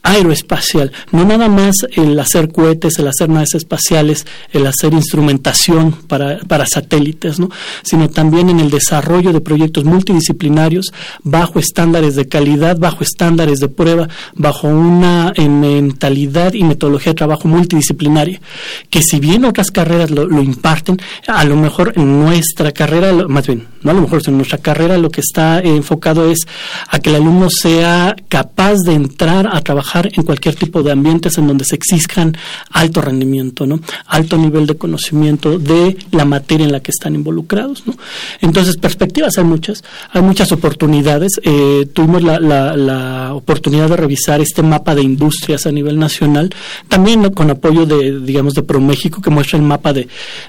aeroespacial, 0.03 0.93
no 1.13 1.25
nada 1.25 1.49
más 1.49 1.75
el 1.95 2.19
hacer 2.19 2.51
cohetes, 2.51 2.99
el 2.99 3.09
hacer 3.09 3.29
naves 3.29 3.55
espaciales, 3.55 4.27
el 4.53 4.67
hacer 4.67 4.93
instrumentación 4.93 5.93
para, 5.93 6.39
para 6.39 6.67
satélites, 6.67 7.39
¿no? 7.39 7.51
sino 7.83 8.09
también 8.09 8.49
en 8.49 8.61
el 8.61 8.71
desarrollo 8.71 9.33
de 9.33 9.41
proyectos 9.41 9.85
multidisciplinarios 9.85 10.93
bajo 11.23 11.59
estándares 11.59 12.15
de 12.15 12.29
calidad, 12.29 12.79
bajo 12.79 13.05
estándares 13.05 13.61
de 13.61 13.69
prueba, 13.69 14.09
bajo 14.35 14.69
una 14.69 15.33
eh, 15.37 15.49
mentalidad 15.49 16.55
y 16.55 16.65
metodología 16.65 17.13
de 17.13 17.17
trabajo 17.17 17.49
multidisciplinaria, 17.49 18.41
que 18.89 19.03
si 19.03 19.21
bien 19.21 19.45
otras 19.45 19.71
carreras 19.71 20.11
lo, 20.11 20.27
lo 20.27 20.43
imparten, 20.43 20.99
a 21.27 21.45
lo 21.45 21.57
mejor 21.57 21.93
en 21.97 22.21
nuestra 22.21 22.73
carrera, 22.73 23.13
más 23.29 23.47
bien, 23.47 23.67
no 23.83 23.91
a 23.91 23.95
lo 23.95 24.03
mejor 24.03 24.23
en 24.27 24.37
nuestra 24.37 24.59
carrera 24.59 24.99
lo 24.99 25.11
que 25.11 25.21
está 25.21 25.61
enfocado 25.61 26.31
es 26.31 26.41
a 26.89 26.99
que 26.99 27.11
el 27.11 27.17
alumno 27.17 27.49
sea 27.51 28.15
capaz 28.29 28.77
de 28.85 28.95
entrar 28.95 29.47
a 29.47 29.61
trabajar 29.63 29.90
en 29.95 30.23
cualquier 30.23 30.55
tipo 30.55 30.83
de 30.83 30.93
ambientes 30.93 31.37
en 31.39 31.47
donde 31.47 31.65
se 31.65 31.75
exijan 31.75 32.37
alto 32.71 33.01
rendimiento, 33.01 33.67
¿no? 33.67 33.81
alto 34.07 34.37
nivel 34.37 34.67
de 34.67 34.77
conocimiento 34.77 35.59
de 35.59 35.97
la 36.13 36.25
materia 36.25 36.65
en 36.65 36.73
la 36.73 36.81
que 36.81 36.91
están 36.91 37.15
involucrados. 37.15 37.87
¿no? 37.87 37.95
Entonces, 38.41 38.77
perspectivas 38.77 39.37
hay 39.39 39.45
muchas, 39.45 39.83
hay 40.13 40.23
muchas 40.23 40.53
oportunidades. 40.53 41.41
Eh, 41.43 41.89
tuvimos 41.93 42.23
la, 42.23 43.31
oportunidad 43.35 43.89
de 43.89 43.97
revisar 43.97 44.41
este 44.41 44.63
mapa 44.63 44.95
de 44.95 45.03
industrias 45.03 45.67
a 45.67 45.73
nivel 45.73 45.99
nacional, 45.99 46.51
también 46.89 47.31
con 47.31 47.51
apoyo 47.51 47.87
de, 47.87 48.21
digamos, 48.21 48.55
de 48.55 48.63
ProMéxico, 48.63 49.21
que 49.21 49.31
muestra 49.31 49.59
el 49.59 49.65
mapa 49.65 49.93
de, 49.93 50.09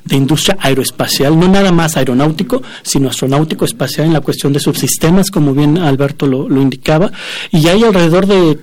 industria 0.09 0.57
aeroespacial, 0.59 1.39
no 1.39 1.47
nada 1.47 1.71
más 1.71 1.97
aeronáutico, 1.97 2.61
sino 2.83 3.09
astronáutico 3.09 3.65
espacial 3.65 4.07
en 4.07 4.13
la 4.13 4.21
cuestión 4.21 4.53
de 4.53 4.59
subsistemas, 4.59 5.31
como 5.31 5.53
bien 5.53 5.77
Alberto 5.77 6.27
lo, 6.27 6.61
indicaba, 6.61 7.11
y 7.51 7.67
hay 7.67 7.83
alrededor 7.83 8.27
de 8.27 8.57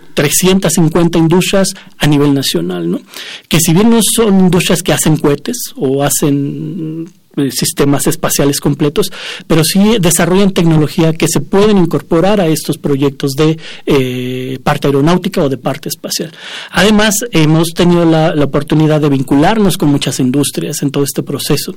350 0.68 1.18
industrias 1.18 1.68
a 1.98 2.06
nivel 2.06 2.34
nacional, 2.34 2.90
¿no? 2.90 3.00
que 3.48 3.60
si 3.60 3.72
bien 3.72 3.90
no 3.90 4.00
son 4.02 4.40
industrias 4.40 4.82
que 4.82 4.92
hacen 4.92 5.16
cohetes 5.16 5.56
o 5.76 6.02
hacen 6.02 7.08
sistemas 7.50 8.06
espaciales 8.06 8.60
completos, 8.60 9.12
pero 9.46 9.64
sí 9.64 9.96
desarrollan 10.00 10.52
tecnología 10.52 11.12
que 11.12 11.28
se 11.28 11.40
pueden 11.40 11.78
incorporar 11.78 12.40
a 12.40 12.48
estos 12.48 12.78
proyectos 12.78 13.32
de 13.32 13.58
eh, 13.86 14.58
parte 14.62 14.88
aeronáutica 14.88 15.42
o 15.42 15.48
de 15.48 15.56
parte 15.56 15.88
espacial. 15.88 16.32
Además, 16.70 17.14
hemos 17.30 17.68
tenido 17.74 18.04
la, 18.04 18.34
oportunidad 18.48 19.00
de 19.00 19.10
vincularnos 19.10 19.76
con 19.76 19.90
muchas 19.90 20.20
industrias 20.20 20.82
en 20.82 20.90
todo 20.90 21.04
este 21.04 21.22
proceso. 21.22 21.74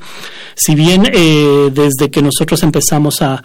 Si 0.55 0.73
bien 0.73 1.05
eh, 1.11 1.69
desde 1.73 2.09
que 2.09 2.21
nosotros 2.21 2.63
empezamos 2.63 3.21
a, 3.21 3.43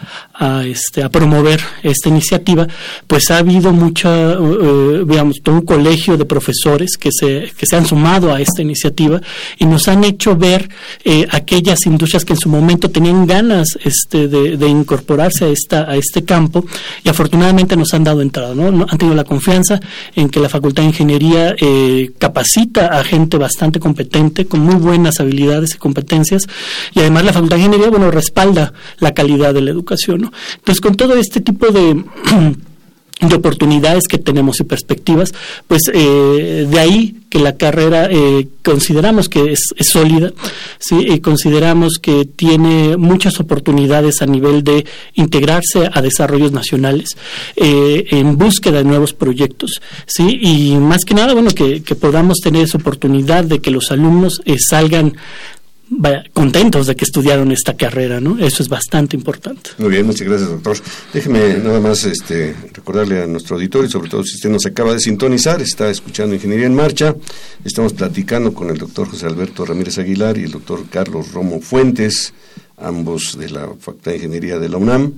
este, 0.65 1.03
a 1.03 1.09
promover 1.09 1.61
esta 1.83 2.09
iniciativa, 2.09 2.69
pues 3.07 3.31
ha 3.31 3.39
habido 3.39 3.73
mucha, 3.73 4.37
digamos, 4.37 5.41
todo 5.43 5.57
un 5.57 5.63
colegio 5.63 6.17
de 6.17 6.25
profesores 6.25 6.97
que 6.97 7.11
se, 7.11 7.53
que 7.57 7.67
se 7.67 7.77
han 7.77 7.85
sumado 7.85 8.33
a 8.33 8.41
esta 8.41 8.63
iniciativa 8.63 9.21
y 9.59 9.65
nos 9.67 9.89
han 9.89 10.05
hecho 10.05 10.37
ver 10.37 10.69
aquellas 11.31 11.85
industrias 11.87 12.06
que 12.25 12.33
en 12.33 12.39
su 12.39 12.49
momento 12.49 12.91
tenían 12.91 13.27
ganas 13.27 13.79
este, 13.85 14.29
de, 14.29 14.69
incorporarse 14.69 15.45
a, 15.45 15.49
esta, 15.49 15.91
a 15.91 15.97
este 15.97 16.25
campo 16.25 16.65
y 17.05 17.09
afortunadamente 17.09 17.77
nos 17.77 17.93
han 17.95 18.05
dado 18.05 18.21
entrada, 18.21 18.55
¿no? 18.55 18.67
Han 18.67 18.99
tenido 18.99 19.15
la 19.15 19.25
confianza 19.25 19.81
en 20.15 20.29
que 20.29 20.41
la 20.41 20.49
Facultad 20.49 20.83
de 20.83 20.89
Ingeniería 20.89 21.55
eh, 21.59 22.13
capacita 22.19 22.99
a 22.99 23.05
gente 23.05 23.37
bastante 23.39 23.81
competente, 23.81 24.47
con 24.47 24.61
muy 24.61 24.77
buenas 24.77 25.21
habilidades 25.21 25.75
y 25.75 25.79
competencias 25.79 26.43
y 26.95 27.01
además 27.01 27.25
la 27.25 27.33
Facultad 27.33 27.57
de 27.57 27.63
Ingeniería, 27.63 27.91
bueno, 27.91 28.11
respalda 28.11 28.73
la 28.99 29.15
calidad 29.15 29.55
de 29.55 29.63
la 29.63 29.71
educación, 29.71 30.23
¿no? 30.23 30.33
Entonces, 30.57 30.81
con 30.81 30.95
todo 30.95 31.15
este 31.15 31.41
tipo 31.41 31.69
de... 31.69 32.05
de 33.21 33.35
oportunidades 33.35 34.05
que 34.09 34.19
tenemos 34.19 34.61
y 34.61 34.65
perspectivas, 34.65 35.33
pues 35.67 35.83
eh, 35.93 36.67
de 36.69 36.79
ahí 36.79 37.17
que 37.31 37.39
la 37.39 37.57
carrera 37.57 38.09
eh, 38.11 38.47
consideramos 38.63 39.31
que 39.31 39.53
es, 39.53 39.61
sólida, 39.81 40.33
¿sí? 40.79 41.19
consideramos 41.21 41.95
que 42.01 42.27
tiene 42.27 42.99
muchas 42.99 43.41
oportunidades 43.41 44.21
a 44.21 44.27
nivel 44.27 44.63
de 44.63 44.85
integrarse 45.15 45.89
a 45.91 46.03
desarrollos 46.03 46.53
nacionales 46.53 47.17
eh, 47.57 48.05
en 48.11 48.37
búsqueda 48.37 48.79
de 48.79 48.85
nuevos 48.85 49.15
proyectos, 49.15 49.81
¿sí? 50.07 50.39
y 50.43 50.77
más 50.77 51.05
que 51.07 51.15
nada, 51.15 51.33
bueno, 51.33 51.51
que, 51.53 51.81
podamos 51.99 52.39
tener 52.43 52.65
esa 52.65 52.77
oportunidad 52.77 53.45
de 53.45 53.61
que 53.61 53.71
los 53.71 53.91
alumnos 53.91 54.43
salgan 54.69 55.17
contentos 56.33 56.87
de 56.87 56.97
que 56.97 57.05
estudiaron 57.05 57.53
esta 57.53 57.75
carrera, 57.77 58.21
¿no? 58.21 58.39
Eso 58.39 58.63
es 58.63 58.69
bastante 58.69 59.17
importante. 59.17 59.71
Muy 59.79 59.91
bien, 59.91 60.07
muchas 60.07 60.27
gracias, 60.27 60.51
doctor. 60.51 60.77
Déjeme 61.13 61.59
nada 61.59 61.81
más 61.81 62.05
este, 62.05 62.55
recordarle 62.73 63.23
a 63.23 63.27
nuestro 63.27 63.57
auditorio, 63.57 63.89
sobre 63.89 64.11
todo 64.11 64.25
si 64.25 64.35
usted 64.35 64.51
nos 64.51 64.67
acaba 64.67 64.93
de 64.93 65.01
sintonizar, 65.01 65.61
está 65.63 65.89
escuchando 65.89 66.35
Ingeniería 66.35 66.67
en 66.67 66.75
Marcha. 66.75 67.15
Estamos 67.65 67.93
platicando 67.93 68.53
con 68.53 68.71
el 68.71 68.79
doctor 68.79 69.09
José 69.09 69.27
Alberto 69.27 69.65
Ramírez 69.65 69.99
Aguilar 69.99 70.37
y 70.39 70.45
el 70.45 70.51
doctor 70.51 70.85
Carlos 70.91 71.33
Romo 71.33 71.61
Fuentes, 71.61 72.35
ambos 72.77 73.39
de 73.39 73.51
la 73.51 73.69
Facultad 73.79 74.13
de 74.13 74.17
Ingeniería 74.17 74.59
de 74.59 74.69
la 74.69 74.79
UNAM 74.79 75.13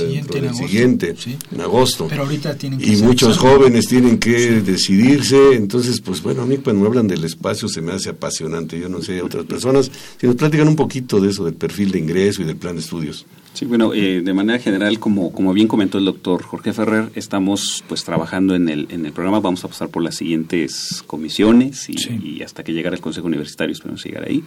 siguiente, 0.54 1.16
en 1.50 1.61
agosto. 1.61 2.07
Pero 2.09 2.22
ahorita 2.22 2.57
tienen 2.57 2.78
que 2.78 2.86
Y 2.86 3.02
muchos 3.02 3.36
jóvenes 3.38 3.88
tienen 3.88 4.18
que 4.18 4.61
decidirse. 4.61 5.54
Entonces, 5.54 6.00
pues 6.00 6.22
bueno, 6.22 6.42
a 6.42 6.46
mí 6.46 6.59
cuando 6.59 6.82
me 6.82 6.88
hablan 6.88 7.09
del 7.09 7.24
espacio 7.24 7.68
se 7.68 7.80
me 7.80 7.92
hace 7.92 8.11
apasionante. 8.11 8.78
Yo 8.78 8.88
no 8.88 9.02
sé, 9.02 9.20
otras 9.20 9.44
personas, 9.46 9.90
si 10.20 10.28
nos 10.28 10.36
platican 10.36 10.68
un 10.68 10.76
poquito 10.76 11.20
de 11.20 11.30
eso, 11.30 11.44
del 11.44 11.54
perfil 11.54 11.90
de 11.90 11.98
ingreso 11.98 12.42
y 12.42 12.44
del 12.44 12.57
plan 12.57 12.76
de 12.76 12.82
estudios. 12.82 13.26
Sí, 13.54 13.64
bueno, 13.64 13.92
eh, 13.92 14.20
de 14.22 14.34
manera 14.34 14.61
general, 14.61 15.00
como, 15.00 15.32
como 15.32 15.54
bien 15.54 15.66
comentó 15.66 15.98
el 15.98 16.04
doctor 16.04 16.42
Jorge 16.42 16.72
Ferrer, 16.72 17.11
estamos 17.14 17.82
pues 17.88 18.04
trabajando 18.04 18.54
en 18.54 18.68
el, 18.68 18.86
en 18.90 19.07
el 19.07 19.12
programa, 19.12 19.40
vamos 19.40 19.64
a 19.64 19.68
pasar 19.68 19.88
por 19.88 20.02
las 20.02 20.14
siguientes 20.14 21.02
comisiones 21.07 21.88
y, 21.88 21.96
y 22.22 22.42
hasta 22.42 22.62
que 22.62 22.74
llegara 22.74 22.94
el 22.94 23.00
Consejo 23.00 23.26
Universitario, 23.26 23.72
esperamos 23.72 24.04
llegar 24.04 24.28
ahí. 24.28 24.44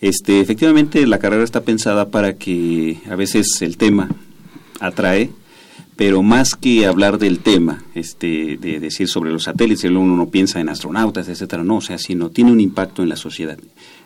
Este, 0.00 0.40
efectivamente, 0.40 1.06
la 1.06 1.18
carrera 1.18 1.44
está 1.44 1.60
pensada 1.60 2.08
para 2.08 2.36
que 2.36 2.98
a 3.10 3.16
veces 3.16 3.60
el 3.60 3.76
tema 3.76 4.08
atrae, 4.80 5.30
pero 5.96 6.22
más 6.22 6.54
que 6.54 6.86
hablar 6.86 7.18
del 7.18 7.40
tema, 7.40 7.84
este, 7.94 8.56
de 8.56 8.80
decir 8.80 9.08
sobre 9.08 9.30
los 9.30 9.42
satélites, 9.42 9.84
uno 9.84 10.16
no 10.16 10.30
piensa 10.30 10.58
en 10.58 10.70
astronautas, 10.70 11.28
etcétera, 11.28 11.62
no, 11.62 11.76
o 11.76 11.80
sea, 11.82 11.98
sino 11.98 12.30
tiene 12.30 12.50
un 12.50 12.60
impacto 12.60 13.02
en 13.02 13.10
la 13.10 13.16
sociedad. 13.16 13.58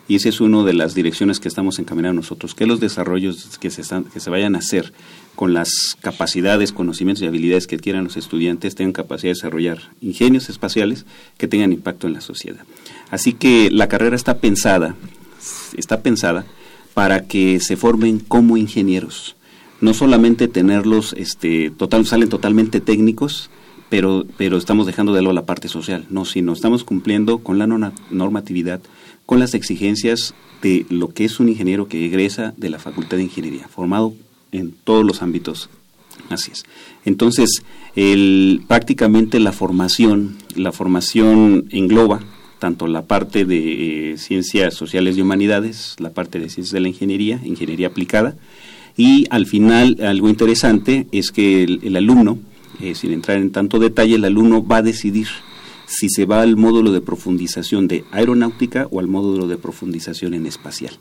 Y 0.07 0.15
esa 0.15 0.29
es 0.29 0.41
una 0.41 0.63
de 0.63 0.73
las 0.73 0.93
direcciones 0.93 1.39
que 1.39 1.47
estamos 1.47 1.79
encaminando 1.79 2.21
nosotros, 2.21 2.53
que 2.53 2.67
los 2.67 2.81
desarrollos 2.81 3.57
que 3.59 3.71
se, 3.71 3.81
están, 3.81 4.03
que 4.03 4.19
se 4.19 4.29
vayan 4.29 4.55
a 4.55 4.59
hacer 4.59 4.91
con 5.35 5.53
las 5.53 5.69
capacidades, 6.01 6.73
conocimientos 6.73 7.23
y 7.23 7.27
habilidades 7.27 7.65
que 7.65 7.79
quieran 7.79 8.03
los 8.03 8.17
estudiantes 8.17 8.75
tengan 8.75 8.91
capacidad 8.91 9.29
de 9.29 9.35
desarrollar 9.35 9.79
ingenios 10.01 10.49
espaciales 10.49 11.05
que 11.37 11.47
tengan 11.47 11.71
impacto 11.71 12.07
en 12.07 12.13
la 12.13 12.21
sociedad. 12.21 12.65
Así 13.09 13.33
que 13.33 13.71
la 13.71 13.87
carrera 13.87 14.15
está 14.15 14.37
pensada 14.37 14.95
está 15.77 16.01
pensada 16.01 16.45
para 16.93 17.25
que 17.25 17.59
se 17.59 17.77
formen 17.77 18.19
como 18.19 18.57
ingenieros. 18.57 19.35
No 19.81 19.93
solamente 19.93 20.47
tenerlos, 20.47 21.13
este, 21.17 21.69
total, 21.69 22.05
salen 22.05 22.29
totalmente 22.29 22.79
técnicos, 22.79 23.49
pero, 23.89 24.25
pero 24.37 24.57
estamos 24.57 24.87
dejando 24.87 25.13
de 25.13 25.21
lado 25.21 25.33
la 25.33 25.45
parte 25.45 25.67
social, 25.67 26.05
no, 26.09 26.25
sino 26.25 26.53
estamos 26.53 26.83
cumpliendo 26.83 27.39
con 27.39 27.59
la 27.59 27.67
normatividad 27.67 28.81
con 29.25 29.39
las 29.39 29.53
exigencias 29.53 30.33
de 30.61 30.85
lo 30.89 31.09
que 31.09 31.25
es 31.25 31.39
un 31.39 31.49
ingeniero 31.49 31.87
que 31.87 32.05
egresa 32.05 32.53
de 32.57 32.69
la 32.69 32.79
Facultad 32.79 33.17
de 33.17 33.23
Ingeniería, 33.23 33.67
formado 33.67 34.13
en 34.51 34.71
todos 34.71 35.05
los 35.05 35.21
ámbitos. 35.21 35.69
Así 36.29 36.51
es. 36.51 36.63
Entonces, 37.05 37.63
el, 37.95 38.63
prácticamente 38.67 39.39
la 39.39 39.51
formación, 39.51 40.37
la 40.55 40.71
formación 40.71 41.65
engloba 41.69 42.21
tanto 42.59 42.87
la 42.87 43.03
parte 43.03 43.45
de 43.45 44.13
eh, 44.13 44.17
ciencias 44.17 44.73
sociales 44.73 45.17
y 45.17 45.21
humanidades, 45.21 45.95
la 45.99 46.11
parte 46.11 46.39
de 46.39 46.49
ciencias 46.49 46.73
de 46.73 46.79
la 46.79 46.87
ingeniería, 46.87 47.39
ingeniería 47.43 47.87
aplicada, 47.87 48.35
y 48.97 49.25
al 49.29 49.45
final 49.45 49.97
algo 50.01 50.29
interesante 50.29 51.07
es 51.11 51.31
que 51.31 51.63
el, 51.63 51.95
alumno, 51.95 52.39
eh, 52.81 52.95
sin 52.95 53.11
entrar 53.11 53.37
en 53.37 53.51
tanto 53.51 53.79
detalle, 53.79 54.15
el 54.15 54.25
alumno 54.25 54.65
va 54.65 54.77
a 54.77 54.81
decidir 54.81 55.27
si 55.85 56.09
se 56.09 56.25
va 56.25 56.41
al 56.41 56.55
módulo 56.55 56.91
de 56.91 57.01
profundización 57.01 57.87
de 57.87 58.05
aeronáutica 58.11 58.87
o 58.91 58.99
al 58.99 59.07
módulo 59.07 59.47
de 59.47 59.57
profundización 59.57 60.33
en 60.33 60.45
espacial. 60.45 60.93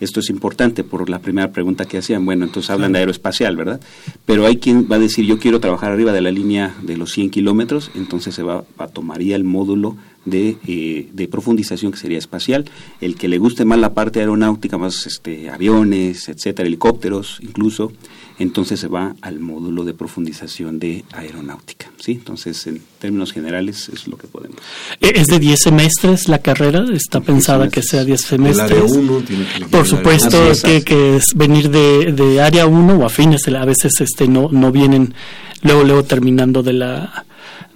Esto 0.00 0.20
es 0.20 0.30
importante 0.30 0.82
por 0.82 1.10
la 1.10 1.18
primera 1.18 1.52
pregunta 1.52 1.84
que 1.84 1.98
hacían. 1.98 2.24
Bueno, 2.24 2.46
entonces 2.46 2.70
hablan 2.70 2.92
de 2.92 3.00
aeroespacial, 3.00 3.54
¿verdad? 3.54 3.80
Pero 4.24 4.46
hay 4.46 4.56
quien 4.56 4.88
va 4.90 4.96
a 4.96 4.98
decir, 4.98 5.26
yo 5.26 5.38
quiero 5.38 5.60
trabajar 5.60 5.92
arriba 5.92 6.12
de 6.12 6.22
la 6.22 6.30
línea 6.30 6.74
de 6.82 6.96
los 6.96 7.12
100 7.12 7.30
kilómetros, 7.30 7.90
entonces 7.94 8.34
se 8.34 8.42
va, 8.42 8.64
a 8.78 8.88
tomaría 8.88 9.36
el 9.36 9.44
módulo 9.44 9.96
de, 10.24 10.58
eh, 10.66 11.08
de, 11.12 11.28
profundización 11.28 11.92
que 11.92 11.98
sería 11.98 12.18
espacial. 12.18 12.64
El 13.00 13.16
que 13.16 13.28
le 13.28 13.38
guste 13.38 13.64
más 13.64 13.78
la 13.78 13.94
parte 13.94 14.20
aeronáutica, 14.20 14.78
más 14.78 15.06
este, 15.06 15.50
aviones, 15.50 16.28
etcétera, 16.28 16.66
helicópteros 16.66 17.38
incluso, 17.40 17.92
entonces 18.38 18.80
se 18.80 18.88
va 18.88 19.14
al 19.20 19.40
módulo 19.40 19.84
de 19.84 19.94
profundización 19.94 20.78
de 20.78 21.04
aeronáutica. 21.12 21.90
¿sí? 21.98 22.12
Entonces, 22.12 22.66
en 22.66 22.80
términos 22.98 23.32
generales, 23.32 23.88
es 23.90 24.08
lo 24.08 24.16
que 24.16 24.26
podemos. 24.26 24.58
Eh, 25.00 25.12
¿Es 25.14 25.26
de 25.26 25.38
10 25.38 25.58
semestres 25.58 26.28
la 26.28 26.38
carrera? 26.38 26.84
¿Está 26.92 27.20
pensada 27.20 27.68
que 27.68 27.82
sea 27.82 28.04
10 28.04 28.20
semestres? 28.20 28.92
Uno, 28.92 29.20
tiene 29.20 29.46
que 29.46 29.66
Por 29.66 29.86
supuesto 29.86 30.38
que, 30.64 30.82
que, 30.82 31.16
es 31.16 31.24
venir 31.34 31.70
de, 31.70 32.12
de 32.12 32.40
área 32.40 32.66
1 32.66 32.94
o 32.94 33.04
afines, 33.04 33.46
a 33.48 33.64
veces 33.64 33.92
este 34.00 34.28
no, 34.28 34.48
no 34.50 34.72
vienen 34.72 35.14
luego, 35.62 35.84
luego 35.84 36.04
terminando 36.04 36.62
de 36.62 36.72
la 36.72 37.24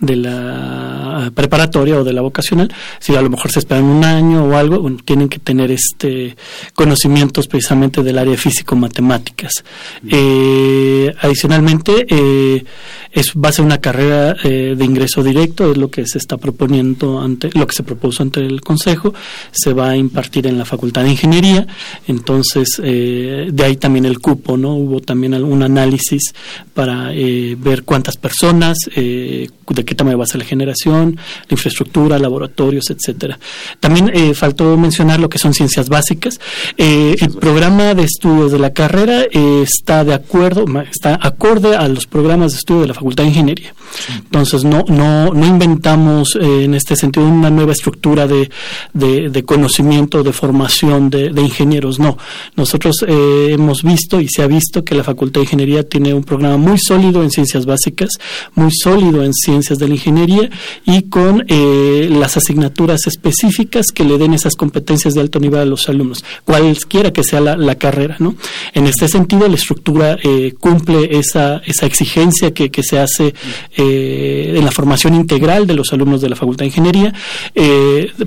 de 0.00 0.16
la 0.16 1.03
preparatoria 1.34 1.98
o 1.98 2.04
de 2.04 2.12
la 2.12 2.20
vocacional, 2.20 2.72
si 2.98 3.14
a 3.14 3.22
lo 3.22 3.30
mejor 3.30 3.50
se 3.50 3.58
esperan 3.60 3.84
un 3.84 4.04
año 4.04 4.44
o 4.44 4.56
algo, 4.56 4.80
bueno, 4.80 4.98
tienen 5.04 5.28
que 5.28 5.38
tener 5.38 5.70
este 5.70 6.36
conocimientos 6.74 7.46
precisamente 7.46 8.02
del 8.02 8.18
área 8.18 8.36
físico-matemáticas. 8.36 9.64
Eh, 10.08 11.14
adicionalmente, 11.20 12.06
eh, 12.08 12.64
es, 13.12 13.32
va 13.32 13.50
a 13.50 13.52
ser 13.52 13.64
una 13.64 13.80
carrera 13.80 14.36
eh, 14.42 14.74
de 14.76 14.84
ingreso 14.84 15.22
directo, 15.22 15.70
es 15.70 15.76
lo 15.76 15.90
que 15.90 16.06
se 16.06 16.18
está 16.18 16.36
proponiendo 16.36 17.20
ante, 17.20 17.50
lo 17.54 17.66
que 17.66 17.74
se 17.74 17.82
propuso 17.82 18.22
ante 18.22 18.40
el 18.40 18.60
Consejo, 18.60 19.14
se 19.52 19.72
va 19.72 19.90
a 19.90 19.96
impartir 19.96 20.46
en 20.46 20.58
la 20.58 20.64
Facultad 20.64 21.04
de 21.04 21.10
Ingeniería, 21.10 21.66
entonces 22.06 22.80
de 22.82 23.64
ahí 23.64 23.76
también 23.76 24.04
el 24.04 24.18
cupo, 24.18 24.56
¿no? 24.56 24.74
Hubo 24.74 25.00
también 25.00 25.34
algún 25.34 25.62
análisis 25.62 26.34
para 26.72 27.10
ver 27.10 27.84
cuántas 27.84 28.16
personas, 28.16 28.78
de 28.94 29.84
qué 29.84 29.94
tamaño 29.94 30.18
va 30.18 30.24
a 30.24 30.28
ser 30.28 30.40
la 30.40 30.46
generación, 30.46 31.03
la 31.12 31.50
infraestructura, 31.50 32.18
laboratorios, 32.18 32.90
etcétera. 32.90 33.38
También 33.80 34.10
eh, 34.12 34.34
faltó 34.34 34.76
mencionar 34.76 35.20
lo 35.20 35.28
que 35.28 35.38
son 35.38 35.54
ciencias 35.54 35.88
básicas. 35.88 36.40
Eh, 36.76 37.16
el 37.20 37.30
programa 37.32 37.94
de 37.94 38.04
estudios 38.04 38.52
de 38.52 38.58
la 38.58 38.72
carrera 38.72 39.22
eh, 39.30 39.62
está 39.62 40.04
de 40.04 40.14
acuerdo, 40.14 40.64
está 40.90 41.18
acorde 41.20 41.76
a 41.76 41.88
los 41.88 42.06
programas 42.06 42.52
de 42.52 42.58
estudio 42.58 42.82
de 42.82 42.88
la 42.88 42.94
Facultad 42.94 43.24
de 43.24 43.30
Ingeniería. 43.30 43.74
Entonces 44.08 44.64
no 44.64 44.84
no 44.88 45.32
no 45.32 45.46
inventamos 45.46 46.36
en 46.40 46.74
este 46.74 46.96
sentido 46.96 47.26
una 47.26 47.50
nueva 47.50 47.72
estructura 47.72 48.26
de, 48.26 48.50
de, 48.92 49.42
conocimiento, 49.44 50.22
de 50.22 50.32
formación 50.32 51.10
de, 51.10 51.30
de 51.30 51.42
ingenieros. 51.42 51.98
No, 51.98 52.18
nosotros 52.56 53.04
hemos 53.06 53.82
visto 53.82 54.20
y 54.20 54.28
se 54.28 54.42
ha 54.42 54.46
visto 54.46 54.84
que 54.84 54.94
la 54.94 55.04
Facultad 55.04 55.40
de 55.40 55.44
Ingeniería 55.44 55.88
tiene 55.88 56.14
un 56.14 56.24
programa 56.24 56.56
muy 56.56 56.78
sólido 56.78 57.22
en 57.22 57.30
ciencias 57.30 57.66
básicas, 57.66 58.10
muy 58.54 58.70
sólido 58.72 59.22
en 59.22 59.32
ciencias 59.32 59.78
de 59.78 59.88
la 59.88 59.94
ingeniería 59.94 60.50
y 60.84 60.93
con 61.02 61.44
eh, 61.48 62.08
las 62.10 62.36
asignaturas 62.36 63.06
específicas 63.06 63.86
que 63.92 64.04
le 64.04 64.18
den 64.18 64.34
esas 64.34 64.54
competencias 64.54 65.14
de 65.14 65.20
alto 65.20 65.40
nivel 65.40 65.60
a 65.60 65.64
los 65.64 65.88
alumnos, 65.88 66.24
cualquiera 66.44 67.12
que 67.12 67.24
sea 67.24 67.40
la, 67.40 67.74
carrera. 67.74 68.16
¿no? 68.18 68.36
En 68.72 68.86
este 68.86 69.08
sentido, 69.08 69.48
la 69.48 69.56
estructura 69.56 70.16
eh, 70.22 70.54
cumple 70.58 71.18
esa, 71.18 71.58
esa 71.66 71.86
exigencia 71.86 72.54
que, 72.54 72.70
que 72.70 72.82
se 72.82 72.98
hace 72.98 73.34
eh, 73.76 74.54
en 74.56 74.64
la 74.64 74.70
formación 74.70 75.14
integral 75.14 75.66
de 75.66 75.74
los 75.74 75.92
alumnos 75.92 76.20
de 76.20 76.28
la 76.28 76.36
Facultad 76.36 76.64
de 76.64 76.68
Ingeniería. 76.68 77.12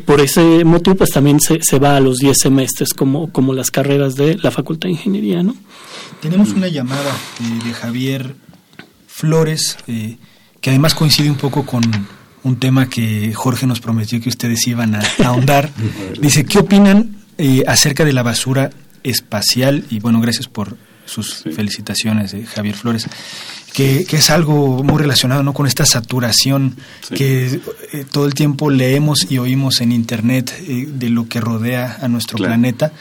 por 0.06 0.22
ese 0.22 0.64
motivo, 0.66 0.96
pues 0.98 1.12
también 1.12 1.40
se, 1.40 1.60
se 1.62 1.80
va 1.80 1.96
a 1.96 2.00
los 2.00 2.20
10 2.20 2.38
semestres 2.38 2.94
como, 2.94 3.32
como 3.32 3.54
las 3.54 3.72
carreras 3.72 4.16
de 4.16 4.38
la 4.38 4.52
Facultad 4.52 4.88
de 4.88 4.94
Ingeniería. 4.94 5.42
¿no? 5.44 5.56
Tenemos 6.22 6.50
una 6.50 6.68
llamada 6.68 7.16
de 7.40 7.74
Javier 7.74 8.36
Flores, 9.08 9.78
que 9.86 10.70
además 10.70 10.94
coincide 10.94 11.30
un 11.30 11.38
poco 11.38 11.66
con 11.66 11.82
un 12.48 12.60
tema 12.60 12.90
que 12.90 13.34
Jorge 13.34 13.68
nos 13.68 13.80
prometió 13.80 14.22
que 14.22 14.30
ustedes 14.30 14.66
iban 14.68 14.96
a, 14.96 15.02
ahondar. 15.24 15.70
Dice, 16.22 16.46
¿qué 16.46 16.60
opinan 16.60 17.18
eh, 17.38 17.64
acerca 17.68 18.06
de 18.06 18.14
la 18.14 18.24
basura 18.24 18.72
espacial? 19.04 19.86
Y 19.90 20.00
bueno, 20.00 20.22
gracias 20.22 20.48
por 20.48 20.78
sus 21.06 21.44
felicitaciones, 21.44 22.32
de 22.32 22.46
Javier 22.46 22.76
Flores. 22.76 23.08
Que, 23.74 24.08
es 24.10 24.30
algo 24.30 24.84
muy 24.84 24.98
relacionado 25.00 25.44
¿no? 25.44 25.54
con 25.54 25.68
esta 25.68 25.86
saturación 25.86 26.78
que 27.14 27.62
eh, 27.94 28.06
todo 28.12 28.26
el 28.26 28.34
tiempo 28.34 28.72
leemos 28.72 29.30
y 29.30 29.38
oímos 29.38 29.82
en 29.82 29.92
Internet 29.92 30.54
eh, 30.68 30.88
de 30.90 31.10
lo 31.10 31.28
que 31.28 31.40
rodea 31.40 32.00
a 32.02 32.08
nuestro 32.08 32.38
planeta 32.38 32.92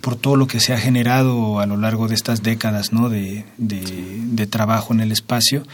por 0.00 0.16
todo 0.16 0.36
lo 0.36 0.46
que 0.46 0.60
se 0.60 0.72
ha 0.72 0.78
generado 0.78 1.60
a 1.60 1.66
lo 1.66 1.76
largo 1.76 2.08
de 2.08 2.14
estas 2.14 2.42
décadas 2.42 2.92
¿no? 2.92 3.08
de, 3.08 3.44
de 3.58 4.46
trabajo 4.46 4.92
en 4.92 5.00
el 5.00 5.12
espacio 5.12 5.64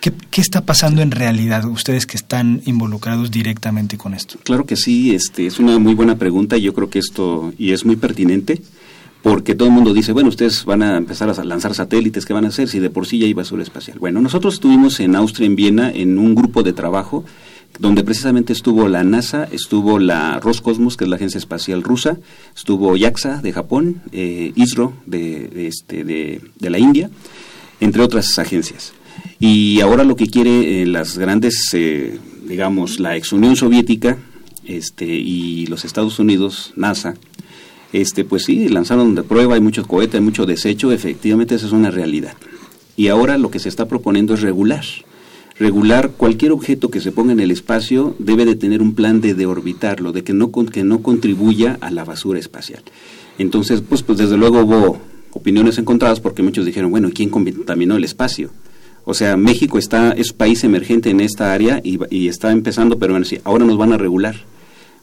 ¿Qué, 0.00 0.40
está 0.40 0.64
pasando 0.64 1.02
en 1.02 1.10
realidad, 1.10 1.64
ustedes 1.64 2.06
que 2.06 2.16
están 2.16 2.62
involucrados 2.66 3.30
directamente 3.30 3.96
con 3.96 4.14
esto? 4.14 4.38
Claro 4.44 4.64
que 4.64 4.76
sí, 4.76 5.14
este, 5.14 5.46
es 5.46 5.58
una 5.58 5.78
muy 5.78 5.94
buena 5.94 6.16
pregunta 6.16 6.56
y 6.56 6.62
yo 6.62 6.74
creo 6.74 6.90
que 6.90 6.98
esto, 6.98 7.52
y 7.58 7.72
es 7.72 7.84
muy 7.84 7.96
pertinente, 7.96 8.60
porque 9.22 9.54
todo 9.56 9.68
el 9.68 9.74
mundo 9.74 9.92
dice, 9.92 10.12
bueno, 10.12 10.28
ustedes 10.28 10.64
van 10.64 10.82
a 10.82 10.96
empezar 10.96 11.28
a 11.28 11.44
lanzar 11.44 11.74
satélites, 11.74 12.24
¿qué 12.24 12.32
van 12.32 12.44
a 12.44 12.48
hacer 12.48 12.68
si 12.68 12.78
de 12.78 12.90
por 12.90 13.06
sí 13.06 13.18
ya 13.18 13.26
hay 13.26 13.32
basura 13.32 13.62
espacial? 13.62 13.98
Bueno, 13.98 14.20
nosotros 14.20 14.54
estuvimos 14.54 15.00
en 15.00 15.16
Austria, 15.16 15.46
en 15.46 15.56
Viena, 15.56 15.90
en 15.90 16.18
un 16.18 16.34
grupo 16.34 16.62
de 16.62 16.72
trabajo 16.72 17.24
donde 17.78 18.04
precisamente 18.04 18.52
estuvo 18.52 18.88
la 18.88 19.04
NASA, 19.04 19.48
estuvo 19.50 19.98
la 19.98 20.38
Roscosmos, 20.40 20.96
que 20.96 21.04
es 21.04 21.10
la 21.10 21.16
agencia 21.16 21.38
espacial 21.38 21.82
rusa, 21.82 22.18
estuvo 22.54 22.96
JAXA 22.96 23.42
de 23.42 23.52
Japón, 23.52 24.02
eh, 24.12 24.52
ISRO 24.54 24.94
de, 25.04 25.66
este, 25.66 26.04
de 26.04 26.70
la 26.70 26.78
India, 26.78 27.10
entre 27.80 28.02
otras 28.02 28.38
agencias. 28.38 28.92
Y 29.38 29.80
ahora 29.80 30.04
lo 30.04 30.16
que 30.16 30.26
quiere 30.26 30.82
eh, 30.82 30.86
las 30.86 31.18
grandes, 31.18 31.68
eh, 31.72 32.18
digamos, 32.46 33.00
la 33.00 33.16
ex 33.16 33.32
Unión 33.32 33.56
Soviética 33.56 34.18
este, 34.64 35.06
y 35.06 35.66
los 35.66 35.84
Estados 35.84 36.18
Unidos, 36.18 36.72
NASA, 36.76 37.14
este, 37.92 38.24
pues 38.24 38.44
sí, 38.44 38.68
lanzaron 38.68 39.14
de 39.14 39.22
prueba, 39.22 39.54
hay 39.54 39.60
muchos 39.60 39.86
cohetes, 39.86 40.16
hay 40.16 40.20
mucho 40.20 40.46
desecho, 40.46 40.92
efectivamente 40.92 41.54
esa 41.54 41.66
es 41.66 41.72
una 41.72 41.90
realidad. 41.90 42.34
Y 42.96 43.08
ahora 43.08 43.38
lo 43.38 43.50
que 43.50 43.58
se 43.58 43.68
está 43.68 43.86
proponiendo 43.88 44.34
es 44.34 44.40
regular. 44.40 44.84
Regular 45.58 46.12
cualquier 46.16 46.52
objeto 46.52 46.90
que 46.90 47.00
se 47.00 47.12
ponga 47.12 47.32
en 47.32 47.40
el 47.40 47.50
espacio 47.50 48.14
debe 48.18 48.44
de 48.44 48.56
tener 48.56 48.82
un 48.82 48.94
plan 48.94 49.20
de, 49.20 49.34
de 49.34 49.46
orbitarlo, 49.46 50.12
de 50.12 50.22
que 50.22 50.34
no, 50.34 50.52
que 50.52 50.84
no 50.84 51.02
contribuya 51.02 51.78
a 51.80 51.90
la 51.90 52.04
basura 52.04 52.38
espacial. 52.38 52.82
Entonces, 53.38 53.82
pues, 53.86 54.02
pues 54.02 54.18
desde 54.18 54.36
luego 54.36 54.60
hubo 54.60 54.98
opiniones 55.32 55.78
encontradas 55.78 56.20
porque 56.20 56.42
muchos 56.42 56.66
dijeron, 56.66 56.90
bueno, 56.90 57.10
¿quién 57.14 57.30
contaminó 57.30 57.96
el 57.96 58.04
espacio? 58.04 58.50
O 59.08 59.14
sea, 59.14 59.36
México 59.36 59.78
está 59.78 60.10
es 60.10 60.32
país 60.32 60.64
emergente 60.64 61.10
en 61.10 61.20
esta 61.20 61.52
área 61.52 61.80
y, 61.82 62.26
está 62.26 62.50
empezando, 62.50 62.98
pero 62.98 63.16
ahora 63.44 63.64
nos 63.64 63.78
van 63.78 63.92
a 63.92 63.96
regular. 63.96 64.34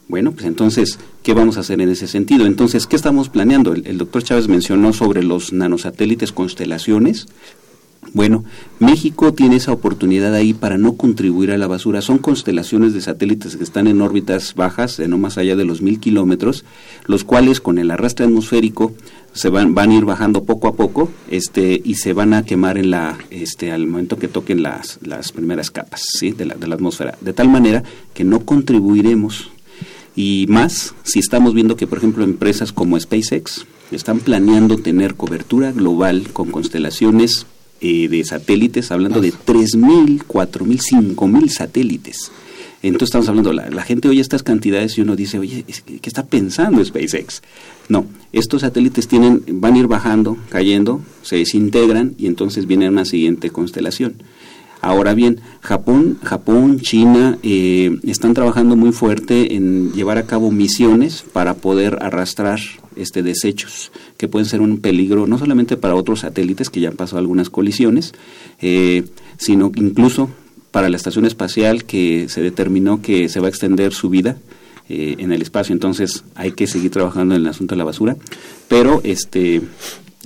Bueno, 0.08 0.32
pues 0.32 0.44
entonces, 0.44 0.98
¿qué 1.22 1.32
vamos 1.32 1.56
a 1.56 1.60
hacer 1.60 1.80
en 1.80 1.88
ese 1.88 2.06
sentido? 2.06 2.44
Entonces, 2.44 2.86
¿qué 2.86 2.96
estamos 2.96 3.30
planeando? 3.30 3.72
El, 3.72 3.96
doctor 3.96 4.22
Chávez 4.22 4.46
mencionó 4.46 4.92
sobre 4.92 5.22
los 5.22 5.54
nanosatélites 5.54 6.32
constelaciones. 6.32 7.28
Bueno, 8.14 8.44
México 8.78 9.34
tiene 9.34 9.56
esa 9.56 9.72
oportunidad 9.72 10.34
ahí 10.34 10.54
para 10.54 10.78
no 10.78 10.92
contribuir 10.92 11.50
a 11.50 11.58
la 11.58 11.66
basura. 11.66 12.00
Son 12.00 12.18
constelaciones 12.18 12.94
de 12.94 13.00
satélites 13.00 13.56
que 13.56 13.64
están 13.64 13.88
en 13.88 14.00
órbitas 14.00 14.54
bajas, 14.54 14.96
de 14.96 15.08
no 15.08 15.18
más 15.18 15.36
allá 15.36 15.56
de 15.56 15.64
los 15.64 15.82
mil 15.82 15.98
kilómetros, 15.98 16.64
los 17.06 17.24
cuales 17.24 17.60
con 17.60 17.76
el 17.76 17.90
arrastre 17.90 18.24
atmosférico 18.24 18.94
se 19.32 19.48
van, 19.48 19.74
van 19.74 19.90
a 19.90 19.94
ir 19.96 20.04
bajando 20.04 20.44
poco 20.44 20.68
a 20.68 20.74
poco 20.74 21.10
este, 21.28 21.82
y 21.84 21.96
se 21.96 22.12
van 22.12 22.34
a 22.34 22.44
quemar 22.44 22.78
en 22.78 22.92
la, 22.92 23.18
este, 23.30 23.72
al 23.72 23.88
momento 23.88 24.16
que 24.16 24.28
toquen 24.28 24.62
las, 24.62 25.00
las 25.02 25.32
primeras 25.32 25.72
capas 25.72 26.04
¿sí? 26.16 26.30
de, 26.30 26.44
la, 26.44 26.54
de 26.54 26.68
la 26.68 26.76
atmósfera, 26.76 27.18
de 27.20 27.32
tal 27.32 27.48
manera 27.48 27.82
que 28.14 28.22
no 28.22 28.44
contribuiremos 28.44 29.50
y 30.14 30.46
más 30.48 30.94
si 31.02 31.18
estamos 31.18 31.52
viendo 31.52 31.76
que, 31.76 31.88
por 31.88 31.98
ejemplo, 31.98 32.22
empresas 32.22 32.72
como 32.72 32.98
SpaceX 32.98 33.66
están 33.90 34.20
planeando 34.20 34.78
tener 34.78 35.16
cobertura 35.16 35.72
global 35.72 36.28
con 36.32 36.52
constelaciones 36.52 37.46
eh, 37.80 38.08
de 38.08 38.24
satélites, 38.24 38.90
hablando 38.90 39.20
de 39.20 39.32
3.000, 39.32 40.24
4.000, 40.26 41.14
5.000 41.16 41.48
satélites. 41.48 42.30
Entonces 42.82 43.06
estamos 43.08 43.28
hablando, 43.30 43.52
la, 43.54 43.82
gente 43.82 44.08
oye 44.08 44.20
estas 44.20 44.42
cantidades 44.42 44.98
y 44.98 45.00
uno 45.00 45.16
dice, 45.16 45.38
oye, 45.38 45.64
¿qué 45.64 46.00
está 46.02 46.26
pensando 46.26 46.84
SpaceX? 46.84 47.40
No, 47.88 48.04
estos 48.30 48.60
satélites 48.60 49.08
tienen, 49.08 49.42
van 49.48 49.74
a 49.74 49.78
ir 49.78 49.86
bajando, 49.86 50.36
cayendo, 50.50 51.00
se 51.22 51.36
desintegran 51.36 52.14
y 52.18 52.26
entonces 52.26 52.66
viene 52.66 52.90
una 52.90 53.06
siguiente 53.06 53.48
constelación. 53.48 54.16
Ahora 54.82 55.14
bien, 55.14 55.40
Japón, 55.62 56.18
Japón, 56.22 56.78
China 56.78 57.38
eh, 57.42 57.98
están 58.02 58.34
trabajando 58.34 58.76
muy 58.76 58.92
fuerte 58.92 59.54
en 59.54 59.94
llevar 59.94 60.18
a 60.18 60.26
cabo 60.26 60.50
misiones 60.50 61.24
para 61.32 61.54
poder 61.54 61.96
arrastrar 62.02 62.60
este 62.96 63.22
desechos 63.22 63.92
que 64.16 64.28
pueden 64.28 64.46
ser 64.46 64.60
un 64.60 64.78
peligro 64.78 65.26
no 65.26 65.38
solamente 65.38 65.76
para 65.76 65.94
otros 65.94 66.20
satélites 66.20 66.70
que 66.70 66.80
ya 66.80 66.88
han 66.88 66.96
pasado 66.96 67.18
algunas 67.18 67.50
colisiones, 67.50 68.12
eh, 68.60 69.04
sino 69.36 69.72
incluso 69.74 70.30
para 70.70 70.88
la 70.88 70.96
estación 70.96 71.24
espacial 71.24 71.84
que 71.84 72.28
se 72.28 72.42
determinó 72.42 73.00
que 73.00 73.28
se 73.28 73.40
va 73.40 73.46
a 73.46 73.50
extender 73.50 73.92
su 73.92 74.10
vida 74.10 74.36
eh, 74.88 75.16
en 75.18 75.32
el 75.32 75.40
espacio. 75.40 75.72
Entonces 75.72 76.24
hay 76.34 76.52
que 76.52 76.66
seguir 76.66 76.90
trabajando 76.90 77.34
en 77.34 77.42
el 77.42 77.48
asunto 77.48 77.74
de 77.74 77.78
la 77.78 77.84
basura, 77.84 78.16
pero 78.68 79.00
este 79.04 79.62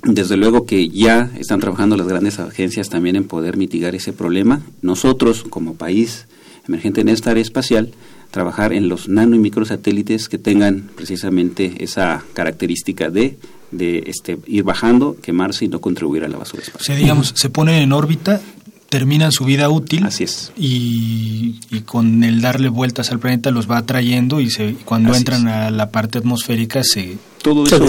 desde 0.05 0.37
luego 0.37 0.64
que 0.64 0.89
ya 0.89 1.31
están 1.39 1.61
trabajando 1.61 1.97
las 1.97 2.07
grandes 2.07 2.39
agencias 2.39 2.89
también 2.89 3.16
en 3.16 3.25
poder 3.25 3.57
mitigar 3.57 3.95
ese 3.95 4.12
problema. 4.12 4.62
Nosotros, 4.81 5.45
como 5.49 5.75
país 5.75 6.27
emergente 6.66 7.01
en 7.01 7.09
esta 7.09 7.31
área 7.31 7.43
espacial, 7.43 7.91
trabajar 8.31 8.72
en 8.72 8.89
los 8.89 9.09
nano 9.09 9.37
y 9.37 9.39
microsatélites 9.39 10.29
que 10.29 10.39
tengan 10.39 10.91
precisamente 10.95 11.83
esa 11.85 12.24
característica 12.35 13.11
de 13.11 13.39
de 13.70 14.05
este, 14.07 14.39
ir 14.47 14.64
bajando, 14.64 15.18
quemarse 15.20 15.66
y 15.66 15.68
no 15.68 15.81
contribuir 15.81 16.24
a 16.24 16.29
la 16.29 16.39
basura 16.39 16.62
espacial. 16.62 16.81
O 16.81 16.85
sea, 16.85 16.97
digamos, 16.97 17.33
se 17.37 17.51
ponen 17.51 17.83
en 17.83 17.93
órbita 17.93 18.41
terminan 18.89 19.33
su 19.33 19.45
vida 19.45 19.68
útil. 19.68 20.05
Así 20.05 20.24
es. 20.24 20.53
Y, 20.57 21.61
con 21.85 22.24
el 22.24 22.41
darle 22.41 22.68
vueltas 22.68 23.11
al 23.11 23.18
planeta 23.18 23.51
los 23.51 23.70
va 23.70 23.79
atrayendo 23.79 24.41
y 24.41 24.51
se, 24.51 24.74
cuando 24.85 25.14
entran 25.14 25.47
a 25.49 25.70
la 25.70 25.91
parte 25.91 26.18
atmosférica 26.18 26.83
se... 26.83 27.18
Todo 27.43 27.64
eso 27.64 27.86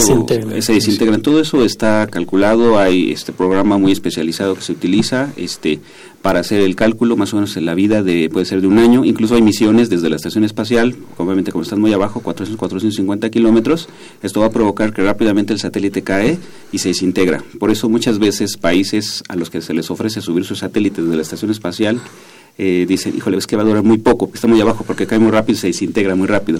se 0.62 0.74
desintegran. 0.74 1.22
Todo 1.22 1.42
eso 1.42 1.64
está 1.64 2.08
calculado. 2.08 2.78
Hay 2.78 3.12
este 3.12 3.32
programa 3.32 3.78
muy 3.78 3.92
especializado 3.92 4.56
que 4.56 4.62
se 4.62 4.72
utiliza 4.72 5.32
este, 5.38 5.80
para 6.22 6.40
hacer 6.40 6.62
el 6.62 6.76
cálculo, 6.76 7.18
más 7.18 7.34
o 7.34 7.38
menos 7.38 7.58
en 7.58 7.66
la 7.66 7.74
vida 7.74 8.04
de 8.04 8.30
puede 8.30 8.46
ser 8.46 8.62
de 8.62 8.68
un 8.68 8.78
año. 8.78 9.06
Incluso 9.06 9.36
hay 9.36 9.42
misiones 9.42 9.90
desde 9.90 10.10
la 10.10 10.16
estación 10.16 10.44
espacial, 10.44 10.96
obviamente 11.18 11.52
como 11.52 11.64
están 11.64 11.82
muy 11.82 11.94
abajo, 11.94 12.22
400, 12.22 12.58
450 12.58 13.30
kilómetros. 13.30 13.90
Esto 14.22 14.42
va 14.42 14.48
a 14.48 14.52
provocar 14.52 14.94
que 14.94 15.02
rápidamente 15.02 15.54
el 15.54 15.60
satélite 15.60 16.04
cae 16.04 16.38
y 16.72 16.80
se 16.80 16.90
desintegra. 16.90 17.44
Por 17.60 17.72
eso 17.72 17.90
muchas 17.90 18.20
veces 18.20 18.58
países 18.58 19.24
a 19.30 19.36
los 19.36 19.50
que 19.50 19.62
se 19.62 19.74
les 19.74 19.90
ofrece 19.90 20.22
subir 20.22 20.46
sus 20.46 20.60
satélites 20.60 21.04
desde 21.04 21.16
la 21.16 21.24
estación 21.24 21.52
espacial 21.52 22.00
eh, 22.62 22.86
dicen, 22.86 23.16
híjole, 23.16 23.38
es 23.38 23.48
que 23.48 23.56
va 23.56 23.62
a 23.62 23.66
durar 23.66 23.84
muy 23.84 24.00
poco, 24.00 24.30
está 24.34 24.46
muy 24.46 24.60
abajo 24.60 24.84
porque 24.86 25.08
cae 25.08 25.18
muy 25.18 25.32
rápido 25.32 25.56
y 25.56 25.60
se 25.60 25.68
desintegra 25.68 26.16
muy 26.16 26.28
rápido. 26.28 26.60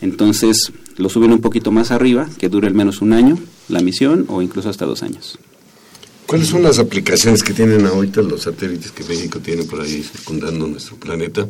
Entonces 0.00 0.72
lo 0.96 1.08
suben 1.08 1.32
un 1.32 1.40
poquito 1.40 1.70
más 1.70 1.90
arriba, 1.90 2.28
que 2.38 2.48
dure 2.48 2.66
al 2.66 2.74
menos 2.74 3.00
un 3.00 3.12
año 3.12 3.38
la 3.68 3.80
misión 3.80 4.26
o 4.28 4.42
incluso 4.42 4.68
hasta 4.68 4.84
dos 4.84 5.02
años. 5.02 5.38
¿Cuáles 6.26 6.48
son 6.48 6.62
las 6.62 6.78
aplicaciones 6.78 7.42
que 7.42 7.54
tienen 7.54 7.86
ahorita 7.86 8.20
los 8.20 8.42
satélites 8.42 8.92
que 8.92 9.02
México 9.04 9.38
tiene 9.40 9.64
por 9.64 9.80
ahí 9.80 10.02
circundando 10.02 10.66
nuestro 10.66 10.96
planeta? 10.96 11.48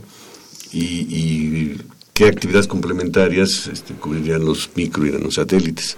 ¿Y, 0.72 1.74
qué 2.14 2.26
actividades 2.26 2.66
complementarias 2.66 3.68
este, 3.72 3.94
cubrirían 3.94 4.44
los 4.44 4.70
micro 4.74 5.06
y 5.06 5.12
nanosatélites? 5.12 5.96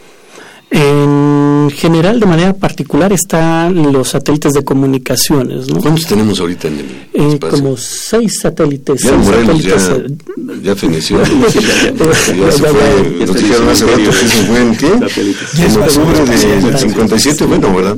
En 0.72 1.68
general, 1.74 2.20
de 2.20 2.26
manera 2.26 2.52
particular, 2.52 3.12
están 3.12 3.92
los 3.92 4.10
satélites 4.10 4.52
de 4.52 4.62
comunicaciones. 4.62 5.68
¿no? 5.68 5.80
¿Cuántos 5.80 6.06
tenemos 6.06 6.38
ahorita 6.38 6.68
en 6.68 6.74
el 6.74 6.86
eh, 7.12 7.28
espacio? 7.34 7.58
como 7.58 7.76
seis 7.76 8.38
satélites. 8.40 9.02
Ya 9.02 9.16
Morelos 9.16 9.62
ya, 9.64 9.74
eh, 9.74 10.06
ya 10.62 10.76
feneció. 10.76 11.20
ya, 11.22 11.50
se 11.50 12.62
fue, 12.62 13.26
nos 13.26 13.34
dijeron 13.34 13.68
hace 13.68 13.84
rato 13.84 14.10
que 14.10 14.12
se 14.12 14.44
fue 14.44 14.60
en 14.60 14.76
qué? 14.76 14.86
En 14.86 15.82
octubre 15.82 16.24
del 16.24 16.78
57, 16.78 17.44
bueno, 17.46 17.74
¿verdad? 17.74 17.96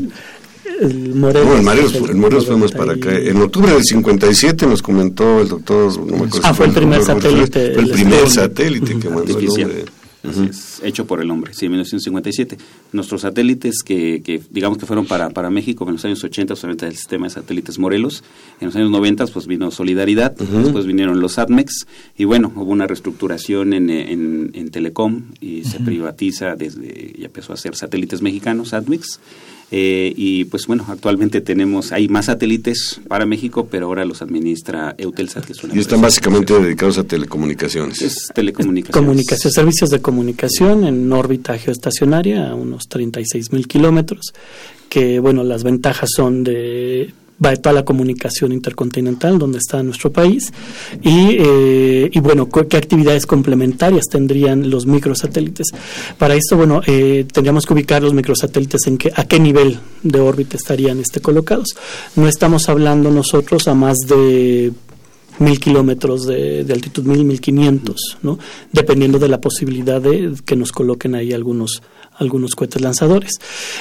el 0.81 1.15
Morelos. 1.15 1.47
No, 1.47 1.57
el 1.57 1.63
Morelos, 1.63 1.95
el 1.95 2.17
Morelos 2.17 2.47
fuimos 2.47 2.73
para 2.73 2.95
acá. 2.95 3.15
En 3.15 3.41
octubre 3.41 3.73
del 3.73 3.85
57 3.85 4.67
nos 4.67 4.81
comentó 4.81 5.41
el 5.41 5.49
doctor, 5.49 5.95
no 5.99 6.17
me 6.17 6.27
acuerdo. 6.27 6.41
Ah, 6.43 6.55
fue 6.55 6.67
el 6.67 6.73
primer 6.73 7.03
satélite. 7.05 7.75
Fue 7.75 7.83
el 7.83 7.91
primer 7.91 8.31
satélite 8.31 8.99
que 8.99 9.09
mandó 9.11 9.39
el 9.39 9.49
hombre 9.49 9.85
es 10.23 10.81
hecho 10.85 11.07
por 11.07 11.21
el 11.21 11.31
hombre, 11.31 11.55
sí, 11.55 11.67
en 11.67 11.73
1957. 11.73 12.59
Nuestros 12.93 13.23
satélites 13.23 13.83
que, 13.83 14.23
que 14.23 14.43
digamos 14.51 14.79
que 14.79 14.87
fueron 14.87 15.07
para, 15.07 15.31
para 15.31 15.51
México 15.51 15.85
en 15.87 15.93
los 15.93 16.05
años 16.05 16.23
80, 16.23 16.55
solamente 16.57 16.87
el 16.87 16.97
sistema 16.97 17.27
de 17.27 17.31
satélites 17.31 17.79
Morelos. 17.79 18.23
En 18.61 18.67
los 18.67 18.77
años 18.77 18.91
90 18.91 19.27
pues 19.27 19.47
vino 19.47 19.71
Solidaridad, 19.71 20.33
después 20.33 20.87
vinieron 20.87 21.21
los 21.21 21.39
ATMEX 21.39 21.87
y 22.17 22.25
bueno, 22.25 22.53
hubo 22.55 22.71
una 22.71 22.87
reestructuración 22.87 23.73
en, 23.73 23.91
en, 23.91 24.51
en 24.55 24.71
Telecom 24.71 25.23
y 25.41 25.65
se 25.65 25.81
privatiza 25.81 26.57
desde, 26.57 27.15
ya 27.19 27.27
empezó 27.27 27.53
a 27.53 27.55
hacer 27.55 27.75
satélites 27.75 28.23
mexicanos, 28.23 28.75
ATMEX. 28.75 29.21
Eh, 29.75 30.13
y 30.15 30.45
pues 30.45 30.67
bueno, 30.67 30.85
actualmente 30.87 31.41
tenemos, 31.41 31.93
hay 31.93 32.07
más 32.07 32.27
satélites 32.27 33.01
para 33.09 33.25
México, 33.25 33.69
pero 33.71 33.87
ahora 33.87 34.05
los 34.05 34.21
administra 34.21 34.95
Eutelsat, 34.99 35.47
que 35.47 35.53
es 35.55 35.65
una 35.65 35.75
Y 35.75 35.79
están 35.79 36.03
básicamente 36.03 36.53
dedicados 36.61 36.99
a 36.99 37.05
telecomunicaciones. 37.05 38.03
Es 38.03 38.31
telecomunicaciones. 38.35 38.95
Comunicación, 38.95 39.51
servicios 39.51 39.89
de 39.89 40.03
comunicación 40.03 40.85
en 40.85 41.11
órbita 41.11 41.57
geoestacionaria 41.57 42.51
a 42.51 42.55
unos 42.55 42.87
36 42.89 43.51
mil 43.53 43.67
kilómetros, 43.67 44.35
que 44.91 45.21
bueno, 45.21 45.43
las 45.43 45.65
ventajas 45.65 46.11
son 46.15 46.45
de 46.45 47.15
va 47.45 47.51
de 47.51 47.57
toda 47.57 47.73
la 47.73 47.85
comunicación 47.85 48.53
intercontinental 48.53 49.39
donde 49.39 49.59
está 49.59 49.83
nuestro 49.83 50.13
país 50.13 50.53
y, 51.03 51.37
eh, 51.39 52.11
bueno, 52.23 52.49
qué 52.49 52.77
actividades 52.77 53.27
complementarias 53.27 54.05
tendrían 54.11 54.71
los 54.71 54.87
microsatélites. 54.87 55.69
Para 56.19 56.35
esto, 56.35 56.57
bueno, 56.57 56.81
eh, 56.87 57.27
tendríamos 57.33 57.67
que 57.67 57.73
ubicar 57.73 58.03
los 58.03 58.15
microsatélites 58.15 58.87
en 58.87 58.99
qué, 58.99 59.13
a 59.15 59.25
qué 59.25 59.41
nivel 59.41 59.79
de 60.03 60.21
órbita 60.21 60.57
estarían 60.57 60.99
este, 61.01 61.21
colocados. 61.21 61.69
No 62.17 62.29
estamos 62.29 62.69
hablando 62.69 63.11
nosotros 63.11 63.69
a 63.69 63.75
más 63.75 63.99
de 64.09 64.73
mil 65.39 65.59
kilómetros 65.59 66.27
de, 66.27 66.65
de, 66.65 66.73
altitud, 66.73 67.05
mil, 67.05 67.25
mil 67.25 67.41
quinientos, 67.41 68.19
¿no? 68.23 68.39
Dependiendo 68.71 69.19
de 69.19 69.29
la 69.29 69.41
posibilidad 69.41 70.01
de 70.01 70.35
que 70.45 70.57
nos 70.57 70.73
coloquen 70.73 71.15
ahí 71.15 71.33
algunos 71.33 71.83
algunos 72.17 72.55
cohetes 72.55 72.81
lanzadores. 72.81 73.33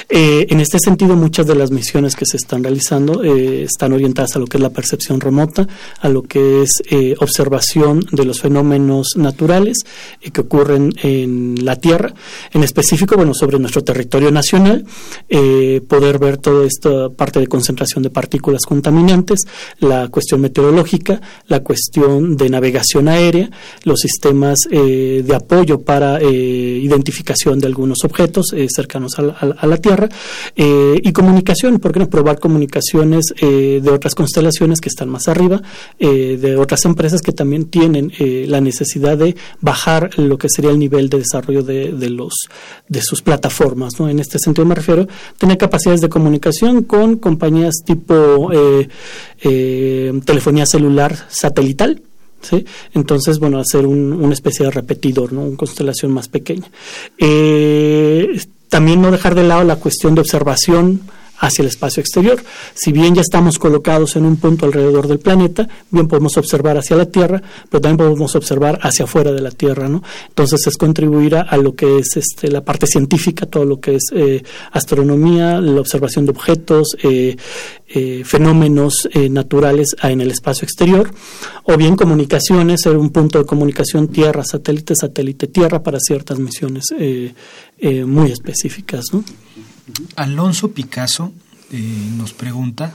Eh, 0.08 0.46
en 0.48 0.60
este 0.60 0.78
sentido, 0.78 1.16
muchas 1.16 1.46
de 1.46 1.54
las 1.54 1.70
misiones 1.70 2.16
que 2.16 2.26
se 2.26 2.36
están 2.36 2.62
realizando 2.62 3.22
eh, 3.22 3.64
están 3.64 3.92
orientadas 3.92 4.36
a 4.36 4.38
lo 4.38 4.46
que 4.46 4.56
es 4.56 4.62
la 4.62 4.70
percepción 4.70 5.20
remota, 5.20 5.66
a 6.00 6.08
lo 6.08 6.22
que 6.22 6.62
es 6.62 6.82
eh, 6.90 7.14
observación 7.18 8.06
de 8.10 8.24
los 8.24 8.40
fenómenos 8.40 9.16
naturales 9.16 9.78
que 10.32 10.40
ocurren 10.40 10.92
en 11.02 11.64
la 11.64 11.76
Tierra, 11.76 12.14
en 12.52 12.62
específico, 12.62 13.16
bueno, 13.16 13.34
sobre 13.34 13.58
nuestro 13.58 13.82
territorio 13.82 14.30
nacional, 14.30 14.84
poder 15.88 16.18
ver 16.18 16.38
toda 16.38 16.66
esta 16.66 17.08
parte 17.10 17.40
de 17.40 17.46
concentración 17.46 18.02
de 18.02 18.10
partículas 18.10 18.62
contaminantes, 18.62 19.40
la 19.80 20.08
cuestión 20.08 20.40
meteorológica, 20.40 21.20
la 21.48 21.60
cuestión 21.60 22.36
de 22.36 22.48
navegación 22.50 23.08
aérea, 23.08 23.50
los 23.84 24.00
sistemas 24.00 24.58
de 24.70 25.34
apoyo 25.34 25.80
para 25.80 26.22
identificación 26.22 27.58
de 27.58 27.66
algunos 27.66 28.04
objetos, 28.04 28.21
eh, 28.52 28.66
cercanos 28.68 29.18
a 29.18 29.66
la, 29.66 29.76
Tierra 29.76 30.08
eh, 30.54 31.00
y 31.02 31.12
comunicación, 31.12 31.78
¿por 31.78 31.92
qué 31.92 31.98
no 31.98 32.08
probar 32.08 32.38
comunicaciones 32.38 33.34
eh, 33.40 33.80
de 33.82 33.90
otras 33.90 34.14
constelaciones 34.14 34.80
que 34.80 34.88
están 34.88 35.08
más 35.08 35.28
arriba, 35.28 35.60
de 35.98 36.56
otras 36.56 36.84
empresas 36.84 37.20
que 37.20 37.32
también 37.32 37.66
tienen 37.66 38.12
la 38.48 38.60
necesidad 38.60 39.16
de 39.16 39.34
bajar 39.60 40.10
lo 40.18 40.38
que 40.38 40.48
sería 40.48 40.70
el 40.70 40.78
nivel 40.78 41.08
de 41.08 41.18
desarrollo 41.18 41.62
de, 41.62 41.92
de, 41.92 42.10
los 42.10 42.34
de 42.88 43.02
sus 43.02 43.22
plataformas, 43.22 43.98
¿no? 43.98 44.08
En 44.08 44.18
este 44.18 44.38
sentido 44.38 44.66
me 44.66 44.74
refiero 44.74 45.06
tener 45.38 45.58
capacidades 45.58 46.00
de 46.00 46.08
comunicación 46.08 46.84
con 46.84 47.16
compañías 47.16 47.82
tipo 47.84 48.50
telefonía 50.24 50.66
celular 50.66 51.16
satelital, 51.28 52.02
Entonces, 52.94 53.38
bueno, 53.38 53.58
hacer 53.58 53.86
un, 53.86 54.12
una 54.12 54.32
especie 54.34 54.66
de 54.66 54.72
repetidor, 54.72 55.32
¿no? 55.32 55.42
Una 55.42 55.56
constelación 55.56 56.12
más 56.12 56.28
pequeña. 56.28 56.70
Eh, 57.18 58.40
también 58.68 59.02
no 59.02 59.10
dejar 59.10 59.34
de 59.34 59.44
lado 59.44 59.64
la 59.64 59.76
cuestión 59.76 60.14
de 60.14 60.22
observación 60.22 61.00
hacia 61.42 61.62
el 61.62 61.68
espacio 61.68 62.00
exterior. 62.00 62.42
Si 62.72 62.92
bien 62.92 63.14
ya 63.16 63.20
estamos 63.20 63.58
colocados 63.58 64.14
en 64.14 64.24
un 64.24 64.36
punto 64.36 64.64
alrededor 64.64 65.08
del 65.08 65.18
planeta, 65.18 65.68
bien 65.90 66.06
podemos 66.06 66.36
observar 66.36 66.78
hacia 66.78 66.96
la 66.96 67.06
Tierra, 67.06 67.42
pero 67.68 67.80
también 67.80 68.08
podemos 68.08 68.34
observar 68.36 68.78
hacia 68.80 69.04
afuera 69.04 69.32
de 69.32 69.40
la 69.40 69.50
Tierra, 69.50 69.88
¿no? 69.88 70.02
Entonces 70.28 70.64
es 70.66 70.76
contribuir 70.76 71.34
a, 71.34 71.56
lo 71.56 71.74
que 71.74 71.98
es 71.98 72.16
este, 72.16 72.48
la 72.48 72.64
parte 72.64 72.86
científica, 72.86 73.46
todo 73.46 73.64
lo 73.64 73.80
que 73.80 73.96
es 73.96 74.04
eh, 74.12 74.42
astronomía, 74.70 75.60
la 75.60 75.80
observación 75.80 76.26
de 76.26 76.30
objetos, 76.30 76.96
eh, 77.02 77.36
eh, 77.88 78.22
fenómenos 78.24 79.08
naturales 79.28 79.96
en 80.02 80.20
el 80.20 80.30
espacio 80.30 80.64
exterior, 80.64 81.10
o 81.64 81.76
bien 81.76 81.96
comunicaciones, 81.96 82.82
ser 82.82 82.96
un 82.96 83.10
punto 83.10 83.38
de 83.38 83.44
comunicación 83.44 84.08
Tierra, 84.08 84.44
satélite, 84.44 84.94
satélite, 84.94 85.48
Tierra 85.48 85.82
para 85.82 85.98
ciertas 86.00 86.38
misiones 86.38 86.84
muy 88.06 88.30
específicas, 88.30 89.06
¿no? 89.12 89.24
Alonso 90.16 90.72
Picasso 90.72 91.32
eh, 91.70 92.10
nos 92.16 92.32
pregunta 92.32 92.92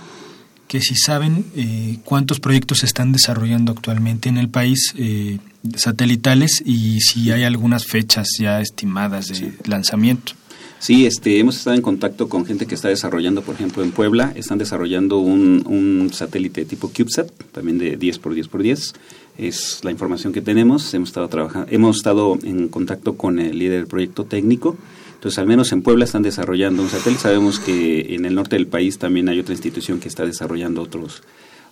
que 0.68 0.82
si 0.82 0.96
saben 0.96 1.46
eh, 1.56 2.00
cuántos 2.04 2.40
proyectos 2.40 2.80
se 2.80 2.86
están 2.86 3.12
desarrollando 3.12 3.72
actualmente 3.72 4.30
en 4.30 4.38
el 4.38 4.50
país 4.50 4.94
eh, 4.98 5.40
satelitales 5.76 6.62
y 6.66 7.00
si 7.00 7.32
hay 7.32 7.44
algunas 7.44 7.86
fechas 7.86 8.28
ya 8.40 8.62
estimadas 8.62 9.30
de 9.30 9.54
lanzamiento. 9.66 10.34
Sí, 10.80 11.08
este, 11.08 11.40
hemos 11.40 11.58
estado 11.58 11.76
en 11.76 11.82
contacto 11.82 12.30
con 12.30 12.46
gente 12.46 12.68
que 12.68 12.76
está 12.76 12.90
desarrollando, 12.90 13.42
por 13.42 13.56
ejemplo, 13.56 13.82
en 13.82 13.92
Puebla, 13.92 14.32
están 14.36 14.60
desarrollando 14.60 15.18
un, 15.18 15.64
un 15.66 16.14
satélite 16.14 16.66
tipo 16.66 16.90
CubeSat, 16.90 17.32
también 17.52 17.80
de 17.80 17.98
10 17.98 18.20
por 18.20 18.36
10 18.36 18.48
por 18.48 18.62
10. 18.62 18.94
Es 19.40 19.80
la 19.84 19.90
información 19.90 20.34
que 20.34 20.42
tenemos. 20.42 20.94
Hemos 20.94 21.10
estado 21.10 21.30
trabajando, 21.30 21.68
hemos 21.72 21.98
estado 21.98 22.38
en 22.44 22.68
contacto 22.68 23.18
con 23.18 23.40
el 23.40 23.58
líder 23.58 23.80
del 23.80 23.88
proyecto 23.88 24.26
técnico. 24.26 24.78
Entonces, 25.18 25.40
al 25.40 25.48
menos 25.48 25.72
en 25.72 25.82
Puebla 25.82 26.06
están 26.06 26.22
desarrollando 26.22 26.84
un 26.84 26.90
satélite. 26.90 27.24
Sabemos 27.24 27.60
que 27.60 28.14
en 28.14 28.26
el 28.26 28.36
norte 28.36 28.56
del 28.56 28.68
país 28.68 29.00
también 29.00 29.28
hay 29.30 29.40
otra 29.40 29.54
institución 29.54 30.00
que 30.00 30.08
está 30.08 30.26
desarrollando 30.26 30.84
otros 30.84 31.24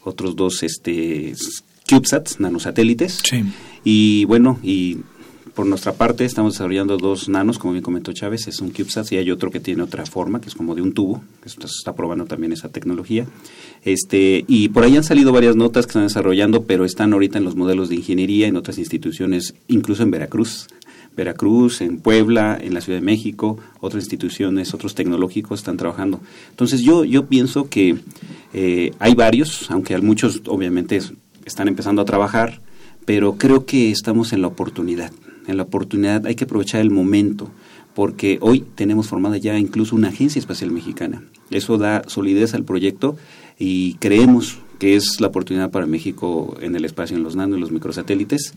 otros 0.04 0.36
dos 0.36 0.64
este 0.64 1.36
CubeSats, 1.88 2.40
nanosatélites. 2.40 3.22
Sí. 3.24 3.44
Y 3.84 4.26
bueno, 4.26 4.60
y 4.64 4.98
por 5.54 5.66
nuestra 5.66 5.94
parte 5.94 6.26
estamos 6.26 6.54
desarrollando 6.54 6.98
dos 6.98 7.30
nanos, 7.30 7.60
como 7.60 7.74
bien 7.74 7.84
comentó 7.84 8.12
Chávez, 8.12 8.48
es 8.48 8.60
un 8.60 8.72
CubeSat 8.72 9.12
y 9.14 9.18
hay 9.18 9.32
otro 9.32 9.52
que 9.52 9.60
tiene 9.60 9.84
otra 9.84 10.06
forma, 10.06 10.42
que 10.42 10.50
es 10.50 10.56
como 10.56 10.76
de 10.76 10.82
un 10.82 10.94
tubo, 10.94 11.24
que 11.42 11.50
se 11.50 11.58
está 11.64 11.94
probando 11.94 12.26
también 12.26 12.52
esa 12.52 12.70
tecnología. 12.70 13.26
Este, 13.84 14.44
y 14.48 14.70
por 14.70 14.84
ahí 14.84 14.98
han 14.98 15.04
salido 15.04 15.32
varias 15.32 15.56
notas 15.56 15.86
que 15.86 15.92
están 15.92 16.04
desarrollando, 16.04 16.64
pero 16.64 16.84
están 16.84 17.14
ahorita 17.14 17.38
en 17.38 17.46
los 17.46 17.56
modelos 17.56 17.90
de 17.90 17.96
ingeniería 17.96 18.48
en 18.48 18.58
otras 18.58 18.78
instituciones, 18.78 19.54
incluso 19.68 20.04
en 20.04 20.12
Veracruz. 20.12 20.68
Veracruz, 21.16 21.82
en 21.82 22.00
Puebla, 22.00 22.58
en 22.62 22.74
la 22.74 22.82
Ciudad 22.82 23.00
de 23.00 23.06
México, 23.06 23.58
otras 23.80 24.04
instituciones, 24.04 24.74
otros 24.74 24.96
tecnológicos 24.96 25.60
están 25.60 25.78
trabajando. 25.78 26.20
Entonces 26.50 26.82
yo, 26.82 27.04
yo 27.06 27.28
pienso 27.28 27.70
que 27.70 27.98
eh, 28.54 28.92
hay 29.00 29.16
varios, 29.16 29.70
aunque 29.72 29.98
muchos 30.00 30.42
obviamente 30.48 31.00
están 31.46 31.68
empezando 31.68 32.02
a 32.02 32.06
trabajar, 32.06 32.62
pero 33.06 33.38
creo 33.38 33.66
que 33.66 33.92
estamos 33.92 34.34
en 34.34 34.42
la 34.42 34.48
oportunidad 34.48 35.12
en 35.48 35.58
la 35.58 35.64
oportunidad, 35.64 36.26
hay 36.26 36.36
que 36.36 36.46
aprovechar 36.46 36.82
el 36.82 36.92
momento, 36.92 37.50
porque 37.94 38.38
hoy 38.42 38.66
tenemos 38.76 39.08
formada 39.08 39.38
ya 39.38 39.58
incluso 39.58 39.96
una 39.96 40.10
agencia 40.10 40.40
espacial 40.40 40.72
mexicana. 40.72 41.24
Eso 41.50 41.78
da 41.78 42.04
solidez 42.08 42.54
al 42.54 42.64
proyecto 42.64 43.18
y 43.58 43.96
creemos 43.96 44.60
que 44.80 44.96
es 44.96 45.22
la 45.22 45.28
oportunidad 45.28 45.72
para 45.72 45.86
México 45.86 46.58
en 46.60 46.76
el 46.76 46.84
espacio, 46.84 47.16
en 47.16 47.24
los 47.24 47.36
nano 47.36 47.56
y 47.56 47.60
los 47.60 47.72
microsatélites, 47.72 48.54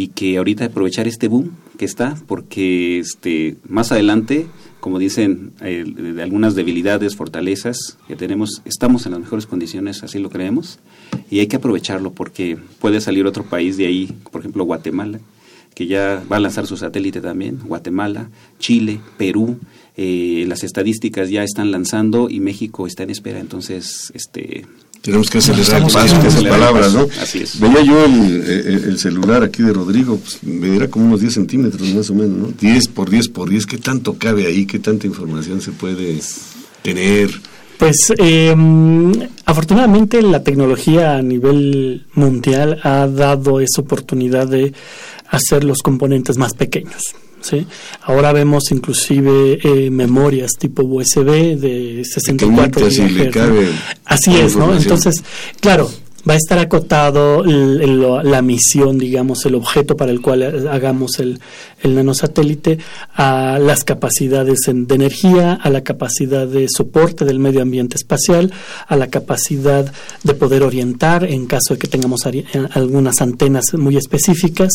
y 0.00 0.08
que 0.08 0.38
ahorita 0.38 0.64
aprovechar 0.64 1.06
este 1.06 1.28
boom 1.28 1.50
que 1.76 1.84
está, 1.84 2.16
porque 2.26 3.00
este 3.00 3.58
más 3.68 3.92
adelante, 3.92 4.46
como 4.80 4.98
dicen, 4.98 5.52
eh, 5.60 5.84
de 5.84 6.22
algunas 6.22 6.54
debilidades, 6.54 7.16
fortalezas 7.16 7.98
que 8.08 8.16
tenemos, 8.16 8.62
estamos 8.64 9.04
en 9.04 9.12
las 9.12 9.20
mejores 9.20 9.44
condiciones, 9.44 10.02
así 10.02 10.18
lo 10.18 10.30
creemos, 10.30 10.78
y 11.30 11.40
hay 11.40 11.48
que 11.48 11.56
aprovecharlo 11.56 12.12
porque 12.12 12.56
puede 12.78 13.02
salir 13.02 13.26
otro 13.26 13.44
país 13.44 13.76
de 13.76 13.88
ahí, 13.88 14.10
por 14.32 14.40
ejemplo 14.40 14.64
Guatemala, 14.64 15.20
que 15.74 15.86
ya 15.86 16.24
va 16.32 16.36
a 16.36 16.40
lanzar 16.40 16.66
su 16.66 16.78
satélite 16.78 17.20
también, 17.20 17.58
Guatemala, 17.62 18.30
Chile, 18.58 19.00
Perú, 19.18 19.58
eh, 19.98 20.46
las 20.48 20.64
estadísticas 20.64 21.28
ya 21.28 21.44
están 21.44 21.70
lanzando 21.70 22.30
y 22.30 22.40
México 22.40 22.86
está 22.86 23.02
en 23.02 23.10
espera, 23.10 23.38
entonces 23.38 24.10
este 24.14 24.64
tenemos 25.02 25.30
que 25.30 25.38
acelerar 25.38 25.82
más 25.82 26.12
que 26.12 26.28
esas 26.28 26.44
palabras, 26.44 26.92
¿no? 26.92 27.08
Así 27.20 27.40
es. 27.40 27.58
Veía 27.58 27.82
yo 27.82 28.04
el, 28.04 28.98
celular 28.98 29.42
aquí 29.42 29.62
de 29.62 29.72
Rodrigo, 29.72 30.18
pues, 30.18 30.42
me 30.42 30.76
era 30.76 30.88
como 30.88 31.06
unos 31.06 31.20
10 31.20 31.32
centímetros 31.32 31.88
más 31.94 32.10
o 32.10 32.14
menos, 32.14 32.36
¿no? 32.36 32.52
10 32.60 32.88
por 32.88 33.08
10 33.08 33.28
por 33.28 33.48
10, 33.48 33.66
¿qué 33.66 33.78
tanto 33.78 34.14
cabe 34.14 34.46
ahí? 34.46 34.66
¿Qué 34.66 34.78
tanta 34.78 35.06
información 35.06 35.60
se 35.60 35.72
puede 35.72 36.20
tener? 36.82 37.30
Pues 37.78 38.12
eh, 38.18 38.54
afortunadamente 39.46 40.20
la 40.20 40.42
tecnología 40.42 41.16
a 41.16 41.22
nivel 41.22 42.04
mundial 42.12 42.78
ha 42.82 43.06
dado 43.06 43.60
esa 43.60 43.80
oportunidad 43.80 44.46
de 44.48 44.74
hacer 45.30 45.64
los 45.64 45.78
componentes 45.78 46.36
más 46.36 46.52
pequeños. 46.52 47.14
¿Sí? 47.40 47.66
Ahora 48.02 48.32
vemos 48.32 48.70
inclusive 48.70 49.58
eh, 49.62 49.90
memorias 49.90 50.52
tipo 50.58 50.82
USB 50.82 51.56
de 51.58 52.02
64 52.04 52.88
GB. 52.88 53.72
Así 54.04 54.36
es, 54.36 54.56
¿no? 54.56 54.74
Entonces, 54.74 55.22
claro, 55.60 55.90
va 56.28 56.34
a 56.34 56.36
estar 56.36 56.58
acotado 56.58 57.42
la 57.44 58.42
misión, 58.42 58.98
digamos, 58.98 59.44
el 59.46 59.54
objeto 59.54 59.96
para 59.96 60.10
el 60.10 60.20
cual 60.20 60.68
hagamos 60.68 61.18
el, 61.18 61.40
el 61.82 61.94
nanosatélite 61.94 62.78
a 63.14 63.58
las 63.58 63.84
capacidades 63.84 64.60
de 64.66 64.94
energía, 64.94 65.54
a 65.54 65.70
la 65.70 65.82
capacidad 65.82 66.46
de 66.46 66.68
soporte 66.68 67.24
del 67.24 67.38
medio 67.38 67.62
ambiente 67.62 67.96
espacial, 67.96 68.52
a 68.86 68.96
la 68.96 69.08
capacidad 69.08 69.92
de 70.22 70.34
poder 70.34 70.62
orientar 70.62 71.24
en 71.24 71.46
caso 71.46 71.74
de 71.74 71.78
que 71.78 71.88
tengamos 71.88 72.20
algunas 72.72 73.20
antenas 73.20 73.74
muy 73.74 73.96
específicas, 73.96 74.72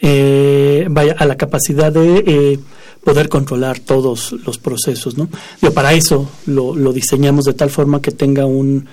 eh, 0.00 0.86
vaya, 0.90 1.14
a 1.18 1.26
la 1.26 1.36
capacidad 1.36 1.92
de 1.92 2.24
eh, 2.26 2.58
poder 3.04 3.28
controlar 3.28 3.78
todos 3.78 4.32
los 4.32 4.58
procesos, 4.58 5.16
¿no? 5.16 5.28
Para 5.72 5.92
eso 5.94 6.28
lo 6.46 6.92
diseñamos 6.92 7.44
de 7.44 7.54
tal 7.54 7.70
forma 7.70 8.02
que 8.02 8.10
tenga 8.10 8.44
un 8.44 8.86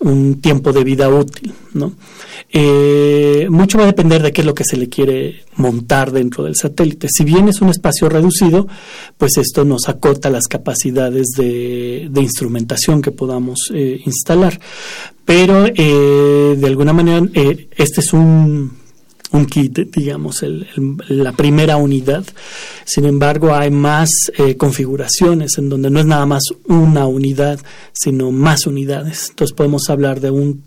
un 0.00 0.40
tiempo 0.40 0.72
de 0.72 0.84
vida 0.84 1.08
útil, 1.08 1.52
¿no? 1.74 1.92
Eh, 2.52 3.46
mucho 3.48 3.78
va 3.78 3.84
a 3.84 3.88
depender 3.88 4.22
de 4.22 4.32
qué 4.32 4.40
es 4.40 4.46
lo 4.46 4.54
que 4.54 4.64
se 4.64 4.76
le 4.76 4.88
quiere 4.88 5.44
montar 5.56 6.10
dentro 6.10 6.44
del 6.44 6.56
satélite. 6.56 7.08
Si 7.08 7.24
bien 7.24 7.48
es 7.48 7.60
un 7.60 7.68
espacio 7.68 8.08
reducido, 8.08 8.66
pues 9.16 9.36
esto 9.36 9.64
nos 9.64 9.88
acota 9.88 10.30
las 10.30 10.48
capacidades 10.48 11.28
de, 11.36 12.10
instrumentación 12.16 13.02
que 13.02 13.12
podamos 13.12 13.70
eh, 13.72 14.00
instalar. 14.04 14.58
Pero 15.24 15.66
eh, 15.66 16.56
de 16.58 16.66
alguna 16.66 16.92
manera 16.92 17.22
este 17.34 18.00
es 18.00 18.12
un 18.12 18.79
un 19.32 19.46
kit, 19.46 19.78
digamos, 19.78 20.42
el, 20.42 20.66
la 21.08 21.32
primera 21.32 21.76
unidad. 21.76 22.24
Sin 22.84 23.04
embargo, 23.04 23.54
hay 23.54 23.70
más 23.70 24.10
eh, 24.36 24.56
configuraciones 24.56 25.56
en 25.58 25.68
donde 25.68 25.90
no 25.90 26.00
es 26.00 26.06
nada 26.06 26.26
más 26.26 26.42
una 26.66 27.06
unidad, 27.06 27.60
sino 27.92 28.32
más 28.32 28.66
unidades. 28.66 29.28
Entonces 29.30 29.54
podemos 29.54 29.88
hablar 29.88 30.20
de 30.20 30.30
un, 30.30 30.64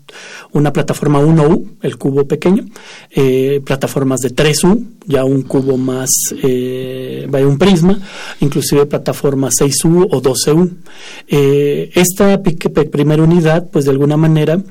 una 0.52 0.72
plataforma 0.72 1.20
1U, 1.20 1.76
el 1.82 1.98
cubo 1.98 2.26
pequeño, 2.26 2.64
eh, 3.10 3.60
plataformas 3.64 4.20
de 4.20 4.34
3U, 4.34 4.84
ya 5.06 5.24
un 5.24 5.42
cubo 5.42 5.76
más, 5.76 6.08
eh, 6.42 7.26
vaya 7.28 7.46
un 7.46 7.58
prisma, 7.58 8.00
inclusive 8.40 8.86
plataforma 8.86 9.50
6U 9.50 10.08
o 10.10 10.22
12U. 10.22 10.70
Eh, 11.28 11.90
esta 11.94 12.42
primera 12.42 13.22
unidad, 13.22 13.68
pues 13.70 13.84
de 13.84 13.90
alguna 13.90 14.16
manera, 14.16 14.62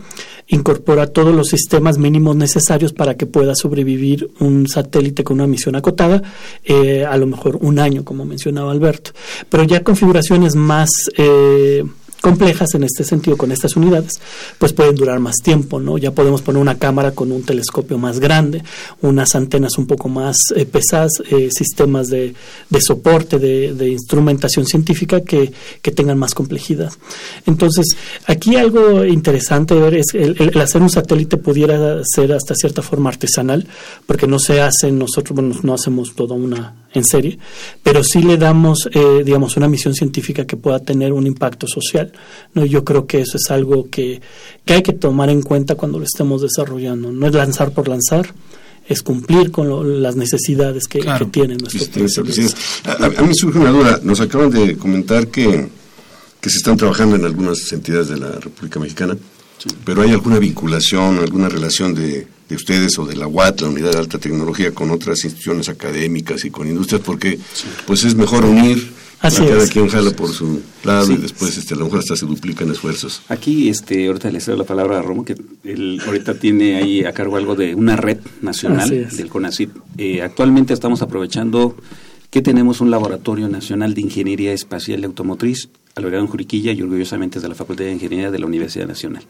incorpora 0.48 1.08
todos 1.08 1.34
los 1.34 1.48
sistemas 1.48 1.98
mínimos 1.98 2.36
necesarios 2.36 2.94
para 2.94 3.16
que 3.16 3.26
pueda 3.26 3.56
sobrevivir 3.56 4.30
un 4.40 4.68
satélite 4.68 5.24
con 5.24 5.36
una 5.36 5.48
misión 5.48 5.76
acotada, 5.76 6.22
eh, 6.64 7.06
a 7.06 7.18
lo 7.18 7.28
mejor 7.28 7.58
un 7.62 7.80
año, 7.80 8.04
como 8.04 8.26
mencionaba 8.26 8.72
Alberto. 8.72 9.12
Pero 9.50 9.64
ya 9.64 9.84
configuraciones 9.84 10.56
más 10.56 10.90
eh, 11.18 11.84
complejas 12.24 12.74
en 12.74 12.86
este 12.86 13.04
sentido 13.04 13.36
con 13.36 13.52
estas 13.52 13.76
unidades, 13.76 14.14
pues 14.58 14.72
pueden 14.72 14.96
durar 14.96 15.20
más 15.20 15.36
tiempo, 15.44 15.82
¿no? 15.82 15.98
Ya 15.98 16.12
podemos 16.12 16.42
poner 16.42 16.62
una 16.62 16.80
cámara 16.80 17.12
con 17.12 17.34
un 17.34 17.44
telescopio 17.44 17.98
más 17.98 18.22
grande, 18.22 18.64
unas 19.02 19.36
antenas 19.36 19.78
un 19.78 19.88
poco 19.88 20.08
más 20.08 20.38
eh, 20.56 20.66
pesadas, 20.66 21.12
eh, 21.30 21.50
sistemas 21.52 22.08
de, 22.08 22.34
de 22.70 22.82
soporte, 22.82 23.40
de, 23.40 23.90
instrumentación 23.90 24.66
científica 24.66 25.20
que, 25.20 25.52
que, 25.82 25.92
tengan 25.92 26.18
más 26.18 26.34
complejidad. 26.34 26.94
Entonces, 27.46 27.88
aquí 28.26 28.56
algo 28.56 29.04
interesante 29.04 29.76
ver 29.76 29.96
es 29.96 30.14
el, 30.14 30.38
el, 30.40 30.62
hacer 30.62 30.82
un 30.82 30.90
satélite 30.90 31.36
pudiera 31.36 32.02
ser 32.06 32.32
hasta 32.32 32.56
cierta 32.56 32.82
forma 32.82 33.10
artesanal, 33.10 33.68
porque 34.06 34.28
no 34.28 34.40
se 34.40 34.62
hace 34.62 34.94
nosotros, 34.94 35.36
bueno, 35.36 35.60
no 35.62 35.74
hacemos 35.74 36.16
toda 36.16 36.36
una 36.36 36.74
en 36.94 37.04
serie, 37.04 37.40
pero 37.82 38.04
sí 38.04 38.22
le 38.22 38.38
damos, 38.38 38.88
eh, 38.92 39.24
digamos, 39.26 39.58
una 39.58 39.68
misión 39.68 39.94
científica 39.94 40.46
que 40.46 40.58
pueda 40.58 40.80
tener 40.80 41.12
un 41.14 41.26
impacto 41.28 41.68
social. 41.68 42.12
¿no? 42.54 42.66
Yo 42.66 42.84
creo 42.84 43.06
que 43.08 43.22
eso 43.22 43.38
es 43.38 43.50
algo 43.52 43.90
que, 43.90 44.22
que 44.66 44.74
hay 44.76 44.84
que 44.84 44.94
tomar 44.94 45.30
en 45.30 45.42
cuenta 45.42 45.76
cuando 45.76 46.00
lo 46.00 46.06
estemos 46.06 46.42
desarrollando. 46.42 47.12
No 47.12 47.28
es 47.28 47.34
lanzar 47.34 47.72
por 47.72 47.88
lanzar, 47.88 48.34
es 48.88 49.02
cumplir 49.02 49.52
con 49.52 50.02
las 50.02 50.16
necesidades 50.16 50.88
que, 50.88 51.00
tienen 51.32 51.58
nuestros 51.58 51.88
país. 51.88 52.56
A, 52.86 53.06
a, 53.06 53.24
mí 53.24 53.34
surge 53.34 53.58
una 53.58 53.72
duda. 53.72 54.00
Nos 54.04 54.20
acaban 54.20 54.50
de 54.50 54.78
comentar 54.78 55.28
que, 55.28 55.70
que 56.40 56.50
se 56.50 56.58
están 56.58 56.78
trabajando 56.78 57.16
en 57.16 57.26
algunas 57.26 57.72
entidades 57.72 58.10
de 58.10 58.18
la 58.18 58.32
República 58.32 58.80
Mexicana, 58.80 59.18
pero 59.86 60.02
¿hay 60.02 60.12
alguna 60.12 60.40
vinculación, 60.40 61.20
alguna 61.20 61.48
relación 61.48 61.94
de 61.94 62.28
de 62.54 62.58
ustedes 62.58 63.00
o 63.00 63.06
de 63.06 63.16
la 63.16 63.28
UAT, 63.28 63.62
la 63.62 63.70
Unidad 63.70 63.94
de 63.94 63.98
Alta 63.98 64.20
Tecnología, 64.20 64.72
con 64.72 64.92
otras 64.92 65.24
instituciones 65.24 65.70
académicas 65.70 66.46
y 66.46 66.52
con 66.52 66.68
industrias, 66.68 67.02
porque 67.04 67.40
pues 67.88 68.04
es 68.04 68.16
mejor 68.16 68.46
unir 68.46 68.92
Así 69.24 69.42
cada 69.46 69.66
quien 69.68 69.88
jala 69.88 70.12
por 70.12 70.30
su 70.30 70.62
lado 70.84 71.14
y 71.14 71.16
después 71.16 71.58
este, 71.58 71.76
a 71.76 71.78
lo 71.78 71.86
mejor 71.86 72.00
hasta 72.00 72.18
se 72.18 72.26
duplican 72.26 72.70
esfuerzos. 72.70 73.22
Aquí, 73.30 73.70
este, 73.70 74.08
ahorita 74.08 74.30
le 74.30 74.42
cedo 74.42 74.58
la 74.58 74.66
palabra 74.66 75.00
a 75.00 75.02
Romo, 75.02 75.24
que 75.24 75.38
él 75.64 76.02
ahorita 76.06 76.34
tiene 76.36 76.76
ahí 76.76 77.06
a 77.06 77.14
cargo 77.14 77.38
algo 77.38 77.56
de 77.56 77.74
una 77.74 77.96
red 77.96 78.18
nacional 78.42 78.90
del 78.90 79.30
CONACYT. 79.30 79.70
Eh, 79.98 80.22
actualmente 80.22 80.74
estamos 80.74 81.02
aprovechando 81.02 81.78
que 82.34 82.42
tenemos 82.42 82.82
un 82.82 82.90
laboratorio 82.90 83.48
nacional 83.48 83.94
de 83.94 84.02
ingeniería 84.02 84.54
espacial 84.54 85.02
y 85.02 85.06
automotriz 85.06 85.70
albergado 85.94 86.24
en 86.24 86.32
Juriquilla 86.32 86.72
y 86.72 86.82
orgullosamente 86.82 87.38
es 87.38 87.44
de 87.44 87.50
la 87.50 87.54
Facultad 87.54 87.86
de 87.86 87.92
Ingeniería 87.92 88.32
de 88.32 88.40
la 88.40 88.48
Universidad 88.48 88.88
Nacional. 88.88 89.22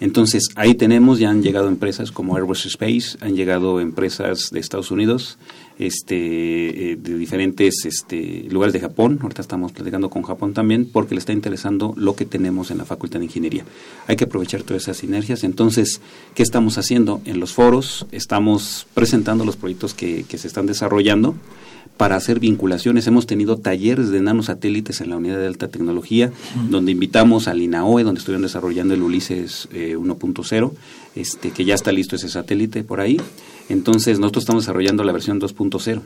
Entonces, 0.00 0.48
ahí 0.54 0.74
tenemos, 0.74 1.18
ya 1.18 1.28
han 1.28 1.42
llegado 1.42 1.68
empresas 1.68 2.10
como 2.10 2.34
Airbus 2.34 2.64
Space, 2.64 3.18
han 3.20 3.36
llegado 3.36 3.78
empresas 3.78 4.48
de 4.52 4.60
Estados 4.60 4.90
Unidos, 4.90 5.36
este, 5.78 6.92
eh, 6.92 6.96
de 6.96 7.18
diferentes 7.18 7.84
este, 7.84 8.46
lugares 8.48 8.72
de 8.72 8.80
Japón, 8.80 9.18
ahorita 9.20 9.42
estamos 9.42 9.72
platicando 9.72 10.08
con 10.08 10.22
Japón 10.22 10.54
también, 10.54 10.88
porque 10.90 11.14
le 11.14 11.18
está 11.18 11.34
interesando 11.34 11.92
lo 11.94 12.16
que 12.16 12.24
tenemos 12.24 12.70
en 12.70 12.78
la 12.78 12.86
Facultad 12.86 13.18
de 13.18 13.26
Ingeniería. 13.26 13.66
Hay 14.06 14.16
que 14.16 14.24
aprovechar 14.24 14.62
todas 14.62 14.84
esas 14.84 14.96
sinergias. 14.96 15.44
Entonces, 15.44 16.00
¿qué 16.34 16.42
estamos 16.42 16.78
haciendo? 16.78 17.20
En 17.26 17.38
los 17.38 17.52
foros 17.52 18.06
estamos 18.12 18.86
presentando 18.94 19.44
los 19.44 19.56
proyectos 19.56 19.92
que, 19.92 20.24
que 20.26 20.38
se 20.38 20.48
están 20.48 20.64
desarrollando 20.64 21.34
para 21.96 22.16
hacer 22.16 22.40
vinculaciones. 22.40 23.06
Hemos 23.06 23.26
tenido 23.26 23.56
talleres 23.56 24.10
de 24.10 24.20
nanosatélites 24.20 25.00
en 25.00 25.10
la 25.10 25.16
unidad 25.16 25.38
de 25.38 25.46
alta 25.46 25.68
tecnología, 25.68 26.30
donde 26.68 26.92
invitamos 26.92 27.48
al 27.48 27.62
INAOE, 27.62 28.04
donde 28.04 28.18
estuvieron 28.18 28.42
desarrollando 28.42 28.94
el 28.94 29.02
Ulises 29.02 29.68
1.0, 29.72 30.70
eh, 30.72 30.76
este, 31.14 31.50
que 31.50 31.64
ya 31.64 31.74
está 31.74 31.92
listo 31.92 32.16
ese 32.16 32.28
satélite 32.28 32.84
por 32.84 33.00
ahí. 33.00 33.20
Entonces, 33.68 34.18
nosotros 34.18 34.44
estamos 34.44 34.64
desarrollando 34.64 35.04
la 35.04 35.12
versión 35.12 35.40
2.0. 35.40 36.02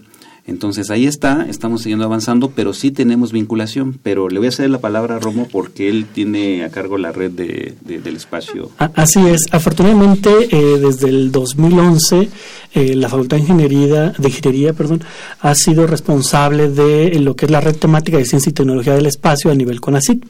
Entonces 0.47 0.91
ahí 0.91 1.07
está, 1.07 1.47
estamos 1.49 1.83
siguiendo 1.83 2.05
avanzando, 2.05 2.51
pero 2.51 2.73
sí 2.73 2.91
tenemos 2.91 3.33
vinculación. 3.33 3.99
Pero 4.03 4.29
le 4.29 4.39
voy 4.39 4.49
a 4.49 4.53
ceder 4.53 4.71
la 4.71 4.81
palabra 4.81 5.17
a 5.17 5.19
Romo 5.19 5.47
porque 5.51 5.89
él 5.89 6.07
tiene 6.13 6.65
a 6.65 6.71
cargo 6.71 6.99
la 6.99 7.13
red 7.13 7.31
de, 7.31 7.75
del 7.85 8.17
espacio. 8.17 8.71
Así 8.79 9.21
es, 9.27 9.43
afortunadamente 9.53 10.31
eh, 10.51 10.79
desde 10.79 11.09
el 11.09 11.31
2011 11.31 12.31
eh, 12.73 12.95
la 12.95 13.09
Facultad 13.09 13.37
de 13.37 13.43
Ingeniería, 13.43 14.13
de 14.17 14.29
Ingeniería 14.29 14.73
perdón, 14.73 15.05
ha 15.41 15.55
sido 15.55 15.87
responsable 15.87 16.69
de 16.69 17.19
lo 17.21 17.37
que 17.37 17.45
es 17.47 17.51
la 17.51 17.61
red 17.61 17.77
temática 17.77 18.17
de 18.17 18.25
ciencia 18.25 18.51
y 18.51 18.55
tecnología 18.55 18.95
del 18.95 19.07
espacio 19.07 19.51
a 19.51 19.55
nivel 19.55 19.81
CONACYT. 19.81 20.25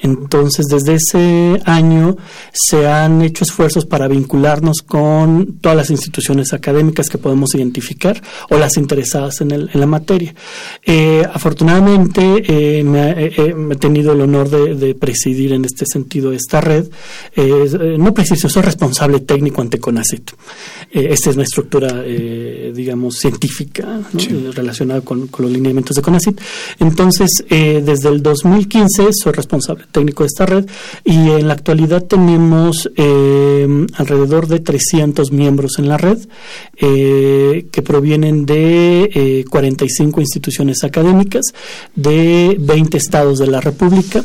Entonces 0.00 0.66
desde 0.66 0.94
ese 0.94 1.60
año 1.64 2.16
se 2.52 2.86
han 2.86 3.22
hecho 3.22 3.44
esfuerzos 3.44 3.86
para 3.86 4.08
vincularnos 4.08 4.82
con 4.82 5.58
todas 5.60 5.76
las 5.76 5.90
instituciones 5.90 6.52
académicas 6.52 7.08
que 7.08 7.18
podemos 7.18 7.54
identificar 7.54 8.22
o 8.50 8.58
las 8.58 8.76
interesadas 8.76 9.40
en 9.40 9.46
en, 9.52 9.80
la 9.80 9.86
materia. 9.86 10.34
Eh, 10.84 11.24
afortunadamente 11.32 12.42
eh, 12.46 12.82
me, 12.84 13.26
he 13.26 13.76
tenido 13.76 14.12
el 14.12 14.20
honor 14.20 14.48
de, 14.48 14.94
presidir 14.94 15.52
en 15.52 15.64
este 15.64 15.84
sentido 15.86 16.32
esta 16.32 16.60
red. 16.60 16.86
Eh, 17.34 17.96
no 17.98 18.14
preciso, 18.14 18.48
soy 18.48 18.62
responsable 18.62 19.20
técnico 19.20 19.60
ante 19.60 19.78
CONACYT. 19.78 20.32
esta 20.90 21.30
es 21.30 21.36
una 21.36 21.44
estructura, 21.44 21.75
digamos, 22.74 23.16
científica 23.16 24.00
relacionada 24.54 25.00
con, 25.00 25.28
los 25.38 25.50
lineamientos 25.50 25.96
de 25.96 26.02
CONACYT. 26.02 26.40
Entonces, 26.78 27.44
desde 27.48 28.08
el 28.08 28.22
2015 28.22 29.08
soy 29.12 29.32
responsable 29.32 29.84
técnico 29.90 30.22
de 30.22 30.28
esta 30.28 30.46
red 30.46 30.66
y 31.04 31.30
en 31.30 31.48
la 31.48 31.54
actualidad 31.54 32.04
tenemos 32.04 32.90
alrededor 32.96 34.46
de 34.46 34.60
300 34.60 35.32
miembros 35.32 35.78
en 35.78 35.88
la 35.88 35.96
red 35.96 36.18
que 36.76 37.82
provienen 37.84 38.46
de 38.46 39.44
45 39.48 40.20
instituciones 40.20 40.84
académicas 40.84 41.46
de 41.94 42.56
20 42.58 42.96
estados 42.96 43.38
de 43.38 43.46
la 43.46 43.60
República 43.60 44.24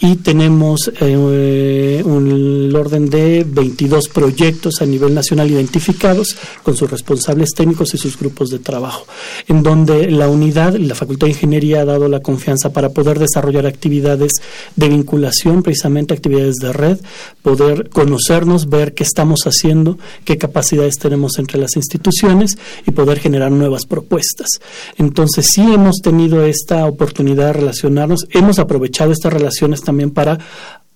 y 0.00 0.16
tenemos 0.16 0.90
eh, 1.00 2.02
un 2.04 2.74
orden 2.74 3.08
de 3.08 3.44
22 3.46 4.08
proyectos 4.08 4.82
a 4.82 4.86
nivel 4.86 5.14
nacional 5.14 5.50
identificados 5.50 6.36
con 6.62 6.76
sus 6.76 6.90
responsables 6.90 7.50
técnicos 7.50 7.94
y 7.94 7.98
sus 7.98 8.18
grupos 8.18 8.50
de 8.50 8.58
trabajo, 8.58 9.06
en 9.46 9.62
donde 9.62 10.10
la 10.10 10.28
unidad, 10.28 10.74
la 10.74 10.94
Facultad 10.94 11.26
de 11.26 11.32
Ingeniería 11.32 11.82
ha 11.82 11.84
dado 11.84 12.08
la 12.08 12.20
confianza 12.20 12.72
para 12.72 12.90
poder 12.90 13.18
desarrollar 13.18 13.66
actividades 13.66 14.32
de 14.76 14.88
vinculación, 14.88 15.62
precisamente 15.62 16.14
actividades 16.14 16.56
de 16.56 16.72
red, 16.72 16.98
poder 17.42 17.88
conocernos, 17.90 18.68
ver 18.68 18.94
qué 18.94 19.04
estamos 19.04 19.42
haciendo, 19.46 19.98
qué 20.24 20.38
capacidades 20.38 20.96
tenemos 20.96 21.38
entre 21.38 21.58
las 21.58 21.76
instituciones 21.76 22.58
y 22.86 22.90
poder 22.90 23.20
generar 23.20 23.52
nuevas 23.52 23.86
propuestas. 23.86 24.48
Entonces, 24.96 25.46
sí 25.52 25.62
hemos 25.62 25.96
tenido 26.02 26.44
esta 26.44 26.86
oportunidad 26.86 27.46
de 27.46 27.52
relacionarnos, 27.54 28.26
hemos 28.30 28.58
aprovechado 28.58 29.12
estas 29.12 29.32
relaciones 29.32 29.80
también 29.84 30.10
para 30.10 30.38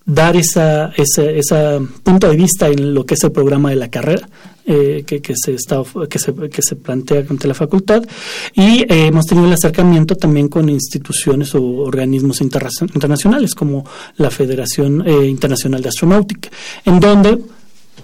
dar 0.05 0.35
esa, 0.35 0.91
ese 0.97 1.79
punto 2.03 2.27
de 2.29 2.35
vista 2.35 2.67
en 2.67 2.93
lo 2.93 3.05
que 3.05 3.13
es 3.13 3.23
el 3.23 3.31
programa 3.31 3.69
de 3.69 3.75
la 3.75 3.89
carrera 3.89 4.27
eh, 4.65 5.03
que, 5.05 5.33
se 5.35 5.53
está 5.53 5.81
que 6.09 6.19
se, 6.19 6.33
que 6.33 6.61
se 6.61 6.75
plantea 6.75 7.25
ante 7.27 7.47
la 7.47 7.53
facultad. 7.53 8.03
Y 8.53 8.81
eh, 8.83 9.07
hemos 9.07 9.25
tenido 9.25 9.47
el 9.47 9.53
acercamiento 9.53 10.15
también 10.15 10.47
con 10.47 10.69
instituciones 10.69 11.55
o 11.55 11.63
organismos 11.63 12.41
internacionales 12.41 13.55
como 13.55 13.83
la 14.17 14.29
Federación 14.29 15.07
eh, 15.07 15.25
Internacional 15.25 15.81
de 15.81 15.89
Astronáutica 15.89 16.49
en 16.85 16.99
donde 16.99 17.39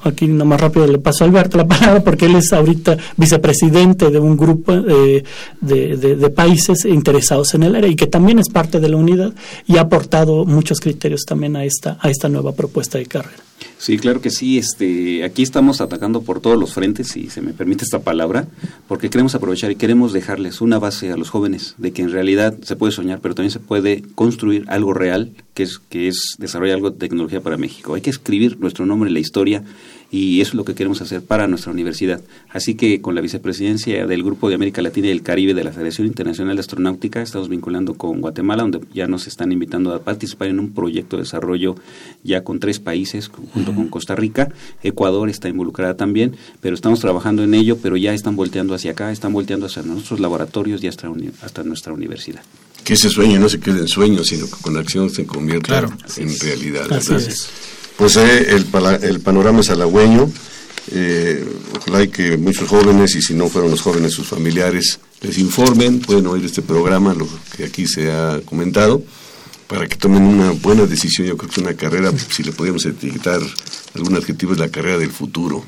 aquí 0.10 0.28
más 0.28 0.60
rápido 0.60 0.88
le 0.88 1.00
paso 1.00 1.24
a 1.24 1.28
Alberto 1.28 1.58
la 1.58 1.68
palabra 1.68 2.04
porque 2.04 2.26
él 2.26 2.36
es 2.36 2.54
ahorita 2.54 2.98
vicepresidente 3.18 4.10
de 4.10 4.20
un 4.20 4.38
grupo 4.38 4.74
eh, 4.74 5.24
de, 5.62 5.98
de, 5.98 6.30
países 6.30 6.86
interesados 6.86 7.54
en 7.54 7.64
el 7.64 7.76
área 7.76 7.90
y 7.90 7.96
que 7.96 8.08
también 8.08 8.40
es 8.40 8.50
parte 8.50 8.80
de 8.80 8.90
la 8.90 8.98
unidad 8.98 9.34
y 9.68 9.78
ha 9.78 9.82
aportado 9.82 10.46
muchos 10.46 10.80
criterios 10.80 11.26
también 11.26 11.56
a 11.56 11.64
esta, 11.64 11.98
a 12.02 12.10
esta 12.10 12.30
nueva 12.30 12.54
propuesta 12.54 12.98
de 12.98 13.06
carrera. 13.06 13.44
Sí, 13.78 13.98
claro 13.98 14.22
que 14.22 14.30
sí. 14.30 14.58
Este, 14.58 15.24
aquí 15.24 15.44
estamos 15.44 15.82
atacando 15.82 16.22
por 16.22 16.40
todos 16.40 16.58
los 16.58 16.74
frentes, 16.74 17.10
si 17.10 17.30
se 17.30 17.42
me 17.42 17.54
permite 17.54 17.84
esta 17.84 18.00
palabra, 18.00 18.48
porque 18.88 19.10
queremos 19.10 19.36
aprovechar 19.36 19.72
y 19.72 19.76
queremos 19.76 20.14
dejarles 20.14 20.62
una 20.62 20.80
base 20.80 21.12
a 21.12 21.18
los 21.18 21.30
jóvenes 21.30 21.76
de 21.78 21.92
que 21.92 22.02
en 22.02 22.12
realidad 22.12 22.56
se 22.62 22.76
puede 22.76 22.94
soñar, 22.94 23.20
pero 23.22 23.36
también 23.36 23.52
se 23.52 23.60
puede 23.60 24.04
construir 24.16 24.66
algo 24.68 24.94
real, 24.94 25.32
que 25.54 25.64
es 25.64 25.80
que 25.80 26.08
es 26.08 26.36
desarrollar 26.40 26.76
algo 26.76 26.92
de 26.92 26.98
tecnología 26.98 27.42
para 27.42 27.58
México. 27.58 27.96
Hay 27.96 28.02
que 28.02 28.10
escribir 28.10 28.60
nuestro 28.60 28.86
nombre 28.86 29.10
en 29.10 29.14
la 29.14 29.20
historia 29.20 29.64
y 30.12 30.42
eso 30.42 30.52
es 30.52 30.56
lo 30.56 30.66
que 30.66 30.76
queremos 30.76 31.02
hacer 31.02 31.24
para 31.24 31.48
nuestra 31.48 31.72
universidad. 31.72 32.22
Así 32.50 32.76
que 32.76 33.02
con 33.02 33.16
la 33.16 33.22
vicepresidencia 33.22 34.06
del 34.06 34.24
Grupo 34.24 34.50
de 34.50 34.56
América 34.56 34.82
Latina 34.82 35.08
y 35.08 35.12
el 35.12 35.24
Caribe 35.24 35.54
de 35.54 35.64
la 35.64 35.72
Federación 35.72 36.08
Internacional 36.08 36.56
de 36.56 36.62
Astronáutica 36.62 37.22
estamos 37.22 37.50
vinculando 37.50 37.96
con 37.96 38.22
Guatemala, 38.22 38.64
donde 38.64 38.82
ya 38.94 39.08
nos 39.08 39.28
están 39.28 39.52
invitando 39.52 39.94
a 39.94 40.00
participar 40.04 40.48
en 40.48 40.60
un 40.60 40.74
proyecto 40.74 41.18
de 41.18 41.24
desarrollo 41.24 41.76
ya 42.24 42.44
con 42.44 42.60
tres 42.60 42.80
países, 42.80 43.30
junto 43.66 43.82
con 43.82 43.90
Costa 43.90 44.16
Rica. 44.16 44.50
Ecuador 44.84 45.30
está 45.30 45.50
involucrada 45.50 45.96
también, 45.96 46.36
pero 46.62 46.76
estamos 46.76 47.00
trabajando 47.00 47.44
en 47.44 47.54
ello, 47.54 47.78
pero 47.82 47.98
ya 47.98 48.14
están 48.14 48.36
volteando 48.36 48.76
hacia 48.76 48.92
acá, 48.92 49.12
están 49.12 49.34
volteando 49.34 49.66
hacia 49.66 49.82
nuestros 49.82 50.20
laboratorios 50.20 50.84
y 50.84 50.88
hasta, 50.88 51.10
hasta 51.42 51.64
nuestra 51.64 51.94
universidad. 51.94 52.42
Que 52.84 52.94
ese 52.94 53.10
sueño 53.10 53.40
no 53.40 53.50
se 53.50 53.60
quede 53.60 53.80
en 53.80 53.88
sueño, 53.88 54.24
sino 54.24 54.46
que 54.46 54.62
con 54.62 54.78
acción 54.78 55.10
se 55.10 55.26
convierta 55.26 55.90
en 56.18 56.40
realidad. 56.40 56.88
Pues 57.98 58.18
eh, 58.18 58.56
el, 58.56 58.66
el, 59.04 59.20
panorama 59.22 59.62
es 59.62 59.70
halagüeño. 59.70 60.30
Eh, 60.92 61.44
ojalá 61.80 62.06
que 62.08 62.38
muchos 62.38 62.68
jóvenes, 62.68 63.16
y 63.16 63.22
si 63.22 63.34
no 63.34 63.48
fueron 63.48 63.72
los 63.72 63.82
jóvenes, 63.82 64.14
sus 64.14 64.28
familiares, 64.28 65.00
les 65.22 65.38
informen, 65.40 66.00
pueden 66.00 66.28
oír 66.28 66.46
este 66.46 66.62
programa, 66.62 67.14
lo 67.14 67.28
que 67.56 67.64
aquí 67.66 67.88
se 67.88 68.12
ha 68.12 68.42
comentado, 68.46 69.02
para 69.68 69.88
que 69.88 69.96
tomen 69.96 70.24
una 70.24 70.52
buena 70.52 70.86
decisión. 70.86 71.28
Yo 71.28 71.38
creo 71.38 71.50
que 71.50 71.62
una 71.62 71.74
carrera, 71.74 72.12
si 72.18 72.44
le 72.44 72.52
podemos 72.52 72.86
etiquetar 72.86 73.42
algún 73.94 74.16
adjetivo, 74.16 74.54
es 74.54 74.60
la 74.60 74.70
carrera 74.70 74.98
del 74.98 75.12
futuro 75.12 75.64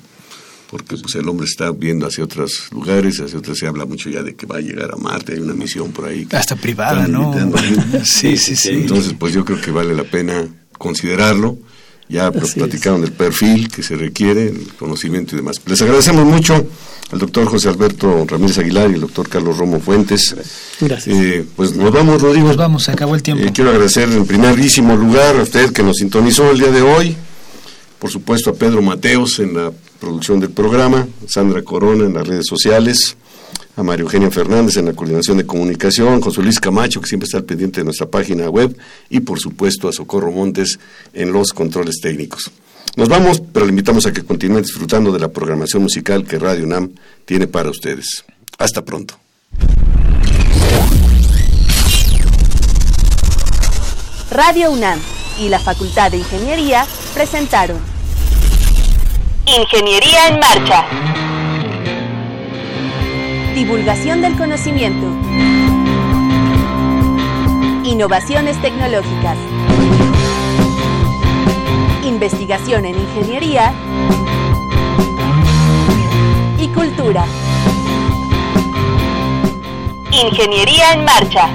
porque 0.69 0.97
pues 0.97 1.15
el 1.15 1.27
hombre 1.29 1.45
está 1.45 1.71
viendo 1.71 2.05
hacia 2.05 2.23
otros 2.23 2.69
lugares, 2.71 3.19
hacia 3.19 3.39
otros 3.39 3.57
se 3.57 3.67
habla 3.67 3.85
mucho 3.85 4.09
ya 4.09 4.21
de 4.21 4.35
que 4.35 4.45
va 4.45 4.57
a 4.57 4.61
llegar 4.61 4.91
a 4.91 4.97
Marte, 4.97 5.33
hay 5.33 5.39
una 5.39 5.53
misión 5.53 5.91
por 5.91 6.05
ahí. 6.05 6.27
Hasta 6.31 6.55
privada, 6.55 7.07
¿no? 7.07 7.33
sí, 8.03 8.37
sí, 8.37 8.55
sí. 8.55 8.69
Entonces, 8.69 9.13
pues 9.17 9.33
yo 9.33 9.45
creo 9.45 9.61
que 9.61 9.71
vale 9.71 9.93
la 9.93 10.03
pena 10.03 10.45
considerarlo 10.77 11.57
ya 12.09 12.31
platicaron 12.31 13.01
del 13.01 13.11
perfil 13.11 13.69
que 13.69 13.83
se 13.83 13.95
requiere, 13.95 14.47
el 14.47 14.73
conocimiento 14.79 15.35
y 15.35 15.39
demás. 15.39 15.61
Les 15.65 15.81
agradecemos 15.81 16.25
mucho 16.25 16.65
al 17.11 17.19
doctor 17.19 17.45
José 17.45 17.69
Alberto 17.69 18.25
Ramírez 18.25 18.57
Aguilar 18.59 18.89
y 18.91 18.95
al 18.95 19.01
doctor 19.01 19.27
Carlos 19.27 19.57
Romo 19.57 19.79
Fuentes. 19.79 20.35
Gracias. 20.79 21.15
Eh, 21.15 21.45
pues 21.55 21.75
nos 21.75 21.91
vamos, 21.91 22.21
Rodrigo. 22.21 22.47
Nos 22.47 22.57
vamos, 22.57 22.83
se 22.83 22.91
acabó 22.91 23.15
el 23.15 23.23
tiempo. 23.23 23.43
Eh, 23.43 23.51
quiero 23.53 23.71
agradecer 23.71 24.09
en 24.09 24.25
primerísimo 24.25 24.95
lugar 24.95 25.35
a 25.37 25.43
usted 25.43 25.71
que 25.71 25.83
nos 25.83 25.97
sintonizó 25.97 26.51
el 26.51 26.59
día 26.59 26.71
de 26.71 26.81
hoy. 26.81 27.15
Por 27.99 28.11
supuesto 28.11 28.51
a 28.51 28.53
Pedro 28.53 28.81
Mateos 28.81 29.39
en 29.39 29.55
la 29.55 29.71
producción 29.99 30.39
del 30.39 30.51
programa, 30.51 31.07
Sandra 31.27 31.63
Corona 31.63 32.05
en 32.05 32.13
las 32.13 32.27
redes 32.27 32.45
sociales, 32.45 33.17
a 33.77 33.83
María 33.83 34.01
Eugenia 34.01 34.31
Fernández 34.31 34.75
en 34.77 34.85
la 34.85 34.93
coordinación 34.93 35.37
de 35.37 35.45
comunicación, 35.45 36.19
José 36.19 36.41
Luis 36.41 36.59
Camacho, 36.59 36.99
que 36.99 37.07
siempre 37.07 37.25
está 37.25 37.37
al 37.37 37.43
pendiente 37.43 37.79
de 37.79 37.85
nuestra 37.85 38.07
página 38.07 38.49
web, 38.49 38.75
y 39.09 39.19
por 39.19 39.39
supuesto 39.39 39.87
a 39.87 39.93
Socorro 39.93 40.31
Montes 40.31 40.79
en 41.13 41.31
los 41.31 41.53
controles 41.53 41.99
técnicos. 42.01 42.51
Nos 42.95 43.07
vamos, 43.07 43.39
pero 43.53 43.67
le 43.67 43.69
invitamos 43.69 44.07
a 44.07 44.11
que 44.11 44.23
continúen 44.23 44.63
disfrutando 44.63 45.11
de 45.11 45.19
la 45.19 45.27
programación 45.27 45.83
musical 45.83 46.25
que 46.25 46.39
Radio 46.39 46.65
UNAM 46.65 46.89
tiene 47.25 47.45
para 47.45 47.69
ustedes. 47.69 48.25
Hasta 48.57 48.83
pronto. 48.83 49.19
Radio 54.31 54.71
UNAM 54.71 54.99
y 55.39 55.49
la 55.49 55.59
Facultad 55.59 56.09
de 56.09 56.17
Ingeniería 56.17 56.87
presentaron 57.13 57.77
Ingeniería 59.45 60.29
en 60.29 60.39
Marcha. 60.39 61.26
Divulgación 63.57 64.21
del 64.21 64.37
conocimiento. 64.37 65.07
Innovaciones 67.83 68.61
tecnológicas. 68.61 69.35
Investigación 72.05 72.85
en 72.85 72.99
ingeniería 72.99 73.73
y 76.59 76.67
cultura. 76.67 77.25
Ingeniería 80.11 80.93
en 80.93 81.03
marcha. 81.03 81.49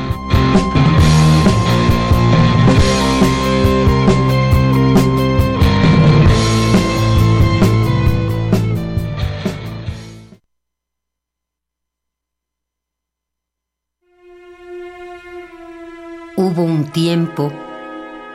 Tiempo 16.93 17.53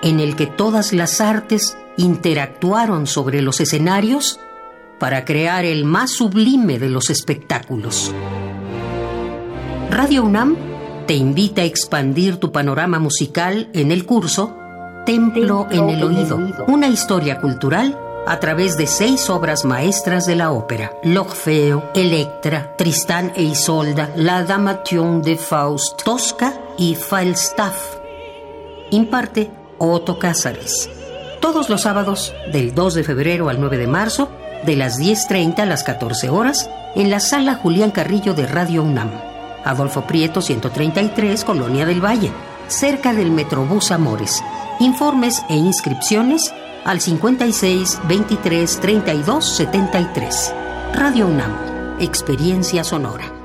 en 0.01 0.20
el 0.20 0.36
que 0.36 0.47
todas 0.47 0.93
las 0.93 1.22
artes 1.22 1.78
interactuaron 1.97 3.08
sobre 3.08 3.41
los 3.41 3.60
escenarios 3.60 4.39
para 4.99 5.26
crear 5.26 5.66
el 5.66 5.86
más 5.86 6.12
sublime 6.12 6.80
de 6.80 6.89
los 6.89 7.10
espectáculos. 7.10 8.12
Radio 9.89 10.24
UNAM 10.24 10.55
te 11.08 11.16
invita 11.16 11.62
a 11.62 11.66
expandir 11.66 12.38
tu 12.38 12.51
panorama 12.51 12.99
musical 12.99 13.70
en 13.74 13.91
el 13.91 14.05
curso 14.05 14.58
Templo, 15.05 15.68
en 15.72 15.89
el 15.89 16.03
oído, 16.03 16.38
una 16.68 16.88
historia 16.89 17.39
cultural 17.39 17.97
a 18.28 18.41
través 18.41 18.76
de 18.76 18.88
seis 18.88 19.30
obras 19.30 19.64
maestras 19.64 20.26
de 20.26 20.36
la 20.36 20.51
ópera: 20.51 20.91
L'Orfeo, 21.03 21.91
Electra, 21.95 22.76
Tristán 22.78 23.32
e 23.34 23.43
Isolda, 23.43 24.12
La 24.18 24.43
Damation 24.43 25.22
de 25.22 25.38
Faust, 25.38 26.03
Tosca 26.03 26.53
y 26.78 26.95
Falstaff. 26.95 27.96
Imparte 28.91 29.51
Otto 29.77 30.17
Cázares. 30.19 30.89
Todos 31.41 31.69
los 31.69 31.81
sábados, 31.81 32.33
del 32.51 32.73
2 32.73 32.93
de 32.95 33.03
febrero 33.03 33.49
al 33.49 33.59
9 33.59 33.77
de 33.77 33.88
marzo, 33.88 34.29
de 34.65 34.75
las 34.75 34.99
10.30 34.99 35.59
a 35.59 35.65
las 35.65 35.83
14 35.83 36.29
horas, 36.29 36.69
en 36.95 37.09
la 37.09 37.19
sala 37.19 37.55
Julián 37.55 37.91
Carrillo 37.91 38.33
de 38.33 38.47
Radio 38.47 38.83
UNAM. 38.83 39.11
Adolfo 39.63 40.07
Prieto 40.07 40.41
133, 40.41 41.43
Colonia 41.43 41.85
del 41.85 42.03
Valle, 42.03 42.31
cerca 42.67 43.13
del 43.13 43.31
Metrobús 43.31 43.91
Amores. 43.91 44.41
Informes 44.79 45.43
e 45.49 45.55
inscripciones 45.55 46.53
al 46.85 47.01
56 47.01 47.99
23 48.07 48.79
32 48.79 49.45
73. 49.45 50.53
Radio 50.93 51.27
UNAM, 51.27 51.97
Experiencia 51.99 52.83
Sonora. 52.83 53.36